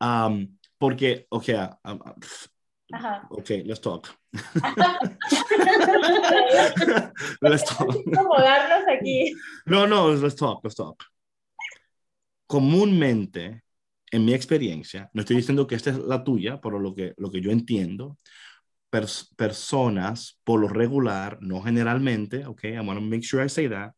um, 0.00 0.56
porque, 0.78 1.26
ok, 1.30 1.48
um, 1.84 2.00
Ajá. 2.92 3.26
ok, 3.30 3.48
let's 3.64 3.80
talk. 3.80 4.08
let's 7.40 7.64
talk. 7.64 7.96
Aquí. 8.88 9.34
No, 9.64 9.86
no, 9.86 10.10
let's 10.10 10.36
talk, 10.36 10.62
let's 10.62 10.74
talk. 10.74 11.02
Comúnmente, 12.46 13.62
en 14.12 14.24
mi 14.24 14.34
experiencia, 14.34 15.10
no 15.12 15.22
estoy 15.22 15.36
diciendo 15.36 15.66
que 15.66 15.74
esta 15.74 15.90
es 15.90 15.98
la 15.98 16.22
tuya, 16.22 16.60
pero 16.60 16.78
lo 16.78 16.94
que, 16.94 17.14
lo 17.16 17.30
que 17.30 17.40
yo 17.40 17.50
entiendo, 17.50 18.18
personas, 19.36 20.40
por 20.44 20.60
lo 20.60 20.68
regular, 20.68 21.38
no 21.40 21.62
generalmente, 21.62 22.46
ok, 22.46 22.64
I 22.64 22.78
want 22.78 23.00
to 23.00 23.00
make 23.00 23.22
sure 23.22 23.44
I 23.44 23.48
say 23.48 23.68
that, 23.68 23.92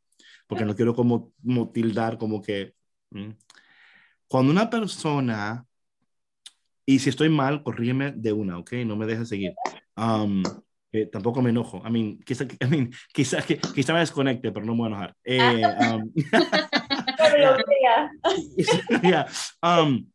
porque 0.46 0.64
no 0.64 0.74
quiero 0.74 0.94
como, 0.94 1.32
como 1.42 1.70
tildar 1.70 2.16
como 2.16 2.40
que... 2.40 2.74
Mm, 3.10 3.30
cuando 4.26 4.52
una 4.52 4.70
persona 4.70 5.66
y 6.86 6.98
si 6.98 7.10
estoy 7.10 7.28
mal, 7.28 7.62
corrígeme 7.62 8.12
de 8.12 8.32
una, 8.32 8.58
¿ok? 8.58 8.72
No 8.84 8.96
me 8.96 9.06
dejes 9.06 9.28
seguir. 9.28 9.54
Um, 9.96 10.42
tampoco 11.10 11.40
me 11.42 11.50
enojo. 11.50 11.82
I 11.86 11.90
mean, 11.90 12.18
quizá, 12.24 12.46
quizá 13.74 13.92
me 13.92 14.00
desconecte, 14.00 14.52
pero 14.52 14.66
no 14.66 14.72
me 14.74 14.78
voy 14.78 14.86
a 14.86 14.88
enojar. 14.88 15.16
Eh, 15.24 15.62
um, 15.92 16.12
yeah, 19.02 19.26
um, 19.62 20.10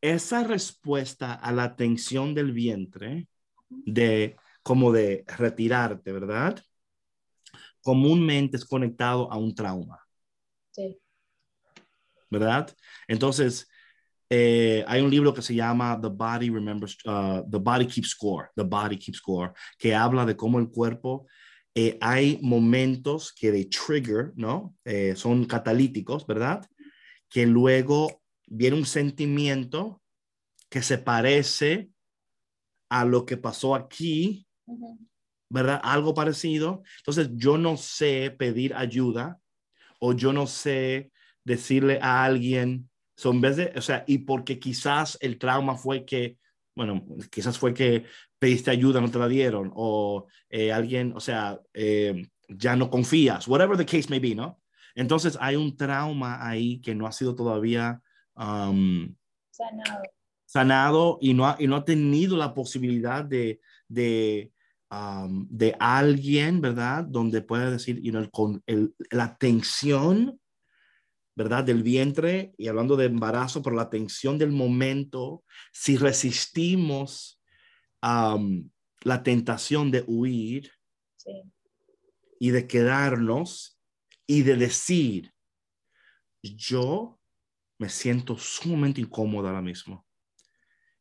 esa 0.00 0.44
respuesta 0.44 1.34
a 1.34 1.52
la 1.52 1.76
tensión 1.76 2.34
del 2.34 2.52
vientre, 2.52 3.28
de 3.68 4.36
como 4.62 4.92
de 4.92 5.24
retirarte, 5.26 6.12
¿verdad? 6.12 6.62
Comúnmente 7.82 8.56
es 8.56 8.64
conectado 8.64 9.30
a 9.32 9.36
un 9.36 9.54
trauma. 9.54 9.98
Sí. 10.70 10.98
¿Verdad? 12.30 12.74
Entonces, 13.08 13.68
eh, 14.28 14.84
hay 14.86 15.00
un 15.02 15.10
libro 15.10 15.34
que 15.34 15.42
se 15.42 15.54
llama 15.54 15.98
The 16.00 16.08
Body 16.08 16.50
Remembers, 16.50 16.96
uh, 17.04 17.42
The 17.50 17.58
Body 17.58 17.86
Keeps 17.86 18.10
Score, 18.10 18.50
The 18.54 18.62
Body 18.62 18.96
Keeps 18.96 19.18
Score, 19.18 19.52
que 19.76 19.94
habla 19.94 20.24
de 20.24 20.36
cómo 20.36 20.60
el 20.60 20.70
cuerpo, 20.70 21.26
eh, 21.74 21.98
hay 22.00 22.38
momentos 22.42 23.32
que 23.32 23.52
de 23.52 23.66
trigger, 23.66 24.32
¿no? 24.36 24.76
Eh, 24.84 25.14
son 25.16 25.44
catalíticos, 25.44 26.26
¿verdad? 26.26 26.66
Que 27.28 27.46
luego 27.46 28.22
viene 28.46 28.76
un 28.76 28.86
sentimiento 28.86 30.02
que 30.68 30.82
se 30.82 30.98
parece 30.98 31.90
a 32.88 33.04
lo 33.04 33.24
que 33.24 33.36
pasó 33.36 33.74
aquí, 33.74 34.46
¿verdad? 35.48 35.80
Algo 35.82 36.12
parecido. 36.12 36.82
Entonces, 36.98 37.30
yo 37.34 37.56
no 37.56 37.76
sé 37.76 38.34
pedir 38.36 38.74
ayuda 38.74 39.40
o 40.00 40.12
yo 40.12 40.32
no 40.32 40.46
sé 40.46 41.12
decirle 41.44 41.98
a 42.02 42.24
alguien, 42.24 42.90
son 43.16 43.40
de, 43.40 43.72
o 43.76 43.82
sea, 43.82 44.04
y 44.06 44.18
porque 44.18 44.58
quizás 44.58 45.18
el 45.20 45.38
trauma 45.38 45.76
fue 45.76 46.04
que, 46.04 46.38
bueno, 46.80 47.04
quizás 47.30 47.58
fue 47.58 47.74
que 47.74 48.06
pediste 48.38 48.70
ayuda, 48.70 49.02
no 49.02 49.10
te 49.10 49.18
la 49.18 49.28
dieron, 49.28 49.70
o 49.74 50.26
eh, 50.48 50.72
alguien, 50.72 51.12
o 51.14 51.20
sea, 51.20 51.60
eh, 51.74 52.26
ya 52.48 52.74
no 52.74 52.88
confías, 52.88 53.46
whatever 53.46 53.76
the 53.76 53.84
case 53.84 54.08
may 54.08 54.18
be, 54.18 54.34
¿no? 54.34 54.62
Entonces 54.94 55.36
hay 55.42 55.56
un 55.56 55.76
trauma 55.76 56.38
ahí 56.42 56.80
que 56.80 56.94
no 56.94 57.06
ha 57.06 57.12
sido 57.12 57.34
todavía 57.34 58.00
um, 58.34 59.14
sanado. 59.50 60.02
sanado 60.46 61.18
y 61.20 61.34
no 61.34 61.48
ha, 61.48 61.56
y 61.58 61.66
no 61.66 61.76
ha 61.76 61.84
tenido 61.84 62.38
la 62.38 62.54
posibilidad 62.54 63.26
de, 63.26 63.60
de, 63.86 64.50
um, 64.90 65.46
de 65.50 65.76
alguien, 65.78 66.62
¿verdad? 66.62 67.04
Donde 67.04 67.42
pueda 67.42 67.70
decir, 67.70 68.00
you 68.00 68.10
know, 68.10 68.26
con 68.30 68.62
el, 68.64 68.94
la 69.10 69.36
tensión 69.36 70.39
¿verdad? 71.40 71.64
Del 71.64 71.82
vientre 71.82 72.52
y 72.58 72.68
hablando 72.68 72.96
de 72.96 73.06
embarazo, 73.06 73.62
por 73.62 73.74
la 73.74 73.88
tensión 73.88 74.36
del 74.36 74.52
momento, 74.52 75.42
si 75.72 75.96
resistimos 75.96 77.40
la 78.02 79.22
tentación 79.22 79.90
de 79.90 80.04
huir 80.06 80.70
y 82.38 82.50
de 82.50 82.66
quedarnos 82.66 83.80
y 84.26 84.42
de 84.42 84.56
decir, 84.56 85.32
yo 86.42 87.18
me 87.78 87.88
siento 87.88 88.36
sumamente 88.36 89.00
incómodo 89.00 89.48
ahora 89.48 89.62
mismo. 89.62 90.06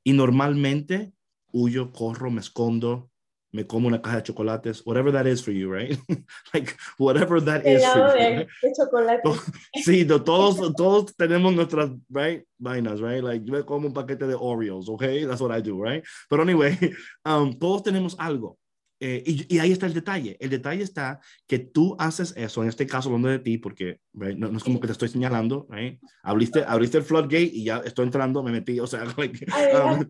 Y 0.06 0.14
normalmente 0.14 1.12
huyo, 1.52 1.92
corro, 1.92 2.32
me 2.32 2.40
escondo, 2.40 3.09
me 3.52 3.66
como 3.66 3.88
una 3.88 4.02
caja 4.02 4.18
de 4.18 4.24
chocolates, 4.24 4.86
whatever 4.86 5.12
that 5.12 5.26
is 5.26 5.42
for 5.42 5.52
you, 5.52 5.72
right? 5.72 5.98
like, 6.54 6.76
whatever 6.98 7.42
that 7.42 7.66
is 7.66 7.84
for 7.86 8.16
you. 8.18 8.46
De 8.62 8.74
chocolate. 8.76 9.22
sí, 9.84 10.06
todos, 10.06 10.74
todos 10.78 11.16
tenemos 11.16 11.54
nuestras, 11.54 11.90
right, 12.10 12.44
vainas, 12.58 13.02
right? 13.02 13.24
Like, 13.24 13.46
yo 13.46 13.54
me 13.54 13.64
como 13.64 13.88
un 13.88 13.94
paquete 13.94 14.28
de 14.28 14.36
Oreos, 14.36 14.90
okay? 14.90 15.26
That's 15.26 15.42
what 15.42 15.52
I 15.52 15.62
do, 15.62 15.82
right? 15.82 16.04
But 16.30 16.42
anyway, 16.42 16.78
um, 17.26 17.54
todos 17.58 17.84
tenemos 17.84 18.16
algo. 18.20 18.58
Eh, 19.02 19.24
y, 19.26 19.56
y, 19.56 19.60
ahí 19.60 19.72
está 19.72 19.86
el 19.86 19.94
detalle. 19.94 20.36
El 20.42 20.50
detalle 20.50 20.84
está 20.84 21.22
que 21.48 21.58
tú 21.58 21.96
haces 21.98 22.34
eso, 22.36 22.62
en 22.62 22.68
este 22.68 22.86
caso 22.86 23.08
hablando 23.08 23.30
de 23.30 23.40
ti, 23.40 23.58
porque 23.58 24.02
right, 24.14 24.38
no, 24.38 24.50
no, 24.50 24.58
es 24.58 24.64
como 24.64 24.82
que 24.82 24.88
te 24.88 24.92
estoy 24.92 25.08
señalando, 25.08 25.66
right? 25.70 26.02
abriste, 26.22 26.66
abriste 26.68 26.98
el 26.98 27.04
floodgate 27.04 27.50
y 27.54 27.64
ya 27.64 27.78
estoy 27.78 28.06
entrando, 28.06 28.44
me 28.44 28.52
metí, 28.52 28.78
o 28.82 28.88
sea, 28.88 29.06
like, 29.18 29.46
um, 29.74 30.06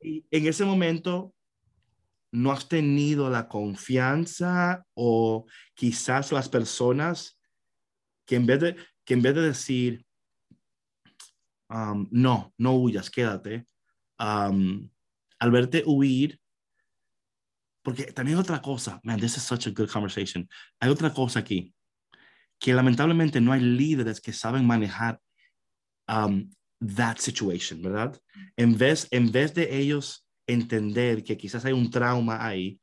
y 0.00 0.24
en 0.30 0.46
ese 0.46 0.64
momento 0.64 1.34
no 2.36 2.52
has 2.52 2.68
tenido 2.68 3.30
la 3.30 3.48
confianza 3.48 4.84
o 4.94 5.46
quizás 5.74 6.32
las 6.32 6.50
personas 6.50 7.40
que 8.26 8.36
en 8.36 8.44
vez 8.44 8.60
de, 8.60 8.76
que 9.06 9.14
en 9.14 9.22
vez 9.22 9.34
de 9.34 9.40
decir, 9.40 10.04
um, 11.70 12.06
no, 12.10 12.52
no 12.58 12.74
huyas, 12.74 13.08
quédate, 13.08 13.66
um, 14.18 14.86
al 15.38 15.50
verte 15.50 15.82
huir, 15.86 16.38
porque 17.82 18.12
también 18.12 18.36
otra 18.36 18.60
cosa, 18.60 19.00
man, 19.02 19.18
this 19.18 19.38
is 19.38 19.42
such 19.42 19.66
a 19.66 19.70
good 19.70 19.88
conversation. 19.88 20.46
Hay 20.78 20.90
otra 20.90 21.14
cosa 21.14 21.38
aquí, 21.38 21.72
que 22.58 22.74
lamentablemente 22.74 23.40
no 23.40 23.52
hay 23.52 23.60
líderes 23.60 24.20
que 24.20 24.34
saben 24.34 24.66
manejar 24.66 25.18
um, 26.06 26.50
that 26.80 27.16
situation, 27.16 27.80
¿verdad? 27.80 28.20
En 28.58 28.76
vez, 28.76 29.08
en 29.10 29.32
vez 29.32 29.54
de 29.54 29.74
ellos 29.74 30.25
entender 30.46 31.24
que 31.24 31.36
quizás 31.36 31.64
hay 31.64 31.72
un 31.72 31.90
trauma 31.90 32.44
ahí, 32.46 32.80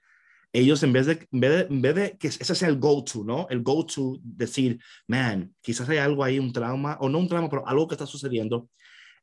ellos 0.53 0.83
en 0.83 0.93
vez 0.93 1.07
de, 1.07 1.27
en 1.31 1.81
vez 1.81 1.95
de, 1.95 2.17
que 2.17 2.27
ese 2.27 2.55
sea 2.55 2.69
el 2.69 2.79
go-to, 2.79 3.23
¿no? 3.23 3.47
El 3.49 3.63
go-to, 3.63 4.19
decir, 4.21 4.79
man, 5.07 5.53
quizás 5.61 5.89
hay 5.89 5.97
algo 5.97 6.23
ahí, 6.23 6.37
un 6.37 6.53
trauma, 6.53 6.97
o 7.01 7.09
no 7.09 7.17
un 7.17 7.27
trauma, 7.27 7.49
pero 7.49 7.67
algo 7.67 7.87
que 7.87 7.95
está 7.95 8.05
sucediendo. 8.05 8.69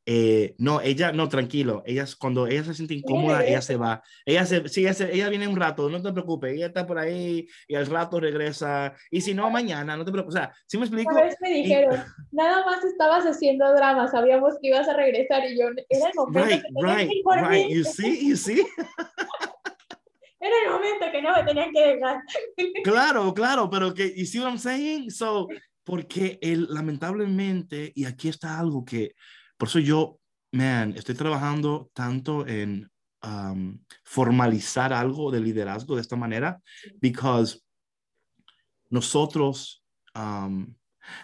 Eh, 0.05 0.55
no, 0.57 0.81
ella, 0.81 1.11
no, 1.11 1.29
tranquilo, 1.29 1.83
ella, 1.85 2.05
cuando 2.19 2.47
ella 2.47 2.63
se 2.63 2.73
siente 2.73 2.95
incómoda, 2.95 3.45
ella 3.45 3.61
se 3.61 3.75
va. 3.75 4.01
Ella, 4.25 4.45
se, 4.45 4.67
sí, 4.67 4.85
ella, 4.87 5.07
ella, 5.11 5.29
viene 5.29 5.47
un 5.47 5.55
rato, 5.55 5.89
no 5.89 6.01
te 6.01 6.11
preocupes, 6.11 6.53
ella 6.53 6.67
está 6.67 6.87
por 6.87 6.97
ahí 6.97 7.47
y 7.67 7.75
al 7.75 7.85
rato 7.85 8.19
regresa. 8.19 8.95
Y 9.11 9.21
si 9.21 9.35
no, 9.35 9.49
mañana, 9.51 9.95
no 9.95 10.03
te 10.03 10.11
preocupes. 10.11 10.35
O 10.35 10.37
sea, 10.39 10.53
¿sí 10.65 10.77
me 10.77 10.85
explico? 10.85 11.11
Una 11.11 11.23
vez 11.23 11.35
me 11.39 11.51
dijeron, 11.51 12.03
nada 12.31 12.65
más 12.65 12.83
estabas 12.83 13.25
haciendo 13.25 13.71
drama, 13.75 14.07
sabíamos 14.07 14.55
que 14.59 14.69
ibas 14.69 14.87
a 14.87 14.95
regresar 14.95 15.43
y 15.47 15.59
yo, 15.59 15.67
era 15.89 16.07
el 16.07 16.15
momento 16.15 16.47
right, 16.47 16.61
que 16.61 16.83
right, 16.83 17.47
right, 17.47 17.69
you 17.69 17.83
see, 17.83 18.27
you 18.27 18.35
see. 18.35 18.63
Era 20.43 20.55
el 20.65 20.71
momento 20.71 21.05
que 21.11 21.21
no 21.21 21.35
me 21.35 21.43
tenían 21.43 21.71
que 21.71 21.81
dejar. 21.81 22.19
Claro, 22.83 23.31
claro, 23.35 23.69
pero 23.69 23.93
que, 23.93 24.11
you 24.15 24.25
see 24.25 24.39
what 24.39 24.49
I'm 24.49 24.57
saying? 24.57 25.11
So, 25.11 25.47
porque 25.83 26.39
él, 26.41 26.67
lamentablemente, 26.71 27.91
y 27.93 28.05
aquí 28.05 28.27
está 28.27 28.59
algo 28.59 28.83
que, 28.83 29.13
por 29.61 29.67
eso 29.67 29.77
yo, 29.77 30.19
man, 30.53 30.95
estoy 30.97 31.13
trabajando 31.13 31.91
tanto 31.93 32.47
en 32.47 32.89
um, 33.23 33.77
formalizar 34.03 34.91
algo 34.91 35.29
de 35.29 35.39
liderazgo 35.39 35.93
de 35.93 36.01
esta 36.01 36.15
manera, 36.15 36.59
because 36.99 37.61
nosotros, 38.89 39.85
um, 40.15 40.75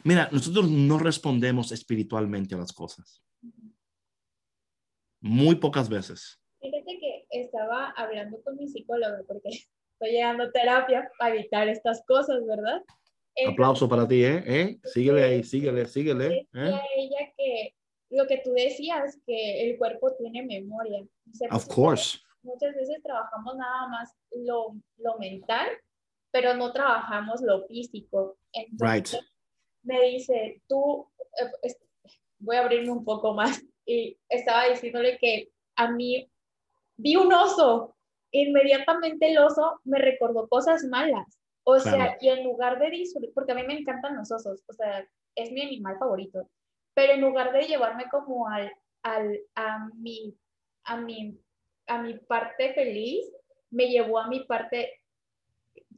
mira, 0.03 0.29
nosotros 0.31 0.69
no 0.69 0.99
respondemos 0.99 1.71
espiritualmente 1.71 2.53
a 2.53 2.59
las 2.59 2.71
cosas. 2.71 3.23
Muy 5.19 5.55
pocas 5.55 5.89
veces. 5.89 6.39
Fíjate 6.61 6.99
que 6.99 7.25
estaba 7.31 7.89
hablando 7.97 8.39
con 8.43 8.55
mi 8.55 8.67
psicóloga 8.67 9.17
porque 9.27 9.49
estoy 9.49 10.11
llegando 10.11 10.43
a 10.43 10.51
terapia 10.51 11.09
para 11.17 11.33
evitar 11.33 11.67
estas 11.69 12.03
cosas, 12.05 12.45
¿verdad? 12.45 12.83
Aplauso 13.47 13.89
para 13.89 14.07
ti, 14.07 14.23
¿eh? 14.23 14.43
¿Eh? 14.45 14.79
Síguele 14.83 15.23
ahí, 15.23 15.43
síguele, 15.43 15.87
síguele. 15.87 16.47
¿eh? 16.53 16.81
ella 16.95 17.33
que 17.35 17.76
lo 18.09 18.25
que 18.27 18.37
tú 18.43 18.53
decías, 18.53 19.19
que 19.25 19.69
el 19.69 19.77
cuerpo 19.77 20.13
tiene 20.15 20.43
memoria. 20.43 21.01
O 21.01 21.33
sea, 21.33 21.47
Of 21.49 21.53
muchas 21.65 21.75
course. 21.75 22.19
Muchas 22.43 22.75
veces 22.75 23.01
trabajamos 23.03 23.57
nada 23.57 23.87
más 23.89 24.15
lo, 24.31 24.75
lo 24.97 25.17
mental, 25.17 25.67
pero 26.31 26.53
no 26.53 26.71
trabajamos 26.71 27.41
lo 27.41 27.65
físico. 27.67 28.37
Entonces, 28.53 29.13
Right. 29.13 29.23
me 29.83 30.01
dice, 30.03 30.61
tú, 30.67 31.07
eh, 31.63 31.73
voy 32.39 32.55
a 32.55 32.61
abrirme 32.61 32.91
un 32.91 33.03
poco 33.03 33.33
más, 33.33 33.61
y 33.85 34.17
estaba 34.29 34.67
diciéndole 34.69 35.17
que 35.17 35.49
a 35.75 35.91
mí 35.91 36.29
vi 36.97 37.15
un 37.15 37.31
oso, 37.33 37.95
inmediatamente 38.31 39.29
el 39.31 39.37
oso 39.39 39.79
me 39.83 39.99
recordó 39.99 40.47
cosas 40.47 40.83
malas. 40.85 41.39
O 41.63 41.79
sea, 41.79 41.93
Claro. 41.93 42.17
y 42.21 42.29
en 42.29 42.43
lugar 42.45 42.79
de 42.79 42.89
disfrutar, 42.91 43.31
porque 43.33 43.51
a 43.51 43.55
mí 43.55 43.63
me 43.63 43.77
encantan 43.79 44.15
los 44.15 44.31
osos, 44.31 44.63
o 44.67 44.73
sea, 44.73 45.05
es 45.35 45.51
mi 45.51 45.61
animal 45.61 45.97
favorito, 45.99 46.49
pero 46.97 47.13
en 47.13 47.21
lugar 47.21 47.53
de 47.53 47.67
llevarme 47.67 48.05
como 48.09 48.49
al, 48.49 48.71
al, 49.03 49.39
a 49.53 49.87
mi, 49.97 50.35
a 50.83 50.97
mi, 50.97 51.37
a 51.85 52.01
mi 52.01 52.17
parte 52.17 52.73
feliz, 52.73 53.23
me 53.69 53.87
llevó 53.87 54.17
a 54.17 54.27
mi 54.27 54.45
parte 54.45 54.99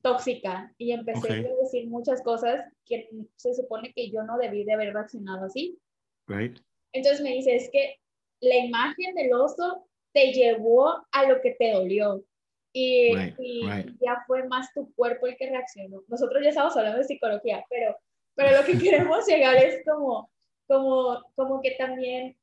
tóxica 0.02 0.74
y 0.78 0.92
empecé 0.92 1.40
Ok. 1.40 1.46
a 1.46 1.64
decir 1.64 1.88
muchas 1.88 2.22
cosas 2.22 2.66
que 2.86 3.10
se 3.38 3.54
supone 3.54 3.94
que 3.94 4.12
yo 4.12 4.24
no 4.24 4.38
debí 4.38 4.66
de 4.66 4.74
haber 4.74 4.94
reaccionado 4.94 5.46
así. 5.46 5.80
Right. 6.28 6.60
Entonces 6.92 7.22
me 7.22 7.30
dice, 7.30 7.56
es 7.56 7.70
que 7.72 7.96
la 8.42 8.58
imagen 8.58 9.16
del 9.16 9.32
oso 9.32 9.88
te 10.12 10.34
llevó 10.34 11.08
a 11.14 11.26
lo 11.30 11.40
que 11.40 11.52
te 11.52 11.72
dolió. 11.72 12.26
Y, 12.74 13.16
Right, 13.16 13.36
y 13.40 13.66
right. 13.66 13.98
ya 14.02 14.22
fue 14.28 14.46
más 14.50 14.74
tu 14.74 14.94
cuerpo 14.96 15.28
el 15.28 15.38
que 15.38 15.50
reaccionó. 15.50 16.04
Nosotros 16.10 16.44
ya 16.44 16.50
estamos 16.50 16.76
hablando 16.76 16.98
de 16.98 17.06
psicología, 17.06 17.66
pero, 17.70 17.96
pero 18.36 18.58
lo 18.58 18.66
que 18.66 18.74
queremos 19.18 19.26
llegar 19.26 19.56
es 19.56 19.82
como, 19.86 20.30
como, 20.70 21.24
como 21.36 21.62
que 21.62 21.72
también 21.72 22.38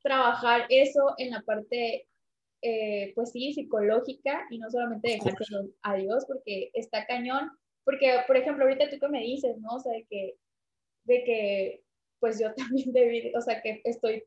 trabajar 0.00 0.66
eso 0.68 1.14
en 1.18 1.32
la 1.32 1.42
parte, 1.42 2.06
eh, 2.62 3.12
pues 3.16 3.32
sí, 3.32 3.52
psicológica 3.52 4.46
y 4.48 4.58
no 4.58 4.70
solamente 4.70 5.10
dejárselo 5.10 5.70
a 5.82 5.96
Dios 5.96 6.24
porque 6.26 6.70
está 6.72 7.04
cañón. 7.04 7.50
Porque, 7.84 8.16
por 8.26 8.36
ejemplo, 8.36 8.64
ahorita 8.64 8.88
tú 8.88 8.98
que 9.00 9.08
me 9.08 9.20
dices, 9.20 9.58
¿no? 9.58 9.74
O 9.74 9.80
sea, 9.80 9.92
de 9.92 10.06
que, 10.08 10.36
de 11.02 11.24
que 11.24 11.82
pues 12.20 12.38
yo 12.40 12.54
también 12.54 12.92
debí, 12.92 13.32
o 13.34 13.40
sea, 13.40 13.60
que 13.60 13.82
estoy 13.84 14.22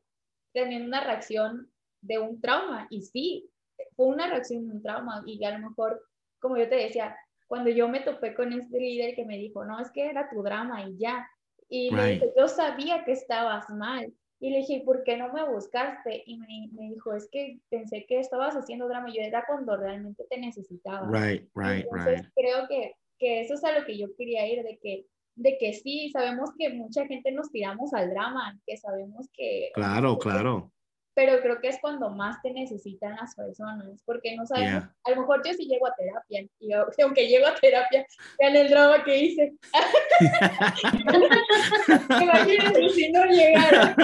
teniendo 0.52 0.86
una 0.86 1.02
reacción 1.02 1.72
de 2.02 2.18
un 2.18 2.40
trauma. 2.42 2.86
Y 2.90 3.02
sí, 3.02 3.50
fue 3.96 4.06
una 4.06 4.28
reacción 4.28 4.68
de 4.68 4.74
un 4.74 4.82
trauma. 4.82 5.22
Y 5.26 5.42
a 5.44 5.58
lo 5.58 5.70
mejor, 5.70 6.02
como 6.38 6.58
yo 6.58 6.68
te 6.68 6.76
decía, 6.76 7.16
cuando 7.46 7.70
yo 7.70 7.88
me 7.88 8.00
topé 8.00 8.34
con 8.34 8.52
este 8.52 8.78
líder 8.78 9.14
que 9.14 9.24
me 9.24 9.38
dijo, 9.38 9.64
no, 9.64 9.80
es 9.80 9.90
que 9.90 10.06
era 10.06 10.28
tu 10.28 10.42
drama 10.42 10.86
y 10.86 10.98
ya. 10.98 11.26
Y 11.68 11.90
le 11.90 12.06
dije, 12.12 12.32
yo 12.36 12.48
sabía 12.48 13.04
que 13.04 13.12
estabas 13.12 13.68
mal. 13.70 14.12
Y 14.40 14.50
le 14.50 14.58
dije, 14.58 14.74
"¿Y 14.74 14.80
¿por 14.84 15.02
qué 15.02 15.16
no 15.16 15.32
me 15.32 15.44
buscaste? 15.48 16.22
Y 16.26 16.38
me, 16.38 16.68
me 16.72 16.90
dijo, 16.90 17.12
es 17.12 17.28
que 17.30 17.58
pensé 17.68 18.06
que 18.06 18.20
estabas 18.20 18.54
haciendo 18.54 18.86
drama. 18.88 19.10
Y 19.10 19.16
yo 19.16 19.22
era 19.22 19.44
cuando 19.46 19.76
realmente 19.76 20.24
te 20.30 20.38
necesitaba. 20.38 21.08
Right, 21.10 21.48
right, 21.54 21.84
Entonces, 21.84 22.20
right. 22.22 22.32
creo 22.34 22.68
que, 22.68 22.94
que 23.18 23.40
eso 23.40 23.54
es 23.54 23.64
a 23.64 23.78
lo 23.78 23.84
que 23.84 23.98
yo 23.98 24.14
quería 24.16 24.46
ir, 24.46 24.62
de 24.62 24.78
que, 24.78 25.06
de 25.34 25.58
que 25.58 25.72
sí, 25.72 26.10
sabemos 26.10 26.50
que 26.56 26.70
mucha 26.70 27.04
gente 27.06 27.32
nos 27.32 27.50
tiramos 27.50 27.92
al 27.92 28.10
drama, 28.10 28.58
que 28.64 28.76
sabemos 28.76 29.28
que... 29.32 29.70
Claro, 29.74 30.18
claro. 30.18 30.72
Pero 31.18 31.40
creo 31.42 31.60
que 31.60 31.66
es 31.66 31.78
cuando 31.80 32.10
más 32.10 32.40
te 32.42 32.52
necesitan 32.52 33.16
las 33.16 33.34
personas, 33.34 34.00
porque 34.06 34.36
no 34.36 34.46
sabemos, 34.46 34.84
Yeah. 34.84 34.94
a 35.04 35.10
lo 35.10 35.16
mejor 35.22 35.42
yo 35.44 35.52
sí 35.52 35.66
llego 35.66 35.88
a 35.88 35.94
terapia, 35.96 36.46
y 36.60 36.72
aunque 37.02 37.26
llego 37.26 37.48
a 37.48 37.56
terapia, 37.56 38.06
vean 38.38 38.54
el 38.54 38.70
drama 38.70 39.02
que 39.02 39.18
hice. 39.24 39.52
Imagínense 42.22 42.88
si 42.90 43.12
no 43.12 43.24
llegara. 43.24 43.94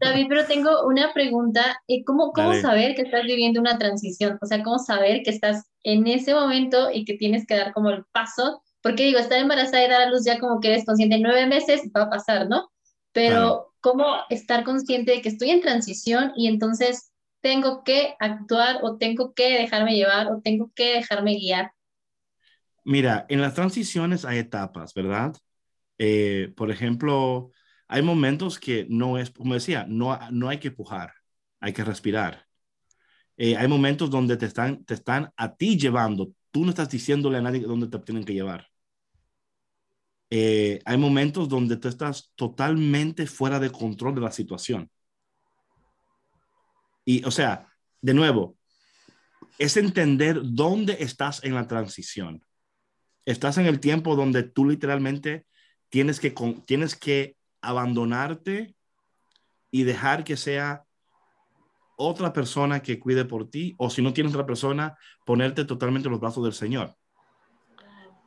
David, 0.00 0.26
pero 0.28 0.46
tengo 0.46 0.86
una 0.86 1.12
pregunta. 1.12 1.80
eh, 1.88 2.04
¿Cómo, 2.04 2.32
cómo 2.32 2.50
Dale. 2.50 2.62
saber 2.62 2.94
que 2.94 3.02
estás 3.02 3.24
viviendo 3.24 3.60
una 3.60 3.78
transición? 3.78 4.38
O 4.40 4.46
sea, 4.46 4.62
¿cómo 4.62 4.78
saber 4.78 5.22
que 5.24 5.30
estás 5.30 5.66
en 5.82 6.06
ese 6.06 6.34
momento 6.34 6.90
y 6.92 7.04
que 7.04 7.14
tienes 7.14 7.46
que 7.46 7.56
dar 7.56 7.72
como 7.72 7.90
el 7.90 8.04
paso? 8.12 8.62
Porque 8.82 9.04
digo, 9.04 9.18
estar 9.18 9.38
embarazada 9.38 9.84
y 9.84 9.88
dar 9.88 10.02
a 10.02 10.10
luz 10.10 10.24
ya 10.24 10.38
como 10.38 10.60
que 10.60 10.68
eres 10.68 10.86
consciente 10.86 11.16
en 11.16 11.22
nueve 11.22 11.46
meses 11.46 11.82
va 11.96 12.02
a 12.02 12.10
pasar, 12.10 12.48
¿no? 12.48 12.70
Pero 13.12 13.30
Claro. 13.30 13.69
¿Cómo 13.80 14.06
estar 14.30 14.64
consciente 14.64 15.12
de 15.12 15.22
que 15.22 15.28
estoy 15.30 15.50
en 15.50 15.60
transición 15.60 16.32
y 16.36 16.48
entonces 16.48 17.12
tengo 17.40 17.84
que 17.84 18.14
actuar 18.20 18.80
o 18.82 18.98
tengo 18.98 19.34
que 19.34 19.58
dejarme 19.58 19.96
llevar 19.96 20.28
o 20.28 20.40
tengo 20.42 20.70
que 20.74 20.94
dejarme 20.94 21.34
guiar? 21.34 21.72
Mira, 22.84 23.26
en 23.28 23.40
las 23.40 23.54
transiciones 23.54 24.24
hay 24.24 24.38
etapas, 24.38 24.94
¿verdad? 24.94 25.34
Eh, 25.98 26.52
por 26.56 26.70
ejemplo, 26.70 27.52
hay 27.88 28.02
momentos 28.02 28.58
que 28.58 28.86
no 28.90 29.18
es, 29.18 29.30
como 29.30 29.54
decía, 29.54 29.86
no, 29.88 30.18
no 30.32 30.48
hay 30.48 30.58
que 30.58 30.70
pujar, 30.70 31.12
hay 31.60 31.72
que 31.72 31.84
respirar. 31.84 32.46
Eh, 33.38 33.56
hay 33.56 33.68
momentos 33.68 34.10
donde 34.10 34.36
te 34.38 34.46
están, 34.46 34.84
te 34.84 34.94
están 34.94 35.32
a 35.36 35.56
ti 35.56 35.78
llevando, 35.78 36.32
tú 36.52 36.64
no 36.64 36.70
estás 36.70 36.90
diciéndole 36.90 37.38
a 37.38 37.42
nadie 37.42 37.60
dónde 37.62 37.88
te 37.88 37.98
tienen 38.00 38.24
que 38.24 38.34
llevar. 38.34 38.69
Eh, 40.30 40.80
hay 40.84 40.96
momentos 40.96 41.48
donde 41.48 41.76
tú 41.76 41.88
estás 41.88 42.32
totalmente 42.36 43.26
fuera 43.26 43.58
de 43.58 43.70
control 43.70 44.14
de 44.14 44.20
la 44.20 44.30
situación. 44.30 44.88
Y, 47.04 47.24
o 47.24 47.30
sea, 47.32 47.66
de 48.00 48.14
nuevo, 48.14 48.56
es 49.58 49.76
entender 49.76 50.40
dónde 50.42 50.98
estás 51.00 51.42
en 51.42 51.54
la 51.54 51.66
transición. 51.66 52.44
Estás 53.24 53.58
en 53.58 53.66
el 53.66 53.80
tiempo 53.80 54.14
donde 54.14 54.44
tú 54.44 54.66
literalmente 54.66 55.46
tienes 55.88 56.20
que, 56.20 56.32
tienes 56.64 56.94
que 56.94 57.36
abandonarte 57.60 58.74
y 59.70 59.82
dejar 59.82 60.24
que 60.24 60.36
sea 60.36 60.84
otra 61.96 62.32
persona 62.32 62.80
que 62.80 62.98
cuide 62.98 63.26
por 63.26 63.50
ti, 63.50 63.74
o 63.76 63.90
si 63.90 64.00
no 64.00 64.14
tienes 64.14 64.32
otra 64.32 64.46
persona, 64.46 64.96
ponerte 65.26 65.66
totalmente 65.66 66.08
en 66.08 66.12
los 66.12 66.20
brazos 66.20 66.44
del 66.44 66.54
Señor. 66.54 66.96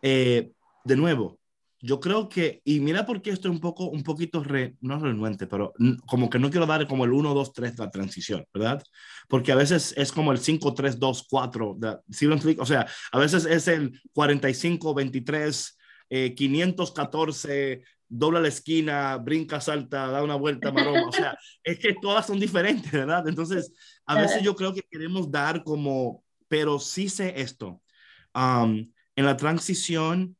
Eh, 0.04 0.52
de 0.84 0.96
nuevo, 0.96 1.40
yo 1.86 2.00
creo 2.00 2.30
que, 2.30 2.62
y 2.64 2.80
mira 2.80 3.06
por 3.06 3.22
qué 3.22 3.32
estoy 3.32 3.52
un 3.52 3.60
poco, 3.60 3.90
un 3.90 4.04
poquito, 4.04 4.42
re, 4.42 4.78
no 4.80 4.98
renuente, 5.00 5.48
pero 5.48 5.74
como 6.08 6.30
que 6.30 6.40
no 6.40 6.50
quiero 6.50 6.66
dar 6.66 6.88
como 6.88 7.04
el 7.04 7.12
1, 7.12 7.34
2, 7.34 7.52
3 7.52 7.76
de 7.76 7.84
la 7.84 7.92
transición, 7.92 8.46
¿verdad? 8.54 8.82
Porque 9.28 9.52
a 9.52 9.56
veces 9.56 9.94
es 9.98 10.14
como 10.14 10.32
el 10.32 10.38
5, 10.38 10.74
3, 10.74 10.98
2, 10.98 11.28
4, 11.30 11.76
de, 11.78 12.56
o 12.58 12.66
sea, 12.66 12.88
a 13.12 13.20
veces 13.20 13.46
es 13.46 13.68
el 13.68 14.02
45, 14.14 14.94
23, 14.94 15.78
eh, 16.10 16.34
514, 16.34 17.84
dobla 18.08 18.40
la 18.40 18.48
esquina, 18.48 19.18
brinca, 19.18 19.60
salta, 19.60 20.08
da 20.08 20.24
una 20.24 20.36
vuelta, 20.36 20.72
maroma, 20.72 21.10
o 21.10 21.12
sea, 21.12 21.38
es 21.66 21.80
que 21.80 21.96
todas 22.02 22.26
son 22.26 22.40
diferentes, 22.40 22.94
¿verdad? 22.94 23.28
Entonces, 23.28 23.74
a 24.06 24.22
veces 24.22 24.42
yo 24.42 24.56
creo 24.56 24.74
que 24.74 24.84
queremos 24.90 25.30
dar 25.30 25.66
como, 25.66 26.24
pero 26.48 26.80
sí 26.80 27.10
sé 27.10 27.42
esto, 27.42 27.82
um, 28.34 28.90
en 29.18 29.26
la 29.26 29.36
transición, 29.36 30.38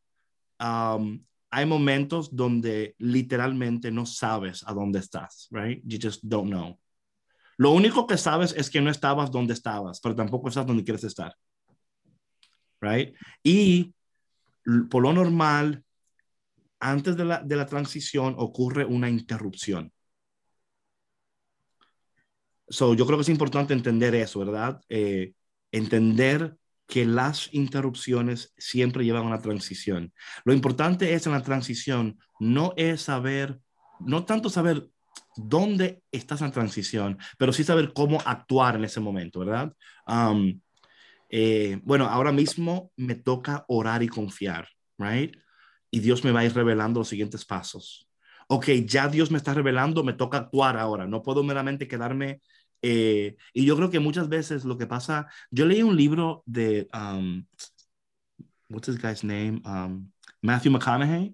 um, 0.62 1.22
hay 1.54 1.68
momentos 1.68 2.36
donde 2.36 2.96
literalmente 2.98 3.92
no 3.92 4.08
sabes 4.08 4.64
a 4.66 4.74
dónde 4.74 4.98
estás, 4.98 5.48
right? 5.52 5.84
You 5.86 6.00
just 6.02 6.24
don't 6.24 6.50
know. 6.50 6.80
Lo 7.58 7.70
único 7.70 8.08
que 8.08 8.18
sabes 8.18 8.56
es 8.58 8.72
que 8.72 8.82
no 8.82 8.90
estabas 8.90 9.30
donde 9.30 9.54
estabas, 9.54 10.02
pero 10.02 10.16
tampoco 10.16 10.50
estás 10.50 10.66
donde 10.66 10.84
quieres 10.84 11.04
estar. 11.04 11.36
Right? 12.82 13.16
Y 13.44 13.94
por 14.90 15.04
lo 15.04 15.14
normal, 15.14 15.84
antes 16.80 17.16
de 17.16 17.26
la, 17.26 17.44
de 17.44 17.56
la 17.56 17.68
transición 17.68 18.34
ocurre 18.40 18.84
una 18.84 19.08
interrupción. 19.08 19.94
So, 22.68 22.96
yo 22.96 23.06
creo 23.06 23.20
que 23.20 23.24
es 23.24 23.30
importante 23.30 23.76
entender 23.76 24.16
eso, 24.16 24.40
¿verdad? 24.40 24.82
Eh, 24.90 25.34
entender 25.72 26.58
que 26.94 27.06
las 27.06 27.52
interrupciones 27.56 28.54
siempre 28.56 29.04
llevan 29.04 29.24
a 29.24 29.26
una 29.26 29.42
transición. 29.42 30.14
Lo 30.46 30.54
importante 30.54 31.16
es 31.16 31.26
en 31.26 31.32
la 31.32 31.42
transición, 31.42 32.20
no 32.40 32.76
es 32.78 33.02
saber, 33.02 33.60
no 34.00 34.26
tanto 34.26 34.48
saber 34.48 34.92
dónde 35.36 36.04
estás 36.12 36.44
en 36.44 36.52
transición, 36.52 37.18
pero 37.40 37.52
sí 37.52 37.64
saber 37.64 37.94
cómo 37.94 38.22
actuar 38.24 38.76
en 38.76 38.84
ese 38.84 39.00
momento, 39.00 39.40
¿verdad? 39.40 39.74
Um, 40.06 40.62
eh, 41.32 41.80
bueno, 41.82 42.06
ahora 42.06 42.32
mismo 42.32 42.92
me 42.96 43.16
toca 43.16 43.66
orar 43.70 44.04
y 44.04 44.08
confiar, 44.08 44.68
¿right? 45.00 45.36
Y 45.90 46.00
Dios 46.00 46.24
me 46.24 46.32
va 46.32 46.42
a 46.42 46.46
ir 46.46 46.54
revelando 46.54 47.00
los 47.00 47.10
siguientes 47.10 47.44
pasos. 47.44 48.08
Ok, 48.50 48.68
ya 48.86 49.08
Dios 49.08 49.32
me 49.32 49.40
está 49.40 49.56
revelando, 49.56 50.04
me 50.04 50.14
toca 50.14 50.38
actuar 50.38 50.78
ahora. 50.78 51.08
No 51.08 51.24
puedo 51.24 51.42
meramente 51.42 51.88
quedarme 51.88 52.40
eh, 52.86 53.38
y 53.54 53.66
yo 53.66 53.78
creo 53.78 53.90
que 53.90 54.02
muchas 54.02 54.28
veces 54.28 54.66
lo 54.66 54.78
que 54.78 54.86
pasa, 54.86 55.28
yo 55.50 55.66
leí 55.66 55.82
un 55.82 55.96
libro 55.96 56.44
de, 56.46 56.90
um, 56.94 57.46
what's 58.68 58.88
this 58.88 59.02
guy's 59.02 59.24
name? 59.24 59.62
Um, 59.64 60.12
Matthew 60.42 60.74
McConaughey, 60.74 61.34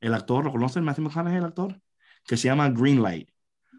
el 0.00 0.14
actor, 0.14 0.44
¿lo 0.44 0.52
conocen 0.52 0.84
Matthew 0.84 1.02
McConaughey, 1.02 1.38
el 1.38 1.44
actor? 1.44 1.80
Que 2.24 2.36
se 2.36 2.46
llama 2.46 2.70
Green 2.70 3.02
Light. 3.02 3.28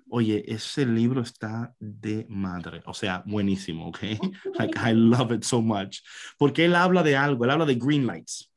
Oye, 0.09 0.43
ese 0.45 0.85
libro 0.85 1.21
está 1.21 1.73
de 1.79 2.25
madre, 2.29 2.81
o 2.85 2.93
sea, 2.93 3.23
buenísimo, 3.25 3.87
¿ok? 3.87 3.99
Like, 4.59 4.77
I 4.77 4.93
love 4.93 5.31
it 5.31 5.43
so 5.43 5.61
much. 5.61 5.99
Porque 6.37 6.65
él 6.65 6.75
habla 6.75 7.01
de 7.01 7.15
algo, 7.15 7.45
él 7.45 7.51
habla 7.51 7.65
de 7.65 7.75
green 7.75 8.05
lights. 8.05 8.51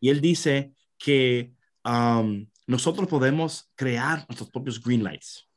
Y 0.00 0.10
él 0.10 0.20
dice 0.20 0.74
que 0.98 1.54
um, 1.82 2.46
nosotros 2.66 3.08
podemos 3.08 3.70
crear 3.74 4.26
nuestros 4.28 4.50
propios 4.50 4.82
green 4.82 5.02
lights 5.02 5.49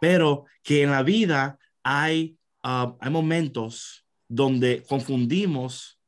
pero 0.00 0.44
que 0.62 0.82
en 0.82 0.90
la 0.90 1.02
vida 1.02 1.58
hay, 1.82 2.38
ah, 2.62 2.96
hay 3.00 3.10
momentos 3.10 4.04
donde 4.28 4.84
confundimos 4.88 5.98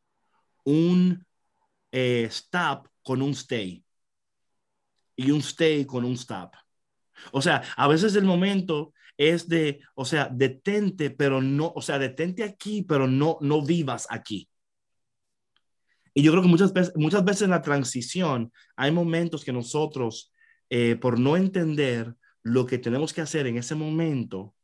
un 0.64 1.24
eh, 1.92 2.24
stop 2.30 2.88
con 3.02 3.22
un 3.22 3.30
stay 3.30 3.84
y 5.16 5.30
un 5.30 5.40
stay 5.40 5.84
con 5.84 6.04
un 6.04 6.12
stop. 6.12 6.54
O 7.32 7.42
sea, 7.42 7.62
a 7.76 7.88
veces 7.88 8.14
el 8.14 8.24
momento 8.24 8.92
es 9.16 9.48
de, 9.48 9.80
o 9.94 10.04
sea, 10.04 10.28
detente, 10.32 11.10
pero 11.10 11.42
no, 11.42 11.72
o 11.74 11.82
sea, 11.82 11.98
detente 11.98 12.42
aquí, 12.42 12.82
pero 12.82 13.06
no, 13.06 13.36
no 13.40 13.62
vivas 13.62 14.06
aquí. 14.08 14.48
Y 16.14 16.22
yo 16.22 16.32
creo 16.32 16.42
que 16.42 16.48
muchas 16.48 16.72
veces, 16.72 16.92
muchas 16.96 17.24
veces 17.24 17.42
en 17.42 17.50
la 17.50 17.62
transición 17.62 18.52
hay 18.76 18.90
momentos 18.90 19.44
que 19.44 19.52
nosotros, 19.52 20.32
eh, 20.70 20.96
por 20.96 21.18
no 21.18 21.36
entender, 21.36 22.14
lo 22.42 22.66
que 22.66 22.78
tenemos 22.78 23.12
que 23.12 23.20
hacer 23.20 23.46
en 23.46 23.56
ese 23.56 23.74
momento, 23.74 24.54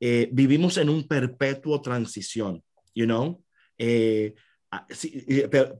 eh, 0.00 0.28
vivimos 0.32 0.76
en 0.78 0.88
un 0.88 1.06
perpetuo 1.06 1.80
transición, 1.80 2.62
you 2.94 3.04
know? 3.04 3.42
Eh, 3.78 4.34
ah, 4.70 4.86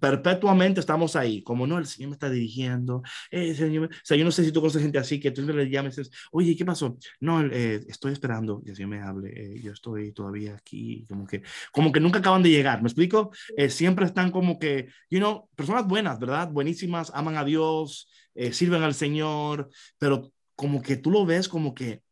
perpetuamente 0.01 0.80
estamos 0.80 1.14
ahí, 1.14 1.43
como 1.43 1.66
no, 1.66 1.78
el 1.78 1.86
Señor 1.86 2.11
me 2.11 2.14
está 2.14 2.30
dirigiendo, 2.30 3.03
eh, 3.30 3.55
señor, 3.55 3.91
o 3.93 3.97
sea, 4.03 4.16
yo 4.16 4.24
no 4.24 4.30
sé 4.30 4.45
si 4.45 4.51
tú 4.51 4.61
conoces 4.61 4.82
gente 4.82 4.99
así, 4.99 5.20
que 5.20 5.30
tú 5.30 5.43
le 5.43 5.68
llamas 5.68 5.99
y 5.99 6.01
dices, 6.01 6.14
oye, 6.32 6.57
¿qué 6.57 6.64
pasó? 6.64 6.97
No, 7.20 7.41
estoy 7.43 8.12
esperando 8.12 8.62
el 8.66 8.74
Señor 8.74 8.91
me 8.91 9.03
hable, 9.03 9.61
yo 9.61 9.72
estoy 9.72 10.12
todavía 10.12 10.55
aquí, 10.55 11.05
como 11.09 11.26
que, 11.26 11.43
como 11.70 11.93
que 11.93 12.01
nunca 12.01 12.20
acaban 12.20 12.43
de 12.43 12.51
llegar, 12.51 12.82
¿me 12.82 12.89
explico? 12.89 13.30
siempre 13.68 14.07
están 14.07 14.30
como 14.30 14.59
que, 14.59 14.89
you 15.11 15.18
know, 15.18 15.49
personas 15.55 15.86
buenas, 15.86 16.18
¿verdad? 16.18 16.51
Buenísimas, 16.51 17.12
aman 17.14 17.36
a 17.36 17.45
Dios, 17.45 18.09
sirven 18.53 18.82
al 18.82 18.95
Señor, 18.95 19.68
pero 19.99 20.32
como 20.59 20.82
que 20.82 20.96
tú 20.96 21.12
lo 21.12 21.24
ves 21.24 21.48
como 21.48 21.72
que, 21.72 22.02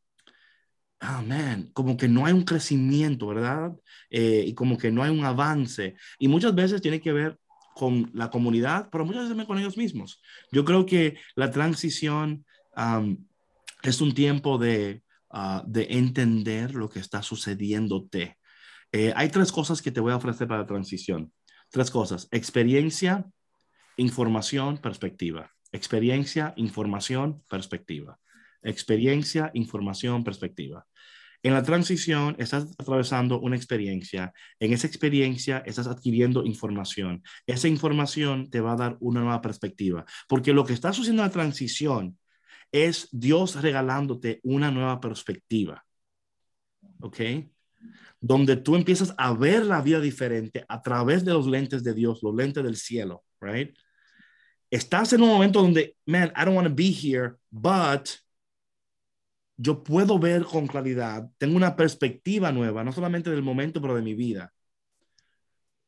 man, 1.01 1.68
como 1.72 1.97
que 1.97 2.07
no 2.07 2.26
hay 2.26 2.32
un 2.32 2.44
crecimiento, 2.44 3.26
¿verdad? 3.26 3.72
Eh, 4.09 4.44
y 4.47 4.55
como 4.55 4.78
que 4.78 4.92
no 4.92 5.03
hay 5.03 5.11
un 5.11 5.24
avance. 5.24 5.97
Y 6.20 6.28
muchas 6.28 6.55
veces 6.55 6.80
tiene 6.80 7.01
que 7.01 7.12
ver 7.12 7.40
con 7.74 8.09
la 8.14 8.30
comunidad, 8.30 8.88
pero 8.92 9.05
muchas 9.05 9.28
veces 9.28 9.47
con 9.47 9.59
ellos 9.59 9.76
mismos. 9.76 10.22
Yo 10.53 10.64
creo 10.64 10.86
que 10.86 11.18
la 11.34 11.51
transición 11.51 12.47
es 13.82 14.01
un 14.01 14.14
tiempo 14.14 14.59
de, 14.59 15.03
uh, 15.30 15.62
de 15.66 15.88
entender 15.90 16.72
lo 16.76 16.88
que 16.88 17.01
está 17.01 17.22
sucediéndote. 17.22 18.38
Eh, 18.92 19.12
hay 19.16 19.28
tres 19.28 19.51
cosas 19.51 19.82
que 19.82 19.90
te 19.90 20.01
voy 20.01 20.12
a 20.12 20.16
ofrecer 20.16 20.47
para 20.47 20.61
la 20.61 20.66
transición. 20.66 21.32
Tres 21.70 21.90
cosas. 21.90 22.28
Experiencia, 22.30 23.26
información, 23.97 24.78
perspectiva. 24.78 25.51
Experiencia, 25.72 26.55
información, 26.57 27.42
perspectiva 27.49 28.20
experiencia, 28.67 29.51
información, 29.55 30.25
perspectiva. 30.25 30.87
En 31.43 31.55
la 31.55 31.62
transición 31.62 32.35
estás 32.39 32.75
atravesando 32.79 33.39
una 33.41 33.57
experiencia. 33.57 34.33
En 34.59 34.73
esa 34.73 34.87
experiencia 34.87 35.62
estás 35.64 35.87
adquiriendo 35.87 36.45
información. 36.45 37.23
Esa 37.47 37.69
información 37.69 38.51
te 38.51 38.61
va 38.61 38.73
a 38.73 38.77
dar 38.77 38.97
una 39.01 39.21
nueva 39.21 39.41
perspectiva. 39.41 40.05
Porque 40.29 40.53
lo 40.53 40.64
que 40.64 40.73
está 40.73 40.93
sucediendo 40.93 41.23
en 41.23 41.29
la 41.29 41.33
transición 41.33 42.19
es 42.73 43.09
Dios 43.12 43.62
regalándote 43.62 44.41
una 44.43 44.71
nueva 44.71 45.01
perspectiva. 45.01 45.85
¿Ok? 47.01 47.21
Donde 48.21 48.57
tú 48.57 48.75
empiezas 48.75 49.14
a 49.17 49.33
ver 49.33 49.64
la 49.67 49.83
vida 49.83 50.01
diferente 50.01 50.64
a 50.69 50.83
través 50.83 51.25
de 51.25 51.33
los 51.33 51.47
lentes 51.47 51.85
de 51.85 51.95
Dios, 51.95 52.23
los 52.23 52.35
lentes 52.35 52.64
del 52.64 52.77
cielo. 52.77 53.23
Right? 53.41 53.77
Estás 54.69 55.12
en 55.12 55.23
un 55.23 55.29
momento 55.29 55.62
donde, 55.62 55.97
man, 56.07 56.33
I 56.37 56.45
don't 56.45 56.57
want 56.57 56.67
to 56.67 56.75
be 56.75 56.91
here, 56.91 57.37
but 57.53 58.26
yo 59.57 59.83
puedo 59.83 60.19
ver 60.19 60.45
con 60.45 60.67
claridad, 60.67 61.31
tengo 61.39 61.57
una 61.57 61.77
perspectiva 61.77 62.53
nueva, 62.53 62.85
no 62.85 62.93
solamente 62.93 63.31
del 63.31 63.43
momento, 63.43 63.81
pero 63.81 63.95
de 63.95 64.03
mi 64.03 64.15
vida. 64.15 64.53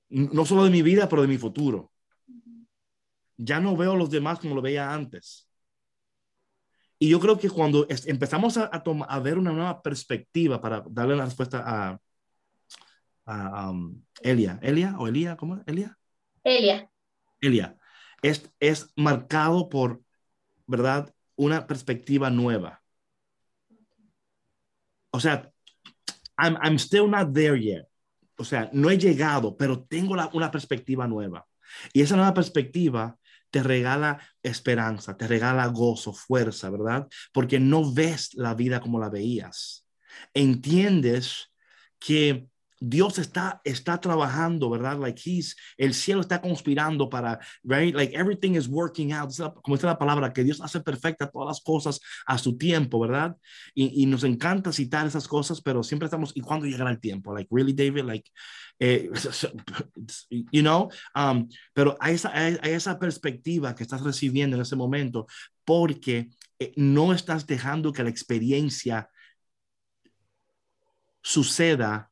No 0.09 0.47
solo 0.47 0.65
de 0.65 0.71
mi 0.71 0.81
vida, 0.81 1.09
pero 1.09 1.23
de 1.23 1.29
mi 1.29 1.37
futuro. 1.37 1.93
Ya 3.37 3.61
no 3.61 3.77
veo 3.77 3.93
a 3.93 3.97
los 3.97 4.11
demás 4.11 4.39
como 4.39 4.55
lo 4.55 4.63
veía 4.63 4.93
antes. 4.93 5.51
Y 6.99 7.11
yo 7.11 7.21
creo 7.21 7.39
que 7.39 7.51
cuando 7.51 7.87
empezamos 8.07 8.57
a, 8.57 8.65
a, 8.65 9.19
ver 9.21 9.39
una 9.39 9.53
nueva 9.53 9.83
perspectiva 9.83 10.61
para 10.61 10.83
darle 10.89 11.15
la 11.15 11.27
respuesta 11.27 11.63
a, 11.65 12.01
a 13.27 13.71
um, 13.71 14.03
Elia, 14.23 14.59
Elia 14.63 14.97
o 14.99 15.07
Elia, 15.07 15.37
¿cómo? 15.37 15.63
Elia. 15.67 15.97
Elia. 16.43 16.91
Elia. 17.41 17.79
Es, 18.23 18.51
es 18.59 18.91
marcado 18.97 19.69
por, 19.69 20.03
¿verdad? 20.67 21.15
Una 21.37 21.67
perspectiva 21.67 22.31
nueva 22.31 22.78
o 25.19 25.21
sea, 25.21 25.51
I'm, 26.39 26.57
I'm 26.63 26.79
still 26.79 27.09
not 27.09 27.33
there 27.35 27.57
yet. 27.57 27.89
O 28.37 28.45
sea, 28.45 28.71
no 28.73 28.89
he 28.89 28.97
llegado, 28.97 29.57
pero 29.57 29.83
tengo 29.83 30.15
una 30.33 30.51
perspectiva 30.53 31.09
nueva. 31.09 31.45
Y 31.93 32.03
esa 32.03 32.15
nueva 32.15 32.35
perspectiva 32.35 33.19
te 33.51 33.65
regala 33.65 34.21
esperanza, 34.45 35.17
te 35.17 35.27
regala 35.27 35.67
gozo, 35.67 36.13
fuerza, 36.13 36.71
¿verdad? 36.71 37.09
Porque 37.33 37.59
no 37.59 37.93
ves 37.93 38.33
la 38.35 38.55
vida 38.55 38.81
como 38.81 39.01
la 39.01 39.09
veías. 39.09 39.89
Entiendes 40.35 41.53
que 41.99 42.47
Dios 42.81 43.19
está, 43.19 43.61
está 43.65 44.01
trabajando, 44.01 44.71
¿verdad? 44.71 44.99
Like 44.99 45.21
he's, 45.25 45.57
el 45.77 45.95
cielo 45.95 46.21
está 46.21 46.41
conspirando 46.41 47.09
para, 47.09 47.39
right? 47.65 47.95
Like 47.95 48.17
everything 48.17 48.55
is 48.55 48.69
working 48.69 49.13
out. 49.13 49.31
Como 49.63 49.77
dice 49.77 49.87
la 49.87 49.99
palabra, 49.99 50.33
que 50.33 50.45
Dios 50.45 50.61
hace 50.61 50.81
perfecta 50.81 51.31
todas 51.31 51.49
las 51.49 51.61
cosas 51.61 52.01
a 52.27 52.39
su 52.39 52.57
tiempo, 52.57 53.01
¿verdad? 53.01 53.37
Y, 53.75 54.03
y 54.03 54.07
nos 54.07 54.25
encanta 54.25 54.73
citar 54.73 55.07
esas 55.07 55.27
cosas, 55.27 55.61
pero 55.61 55.83
siempre 55.83 56.07
estamos, 56.07 56.33
¿y 56.35 56.41
cuándo 56.41 56.67
llegará 56.67 56.91
el 56.91 57.01
tiempo? 57.01 57.35
Like, 57.35 57.49
really, 57.51 57.73
David? 57.73 58.05
Like, 58.05 58.31
eh, 58.79 59.11
you 60.31 60.63
know? 60.63 60.89
Um, 61.15 61.49
pero 61.73 61.97
hay 62.01 62.15
esa, 62.15 62.31
hay, 62.35 62.59
esa 62.63 62.99
perspectiva 62.99 63.75
que 63.75 63.83
estás 63.83 64.03
recibiendo 64.03 64.57
en 64.57 64.63
ese 64.63 64.77
momento 64.77 65.27
porque 65.65 66.29
eh, 66.59 66.73
no 66.77 67.13
estás 67.13 67.47
dejando 67.47 67.93
que 67.93 68.03
la 68.03 68.11
experiencia 68.11 69.11
suceda 71.23 72.11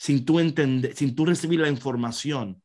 sin 0.00 0.24
tú 0.24 0.40
entender, 0.40 0.96
sin 0.96 1.14
tú 1.14 1.26
recibir 1.26 1.60
la 1.60 1.68
información 1.68 2.62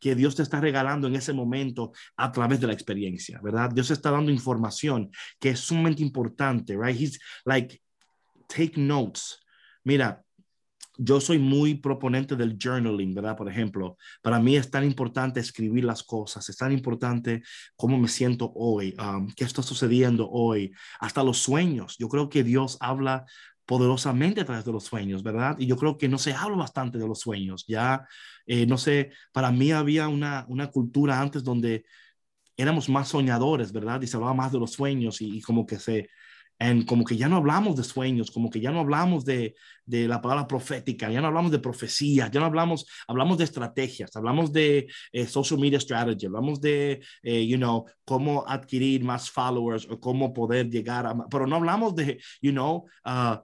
que 0.00 0.14
Dios 0.14 0.36
te 0.36 0.44
está 0.44 0.60
regalando 0.60 1.08
en 1.08 1.16
ese 1.16 1.32
momento 1.32 1.90
a 2.16 2.30
través 2.30 2.60
de 2.60 2.68
la 2.68 2.72
experiencia, 2.72 3.40
¿verdad? 3.42 3.70
Dios 3.74 3.90
está 3.90 4.12
dando 4.12 4.30
información 4.30 5.10
que 5.40 5.50
es 5.50 5.58
sumamente 5.58 6.02
importante, 6.02 6.76
right? 6.80 6.98
He's 6.98 7.18
like, 7.44 7.82
take 8.46 8.80
notes. 8.80 9.40
Mira, 9.82 10.22
yo 10.96 11.20
soy 11.20 11.40
muy 11.40 11.74
proponente 11.74 12.36
del 12.36 12.56
journaling, 12.62 13.12
¿verdad? 13.12 13.36
Por 13.36 13.48
ejemplo, 13.48 13.96
para 14.22 14.38
mí 14.38 14.56
es 14.56 14.70
tan 14.70 14.84
importante 14.84 15.40
escribir 15.40 15.84
las 15.84 16.04
cosas, 16.04 16.48
es 16.48 16.56
tan 16.56 16.70
importante 16.70 17.42
cómo 17.74 17.98
me 17.98 18.06
siento 18.06 18.52
hoy, 18.54 18.94
um, 19.00 19.28
qué 19.34 19.42
está 19.42 19.62
sucediendo 19.62 20.30
hoy, 20.30 20.72
hasta 21.00 21.24
los 21.24 21.38
sueños. 21.38 21.96
Yo 21.98 22.08
creo 22.08 22.28
que 22.28 22.44
Dios 22.44 22.76
habla 22.80 23.26
poderosamente 23.66 24.40
a 24.40 24.44
través 24.44 24.64
de 24.64 24.72
los 24.72 24.84
sueños, 24.84 25.22
¿verdad? 25.22 25.56
Y 25.58 25.66
yo 25.66 25.76
creo 25.76 25.98
que 25.98 26.08
no 26.08 26.18
se 26.18 26.32
habla 26.34 26.56
bastante 26.56 26.98
de 26.98 27.06
los 27.08 27.20
sueños. 27.20 27.64
Ya, 27.68 28.06
eh, 28.46 28.66
no 28.66 28.78
sé, 28.78 29.12
para 29.32 29.50
mí 29.52 29.72
había 29.72 30.08
una, 30.08 30.44
una 30.48 30.68
cultura 30.70 31.20
antes 31.20 31.44
donde 31.44 31.84
éramos 32.56 32.88
más 32.88 33.08
soñadores, 33.08 33.72
¿verdad? 33.72 34.00
Y 34.02 34.06
se 34.06 34.16
hablaba 34.16 34.34
más 34.34 34.52
de 34.52 34.58
los 34.60 34.72
sueños 34.72 35.20
y, 35.20 35.38
y 35.38 35.42
como 35.42 35.66
que 35.66 35.78
se, 35.78 36.08
en 36.58 36.84
como 36.84 37.04
que 37.04 37.16
ya 37.16 37.28
no 37.28 37.36
hablamos 37.36 37.76
de 37.76 37.84
sueños, 37.84 38.30
como 38.30 38.50
que 38.50 38.60
ya 38.60 38.70
no 38.70 38.80
hablamos 38.80 39.24
de, 39.24 39.54
la 39.86 40.20
palabra 40.20 40.48
profética, 40.48 41.10
ya 41.10 41.20
no 41.20 41.28
hablamos 41.28 41.52
de 41.52 41.58
profecía, 41.58 42.28
ya 42.28 42.40
no 42.40 42.46
hablamos, 42.46 42.86
hablamos 43.06 43.38
de 43.38 43.44
estrategias, 43.44 44.16
hablamos 44.16 44.52
de 44.52 44.88
eh, 45.12 45.26
social 45.26 45.60
media 45.60 45.78
strategy, 45.78 46.26
hablamos 46.26 46.60
de, 46.60 47.00
eh, 47.22 47.46
you 47.46 47.56
know, 47.56 47.84
cómo 48.04 48.44
adquirir 48.48 49.04
más 49.04 49.30
followers 49.30 49.86
o 49.88 50.00
cómo 50.00 50.32
poder 50.32 50.68
llegar 50.68 51.06
a, 51.06 51.14
pero 51.28 51.46
no 51.46 51.56
hablamos 51.56 51.94
de, 51.94 52.18
you 52.40 52.52
know, 52.52 52.86
uh, 53.04 53.36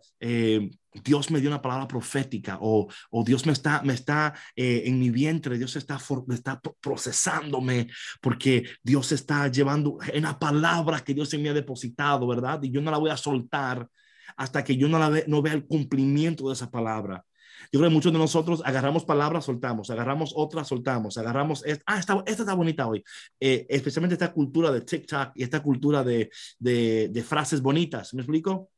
Dios 0.93 1.31
me 1.31 1.41
dio 1.41 1.49
una 1.49 1.63
palabra 1.63 1.89
profética 1.89 2.59
o, 2.61 2.89
o 3.11 3.25
Dios 3.25 3.47
me 3.47 3.53
está, 3.53 3.83
me 3.83 3.95
está 3.95 4.35
eh, 4.55 4.83
en 4.87 4.99
mi 4.99 5.11
vientre, 5.11 5.59
Dios 5.59 5.77
está, 5.77 5.99
me 6.27 6.35
está 6.35 6.61
procesándome 6.81 7.89
porque 8.21 8.65
Dios 8.83 9.13
está 9.13 9.49
llevando 9.49 9.99
una 10.15 10.39
palabra 10.39 11.01
que 11.01 11.15
Dios 11.15 11.33
me 11.35 11.49
ha 11.49 11.55
depositado, 11.55 12.27
¿verdad? 12.27 12.63
Y 12.63 12.71
yo 12.71 12.81
no 12.81 12.91
la 12.91 12.99
voy 12.99 13.11
a 13.11 13.17
soltar 13.17 13.89
hasta 14.37 14.65
que 14.65 14.77
yo 14.77 14.89
no, 14.89 14.99
la 14.99 15.09
ve, 15.09 15.25
no 15.27 15.43
vea 15.43 15.55
el 15.55 15.67
cumplimiento 15.67 16.49
de 16.49 16.55
esa 16.55 16.71
palabra. 16.71 17.25
Yo 17.71 17.79
creo 17.79 17.89
que 17.89 17.95
muchos 17.95 18.13
de 18.13 18.19
nosotros 18.19 18.61
agarramos 18.65 19.05
palabras, 19.05 19.45
soltamos, 19.45 19.89
agarramos 19.91 20.33
otras, 20.37 20.69
soltamos, 20.69 21.17
agarramos, 21.17 21.65
esta, 21.65 21.85
ah, 21.87 21.99
esta, 21.99 22.23
esta 22.27 22.43
está 22.43 22.55
bonita 22.55 22.87
hoy, 22.87 23.03
eh, 23.41 23.67
especialmente 23.69 24.15
esta 24.15 24.33
cultura 24.33 24.71
de 24.71 24.83
TikTok 24.83 25.31
y 25.37 25.43
esta 25.43 25.63
cultura 25.63 26.03
de, 26.03 26.29
de 26.59 27.25
frases 27.27 27.63
bonitas, 27.63 28.13
¿me 28.15 28.23
explico? 28.23 28.72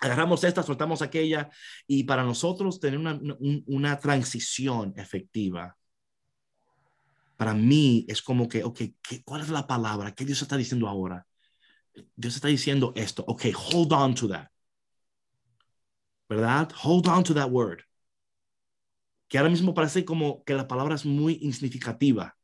Agarramos 0.00 0.44
esta, 0.44 0.62
soltamos 0.62 1.02
aquella, 1.02 1.50
y 1.86 2.04
para 2.04 2.22
nosotros 2.24 2.80
tener 2.80 2.98
una, 2.98 3.18
una, 3.66 3.98
transición 3.98 4.92
efectiva, 4.96 5.76
para 7.36 7.54
mí 7.54 8.04
es 8.08 8.22
como 8.22 8.48
que, 8.48 8.62
ok, 8.64 8.78
¿qué, 9.02 9.22
¿cuál 9.24 9.42
es 9.42 9.48
la 9.48 9.66
palabra? 9.66 10.14
¿Qué 10.14 10.24
Dios 10.24 10.42
está 10.42 10.56
diciendo 10.56 10.88
ahora? 10.88 11.26
Dios 12.16 12.34
está 12.34 12.48
diciendo 12.48 12.92
esto, 12.96 13.24
ok, 13.26 13.46
hold 13.72 13.92
on 13.92 14.14
to 14.14 14.28
that. 14.28 14.48
¿Verdad? 16.28 16.70
Hold 16.82 17.08
on 17.08 17.24
to 17.24 17.34
that 17.34 17.50
word. 17.50 17.80
Que 19.28 19.38
ahora 19.38 19.50
mismo 19.50 19.74
parece 19.74 20.04
como 20.04 20.42
que 20.44 20.54
la 20.54 20.66
palabra 20.66 20.94
es 20.94 21.04
muy 21.04 21.38
insignificativa. 21.42 22.36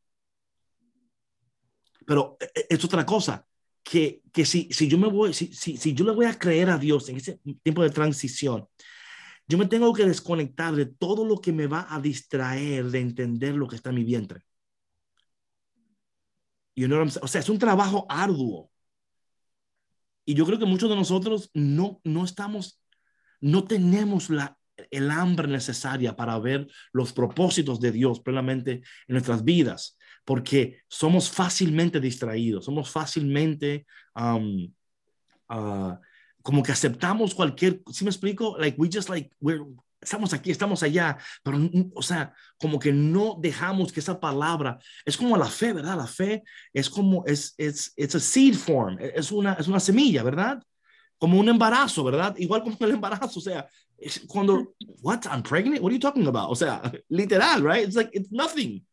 Pero 2.06 2.36
e, 2.40 2.46
e, 2.54 2.66
es 2.70 2.84
otra 2.84 3.04
cosa 3.06 3.46
que, 3.82 4.22
que 4.32 4.44
si, 4.44 4.68
si 4.72 4.88
yo 4.88 4.98
me 4.98 5.08
voy, 5.08 5.32
si, 5.34 5.52
si, 5.52 5.76
si 5.76 5.94
yo 5.94 6.04
le 6.04 6.12
voy 6.12 6.26
a 6.26 6.38
creer 6.38 6.70
a 6.70 6.78
Dios 6.78 7.08
en 7.08 7.16
ese 7.16 7.40
tiempo 7.62 7.82
de 7.82 7.90
transición, 7.90 8.66
yo 9.48 9.58
me 9.58 9.66
tengo 9.66 9.92
que 9.92 10.06
desconectar 10.06 10.74
de 10.74 10.86
todo 10.86 11.24
lo 11.24 11.40
que 11.40 11.52
me 11.52 11.66
va 11.66 11.86
a 11.90 12.00
distraer 12.00 12.84
de 12.90 13.00
entender 13.00 13.54
lo 13.54 13.66
que 13.66 13.76
está 13.76 13.90
en 13.90 13.96
mi 13.96 14.04
vientre. 14.04 14.42
You 16.76 16.86
know 16.86 17.02
o 17.02 17.28
sea, 17.28 17.40
es 17.40 17.48
un 17.48 17.58
trabajo 17.58 18.06
arduo. 18.08 18.70
Y 20.24 20.34
yo 20.34 20.46
creo 20.46 20.58
que 20.58 20.66
muchos 20.66 20.88
de 20.88 20.96
nosotros 20.96 21.50
no, 21.52 22.00
no 22.04 22.24
estamos, 22.24 22.80
no 23.40 23.64
tenemos 23.64 24.30
la, 24.30 24.56
el 24.90 25.10
hambre 25.10 25.48
necesaria 25.48 26.14
para 26.14 26.38
ver 26.38 26.68
los 26.92 27.12
propósitos 27.12 27.80
de 27.80 27.90
Dios 27.90 28.20
plenamente 28.20 28.72
en 28.72 28.82
nuestras 29.08 29.42
vidas 29.42 29.98
porque 30.30 30.78
somos 30.86 31.28
fácilmente 31.28 31.98
distraídos, 31.98 32.64
somos 32.64 32.88
fácilmente 32.88 33.84
um, 34.14 34.72
uh, 35.50 35.96
como 36.40 36.62
que 36.62 36.70
aceptamos 36.70 37.34
cualquier, 37.34 37.82
¿sí 37.90 38.04
me 38.04 38.10
explico? 38.10 38.56
Like 38.56 38.80
we 38.80 38.88
just 38.88 39.08
like 39.08 39.28
we're 39.40 39.64
estamos 40.00 40.32
aquí, 40.32 40.52
estamos 40.52 40.84
allá, 40.84 41.18
pero, 41.42 41.58
o 41.96 42.00
sea, 42.00 42.32
como 42.60 42.78
que 42.78 42.92
no 42.92 43.38
dejamos 43.40 43.92
que 43.92 43.98
esa 43.98 44.20
palabra, 44.20 44.78
es 45.04 45.16
como 45.16 45.36
la 45.36 45.48
fe, 45.48 45.72
¿verdad? 45.72 45.96
La 45.96 46.06
fe 46.06 46.44
es 46.72 46.88
como, 46.88 47.24
es, 47.26 47.52
es, 47.58 47.92
it's 47.96 48.14
a 48.14 48.20
seed 48.20 48.54
form, 48.54 48.98
es 49.00 49.32
una, 49.32 49.54
es 49.54 49.66
una 49.66 49.80
semilla, 49.80 50.22
¿verdad? 50.22 50.62
Como 51.18 51.40
un 51.40 51.48
embarazo, 51.48 52.04
¿verdad? 52.04 52.36
Igual 52.38 52.62
como 52.62 52.76
el 52.78 52.92
embarazo, 52.92 53.40
o 53.40 53.42
sea, 53.42 53.68
cuando, 54.28 54.74
what, 55.02 55.26
I'm 55.26 55.42
pregnant, 55.42 55.82
what 55.82 55.90
are 55.90 55.96
you 55.96 56.00
talking 56.00 56.28
about? 56.28 56.52
O 56.52 56.54
sea, 56.54 56.80
literal, 57.08 57.64
right? 57.64 57.84
It's 57.84 57.96
like, 57.96 58.10
it's 58.12 58.30
nothing. 58.30 58.86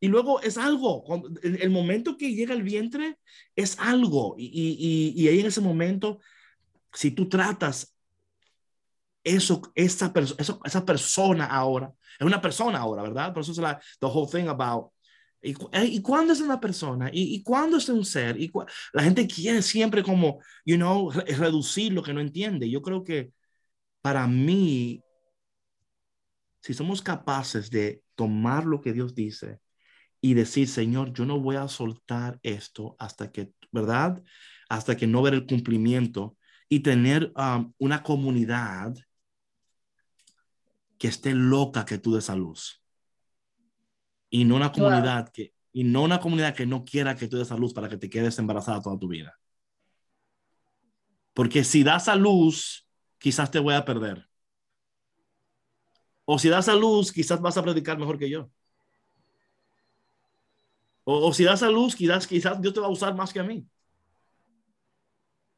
Y 0.00 0.08
luego 0.08 0.40
es 0.40 0.56
algo, 0.56 1.04
el 1.42 1.70
momento 1.70 2.16
que 2.16 2.34
llega 2.34 2.54
el 2.54 2.62
vientre 2.62 3.18
es 3.54 3.78
algo. 3.78 4.34
Y, 4.38 4.46
y, 4.46 5.22
y 5.22 5.28
ahí 5.28 5.40
en 5.40 5.46
ese 5.46 5.60
momento, 5.60 6.20
si 6.92 7.10
tú 7.10 7.28
tratas 7.28 7.94
eso, 9.22 9.60
esa, 9.74 10.12
eso, 10.38 10.60
esa 10.64 10.84
persona 10.86 11.44
ahora, 11.44 11.92
es 12.18 12.26
una 12.26 12.40
persona 12.40 12.78
ahora, 12.78 13.02
¿verdad? 13.02 13.34
Por 13.34 13.42
eso 13.42 13.52
es 13.52 13.58
la 13.58 13.78
the 14.00 14.06
whole 14.06 14.30
thing 14.30 14.48
about 14.48 14.90
¿Y, 15.42 15.52
eh, 15.72 15.86
¿Y 15.86 16.02
cuándo 16.02 16.32
es 16.32 16.40
una 16.40 16.60
persona? 16.60 17.08
¿Y, 17.12 17.34
y 17.34 17.42
cuándo 17.42 17.78
es 17.78 17.88
un 17.88 18.04
ser? 18.04 18.38
Y 18.40 18.50
la 18.92 19.02
gente 19.02 19.26
quiere 19.26 19.62
siempre 19.62 20.02
como, 20.02 20.40
you 20.66 20.76
know, 20.76 21.10
reducir 21.10 21.92
lo 21.92 22.02
que 22.02 22.12
no 22.12 22.20
entiende. 22.20 22.68
Yo 22.68 22.82
creo 22.82 23.02
que 23.04 23.32
para 24.02 24.26
mí, 24.26 25.02
si 26.60 26.74
somos 26.74 27.00
capaces 27.00 27.70
de 27.70 28.02
tomar 28.14 28.66
lo 28.66 28.80
que 28.80 28.92
Dios 28.92 29.14
dice 29.14 29.60
y 30.20 30.34
decir, 30.34 30.68
Señor, 30.68 31.12
yo 31.12 31.24
no 31.24 31.40
voy 31.40 31.56
a 31.56 31.68
soltar 31.68 32.38
esto 32.42 32.96
hasta 32.98 33.32
que, 33.32 33.52
¿verdad? 33.72 34.22
Hasta 34.68 34.96
que 34.96 35.06
no 35.06 35.22
ver 35.22 35.34
el 35.34 35.46
cumplimiento 35.46 36.36
y 36.68 36.80
tener 36.80 37.32
um, 37.36 37.72
una 37.78 38.02
comunidad 38.02 38.94
que 40.98 41.08
esté 41.08 41.34
loca 41.34 41.84
que 41.84 41.98
tú 41.98 42.14
des 42.14 42.28
a 42.28 42.36
luz. 42.36 42.82
Y 44.28 44.44
no 44.44 44.56
una 44.56 44.70
comunidad 44.70 45.30
que, 45.32 45.54
y 45.72 45.84
no 45.84 46.02
una 46.02 46.20
comunidad 46.20 46.54
que 46.54 46.66
no 46.66 46.84
quiera 46.84 47.16
que 47.16 47.26
tú 47.26 47.38
des 47.38 47.50
a 47.50 47.56
luz 47.56 47.72
para 47.72 47.88
que 47.88 47.96
te 47.96 48.10
quedes 48.10 48.38
embarazada 48.38 48.82
toda 48.82 48.98
tu 48.98 49.08
vida. 49.08 49.36
Porque 51.32 51.64
si 51.64 51.82
das 51.82 52.08
a 52.08 52.16
luz, 52.16 52.86
quizás 53.18 53.50
te 53.50 53.58
voy 53.58 53.74
a 53.74 53.84
perder. 53.84 54.28
O 56.26 56.38
si 56.38 56.48
das 56.48 56.68
a 56.68 56.74
luz, 56.74 57.10
quizás 57.10 57.40
vas 57.40 57.56
a 57.56 57.62
predicar 57.62 57.98
mejor 57.98 58.18
que 58.18 58.28
yo. 58.28 58.50
O, 61.12 61.32
si 61.32 61.44
das 61.44 61.62
a 61.62 61.70
luz, 61.70 61.96
quizás, 61.96 62.26
quizás 62.26 62.60
Dios 62.60 62.72
te 62.72 62.80
va 62.80 62.86
a 62.86 62.90
usar 62.90 63.14
más 63.14 63.32
que 63.32 63.40
a 63.40 63.44
mí. 63.44 63.66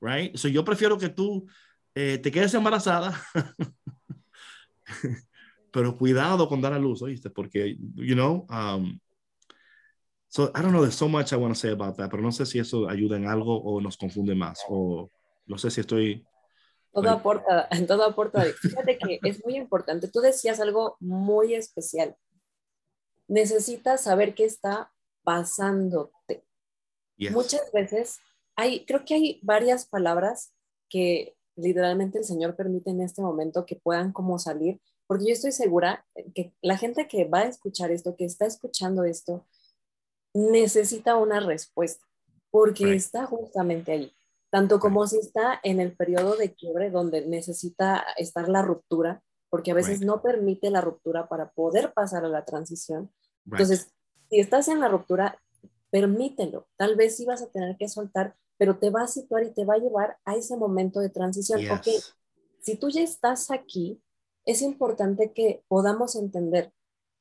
Right? 0.00 0.34
So 0.36 0.48
yo 0.48 0.64
prefiero 0.64 0.96
que 0.96 1.10
tú 1.10 1.46
eh, 1.94 2.18
te 2.18 2.30
quedes 2.30 2.54
embarazada. 2.54 3.20
Pero 5.70 5.96
cuidado 5.96 6.48
con 6.48 6.60
dar 6.60 6.72
a 6.72 6.78
luz, 6.78 7.02
¿oíste? 7.02 7.30
Porque, 7.30 7.76
you 7.94 8.14
know, 8.14 8.46
um, 8.50 8.98
so 10.28 10.50
I 10.54 10.60
don't 10.60 10.70
know, 10.70 10.82
there's 10.82 10.94
so 10.94 11.08
much 11.08 11.32
I 11.32 11.36
want 11.36 11.54
to 11.54 11.58
say 11.58 11.70
about 11.70 11.96
that, 11.96 12.10
pero 12.10 12.22
no 12.22 12.30
sé 12.30 12.44
si 12.44 12.58
eso 12.58 12.88
ayuda 12.88 13.16
en 13.16 13.26
algo 13.26 13.58
o 13.62 13.80
nos 13.80 13.96
confunde 13.96 14.34
más, 14.34 14.60
o 14.68 15.10
no 15.46 15.56
sé 15.56 15.70
si 15.70 15.80
estoy... 15.80 16.26
Todo 16.92 17.08
aporta, 17.08 17.68
todo 17.88 18.04
aporta. 18.04 18.44
Fíjate 18.60 18.98
que 18.98 19.18
es 19.22 19.42
muy 19.46 19.56
importante. 19.56 20.08
Tú 20.08 20.20
decías 20.20 20.60
algo 20.60 20.98
muy 21.00 21.54
especial. 21.54 22.16
Necesitas 23.28 24.02
saber 24.02 24.34
qué 24.34 24.44
está 24.44 24.91
pasándote. 25.24 26.44
Muchas 27.30 27.70
veces 27.72 28.18
hay, 28.56 28.84
creo 28.84 29.04
que 29.04 29.14
hay 29.14 29.40
varias 29.42 29.86
palabras 29.86 30.52
que 30.88 31.36
literalmente 31.56 32.18
el 32.18 32.24
Señor 32.24 32.56
permite 32.56 32.90
en 32.90 33.00
este 33.00 33.22
momento 33.22 33.64
que 33.66 33.76
puedan 33.76 34.12
como 34.12 34.38
salir, 34.38 34.80
porque 35.06 35.26
yo 35.26 35.32
estoy 35.32 35.52
segura 35.52 36.04
que 36.34 36.54
la 36.62 36.76
gente 36.76 37.06
que 37.06 37.24
va 37.24 37.40
a 37.40 37.44
escuchar 37.48 37.90
esto, 37.90 38.16
que 38.16 38.24
está 38.24 38.46
escuchando 38.46 39.04
esto, 39.04 39.46
necesita 40.34 41.16
una 41.16 41.40
respuesta, 41.40 42.04
porque 42.50 42.84
Right. 42.84 42.96
está 42.96 43.26
justamente 43.26 43.92
ahí. 43.92 44.12
Tanto 44.50 44.80
como 44.80 45.06
si 45.06 45.18
está 45.18 45.60
en 45.62 45.80
el 45.80 45.96
periodo 45.96 46.36
de 46.36 46.54
quiebre 46.54 46.90
donde 46.90 47.26
necesita 47.26 48.04
estar 48.16 48.48
la 48.48 48.62
ruptura, 48.62 49.22
porque 49.50 49.70
a 49.70 49.74
veces 49.74 50.00
Right. 50.00 50.06
no 50.08 50.22
permite 50.22 50.70
la 50.70 50.80
ruptura 50.80 51.28
para 51.28 51.50
poder 51.52 51.92
pasar 51.92 52.24
a 52.24 52.28
la 52.28 52.44
transición. 52.44 53.12
Entonces, 53.46 53.92
si 54.32 54.40
estás 54.40 54.68
en 54.68 54.80
la 54.80 54.88
ruptura, 54.88 55.38
permítelo. 55.90 56.68
Tal 56.78 56.96
vez 56.96 57.16
sí 57.16 57.26
vas 57.26 57.42
a 57.42 57.50
tener 57.50 57.76
que 57.78 57.88
soltar, 57.88 58.36
pero 58.58 58.78
te 58.78 58.90
va 58.90 59.04
a 59.04 59.08
situar 59.08 59.44
y 59.44 59.52
te 59.52 59.66
va 59.66 59.76
a 59.76 59.78
llevar 59.78 60.18
a 60.26 60.36
ese 60.36 60.56
momento 60.56 61.00
de 61.00 61.10
transición. 61.10 61.60
Ok, 61.70 61.86
Yes. 61.86 62.16
si 62.60 62.76
tú 62.76 62.90
ya 62.90 63.02
estás 63.02 63.50
aquí, 63.50 64.02
es 64.46 64.62
importante 64.62 65.32
que 65.34 65.64
podamos 65.68 66.16
entender 66.16 66.72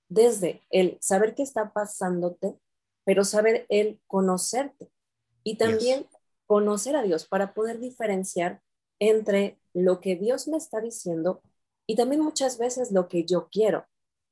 desde 0.10 0.64
el 0.72 0.98
saber 1.02 1.36
qué 1.36 1.44
está 1.44 1.74
pasándote, 1.74 2.60
pero 3.06 3.26
saber 3.26 3.68
el 3.70 4.02
conocerte 4.08 4.90
y 5.44 5.58
también 5.58 6.08
conocer 6.48 6.96
a 6.98 7.04
Dios 7.04 7.28
para 7.28 7.54
poder 7.54 7.80
diferenciar 7.80 8.62
entre 9.00 9.60
lo 9.74 10.02
que 10.02 10.16
Dios 10.16 10.48
me 10.50 10.58
está 10.58 10.82
diciendo 10.82 11.44
y 11.88 11.98
también 11.98 12.22
muchas 12.22 12.60
veces 12.60 12.92
lo 12.94 13.10
que 13.10 13.26
yo 13.26 13.50
quiero. 13.52 13.86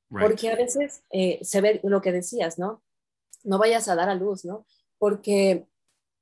Right. 0.09 0.27
Porque 0.27 0.49
a 0.49 0.55
veces 0.55 1.03
eh, 1.11 1.39
se 1.41 1.61
ve 1.61 1.79
lo 1.83 2.01
que 2.01 2.11
decías, 2.11 2.57
¿no? 2.57 2.81
No 3.43 3.57
vayas 3.57 3.87
a 3.87 3.95
dar 3.95 4.09
a 4.09 4.15
luz, 4.15 4.45
¿no? 4.45 4.65
Porque 4.97 5.67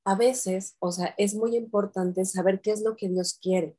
a 0.05 0.15
veces, 0.15 0.75
o 0.79 0.91
sea, 0.91 1.13
es 1.17 1.35
muy 1.35 1.55
importante 1.55 2.25
saber 2.25 2.61
qué 2.61 2.71
es 2.71 2.81
lo 2.81 2.95
que 2.95 3.09
Dios 3.09 3.37
quiere, 3.41 3.77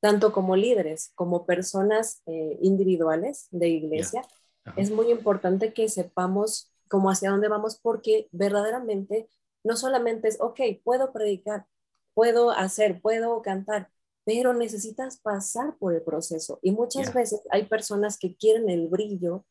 tanto 0.00 0.32
como 0.32 0.56
líderes, 0.56 1.12
como 1.14 1.46
personas 1.46 2.22
eh, 2.26 2.58
individuales 2.60 3.48
de 3.50 3.68
iglesia. 3.68 4.22
Ajá. 4.64 4.80
Es 4.80 4.90
muy 4.90 5.10
importante 5.10 5.72
que 5.72 5.88
sepamos 5.88 6.72
cómo 6.88 7.10
hacia 7.10 7.30
dónde 7.30 7.48
vamos, 7.48 7.78
porque 7.80 8.28
verdaderamente 8.32 9.28
no 9.64 9.76
solamente 9.76 10.28
es, 10.28 10.40
ok, 10.40 10.60
puedo 10.84 11.12
predicar, 11.12 11.66
puedo 12.14 12.50
hacer, 12.50 13.00
puedo 13.00 13.42
cantar, 13.42 13.90
pero 14.26 14.52
necesitas 14.54 15.20
pasar 15.20 15.78
por 15.78 15.94
el 15.94 16.02
proceso. 16.02 16.58
Y 16.62 16.72
muchas 16.72 17.04
Yeah. 17.06 17.14
veces 17.14 17.42
hay 17.50 17.66
personas 17.66 18.18
que 18.18 18.36
quieren 18.36 18.68
el 18.70 18.88
brillo 18.88 19.46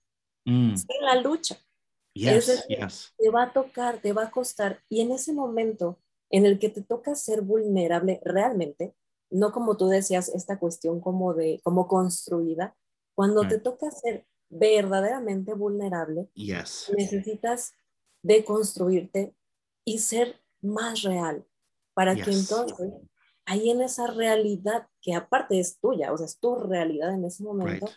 Mm. 0.46 0.76
sin 0.76 1.02
la 1.02 1.16
lucha. 1.22 1.58
Yes, 2.14 2.48
decir, 2.48 2.66
yes. 2.70 3.14
Te 3.18 3.30
va 3.32 3.44
a 3.44 3.54
tocar, 3.54 4.02
te 4.02 4.14
va 4.14 4.26
a 4.26 4.32
costar. 4.32 4.84
Y 4.90 5.02
en 5.02 5.12
ese 5.12 5.34
momento 5.34 6.00
en 6.32 6.46
el 6.46 6.60
que 6.60 6.70
te 6.70 6.82
toca 6.84 7.16
ser 7.16 7.42
vulnerable 7.42 8.22
realmente, 8.26 8.96
no 9.32 9.52
como 9.54 9.78
tú 9.78 9.88
decías, 9.88 10.30
esta 10.30 10.60
cuestión 10.60 11.00
como 11.02 11.34
de, 11.34 11.62
como 11.64 11.88
construida, 11.88 12.78
cuando 13.16 13.42
te 13.44 13.56
Right. 13.56 13.64
toca 13.64 13.92
ser 13.92 14.28
verdaderamente 14.50 15.54
vulnerable, 15.56 16.30
Yes. 16.36 16.92
necesitas 16.96 17.74
deconstruirte 18.24 19.36
y 19.86 20.00
ser 20.00 20.42
más 20.62 21.02
real 21.04 21.48
para 21.96 22.16
que 22.16 22.32
entonces 22.32 22.92
ahí 23.46 23.70
en 23.70 23.82
esa 23.82 24.08
realidad 24.08 24.88
que 25.02 25.14
aparte 25.14 25.60
es 25.60 25.80
tuya, 25.80 26.12
o 26.14 26.18
sea, 26.18 26.26
es 26.26 26.40
tu 26.40 26.56
realidad 26.56 27.14
en 27.14 27.26
ese 27.26 27.44
momento, 27.44 27.86
Right. 27.86 27.96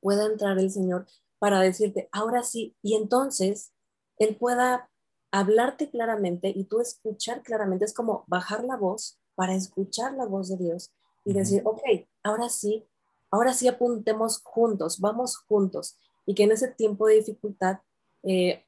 pueda 0.00 0.26
entrar 0.26 0.58
el 0.58 0.70
Señor 0.70 1.06
para 1.38 1.60
decirte, 1.60 2.08
ahora 2.12 2.42
sí, 2.42 2.76
y 2.82 2.94
entonces 2.96 3.72
Él 4.18 4.36
pueda 4.36 4.90
hablarte 5.30 5.90
claramente 5.90 6.52
y 6.54 6.64
tú 6.64 6.80
escuchar 6.80 7.42
claramente, 7.42 7.84
es 7.84 7.94
como 7.94 8.24
bajar 8.26 8.64
la 8.64 8.76
voz 8.76 9.18
para 9.34 9.54
escuchar 9.54 10.14
la 10.14 10.26
voz 10.26 10.48
de 10.48 10.56
Dios 10.56 10.92
y 11.24 11.32
decir, 11.34 11.62
ok, 11.64 11.80
ahora 12.24 12.48
sí, 12.48 12.88
ahora 13.30 13.52
sí 13.52 13.68
apuntemos 13.68 14.40
juntos, 14.42 15.00
vamos 15.00 15.36
juntos, 15.36 15.98
y 16.26 16.34
que 16.34 16.44
en 16.44 16.52
ese 16.52 16.68
tiempo 16.68 17.06
de 17.06 17.14
dificultad 17.16 17.78
eh, 18.22 18.64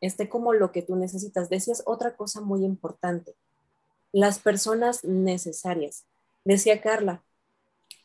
esté 0.00 0.28
como 0.28 0.52
lo 0.52 0.72
que 0.72 0.82
tú 0.82 0.96
necesitas. 0.96 1.48
Decías 1.48 1.82
otra 1.86 2.16
cosa 2.16 2.40
muy 2.40 2.64
importante, 2.64 3.36
las 4.12 4.38
personas 4.38 5.04
necesarias. 5.04 6.06
Decía 6.44 6.80
Carla, 6.80 7.24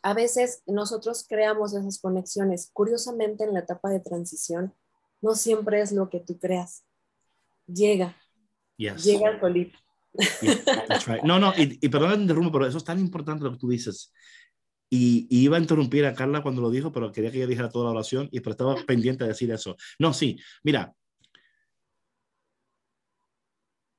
a 0.02 0.14
veces 0.14 0.62
nosotros 0.66 1.26
creamos 1.28 1.74
esas 1.74 2.00
conexiones. 2.00 2.70
Curiosamente, 2.72 3.44
en 3.44 3.54
la 3.54 3.60
etapa 3.60 3.90
de 3.90 4.00
transición, 4.00 4.74
no 5.22 5.36
siempre 5.36 5.82
es 5.82 5.92
lo 5.92 6.10
que 6.10 6.20
tú 6.20 6.40
creas. 6.40 6.84
Llega, 7.68 8.16
Yes. 8.78 9.04
llega 9.04 9.40
solito. 9.40 9.78
Yeah, 10.42 10.64
that's 10.88 11.08
right. 11.08 11.24
No, 11.24 11.40
no, 11.40 11.54
y, 11.58 11.78
y 11.82 11.90
perdón 11.90 12.12
que 12.12 12.16
te 12.18 12.22
interrumpa, 12.24 12.52
pero 12.52 12.68
eso 12.68 12.78
es 12.78 12.84
tan 12.84 13.00
importante 13.00 13.44
lo 13.44 13.52
que 13.52 13.58
tú 13.58 13.70
dices. 13.70 14.14
Y, 14.90 15.28
y 15.30 15.44
iba 15.44 15.58
a 15.58 15.60
interrumpir 15.60 16.06
a 16.06 16.14
Carla 16.14 16.42
cuando 16.42 16.62
lo 16.62 16.70
dijo, 16.70 16.92
pero 16.94 17.12
quería 17.12 17.30
que 17.32 17.38
ella 17.38 17.48
dijera 17.48 17.70
toda 17.70 17.86
la 17.86 17.92
oración 17.92 18.30
y 18.32 18.40
pero 18.40 18.52
estaba 18.52 18.76
pendiente 18.86 19.26
de 19.26 19.30
decir 19.32 19.52
eso. 19.52 19.76
No, 20.00 20.14
sí, 20.14 20.40
mira, 20.64 20.94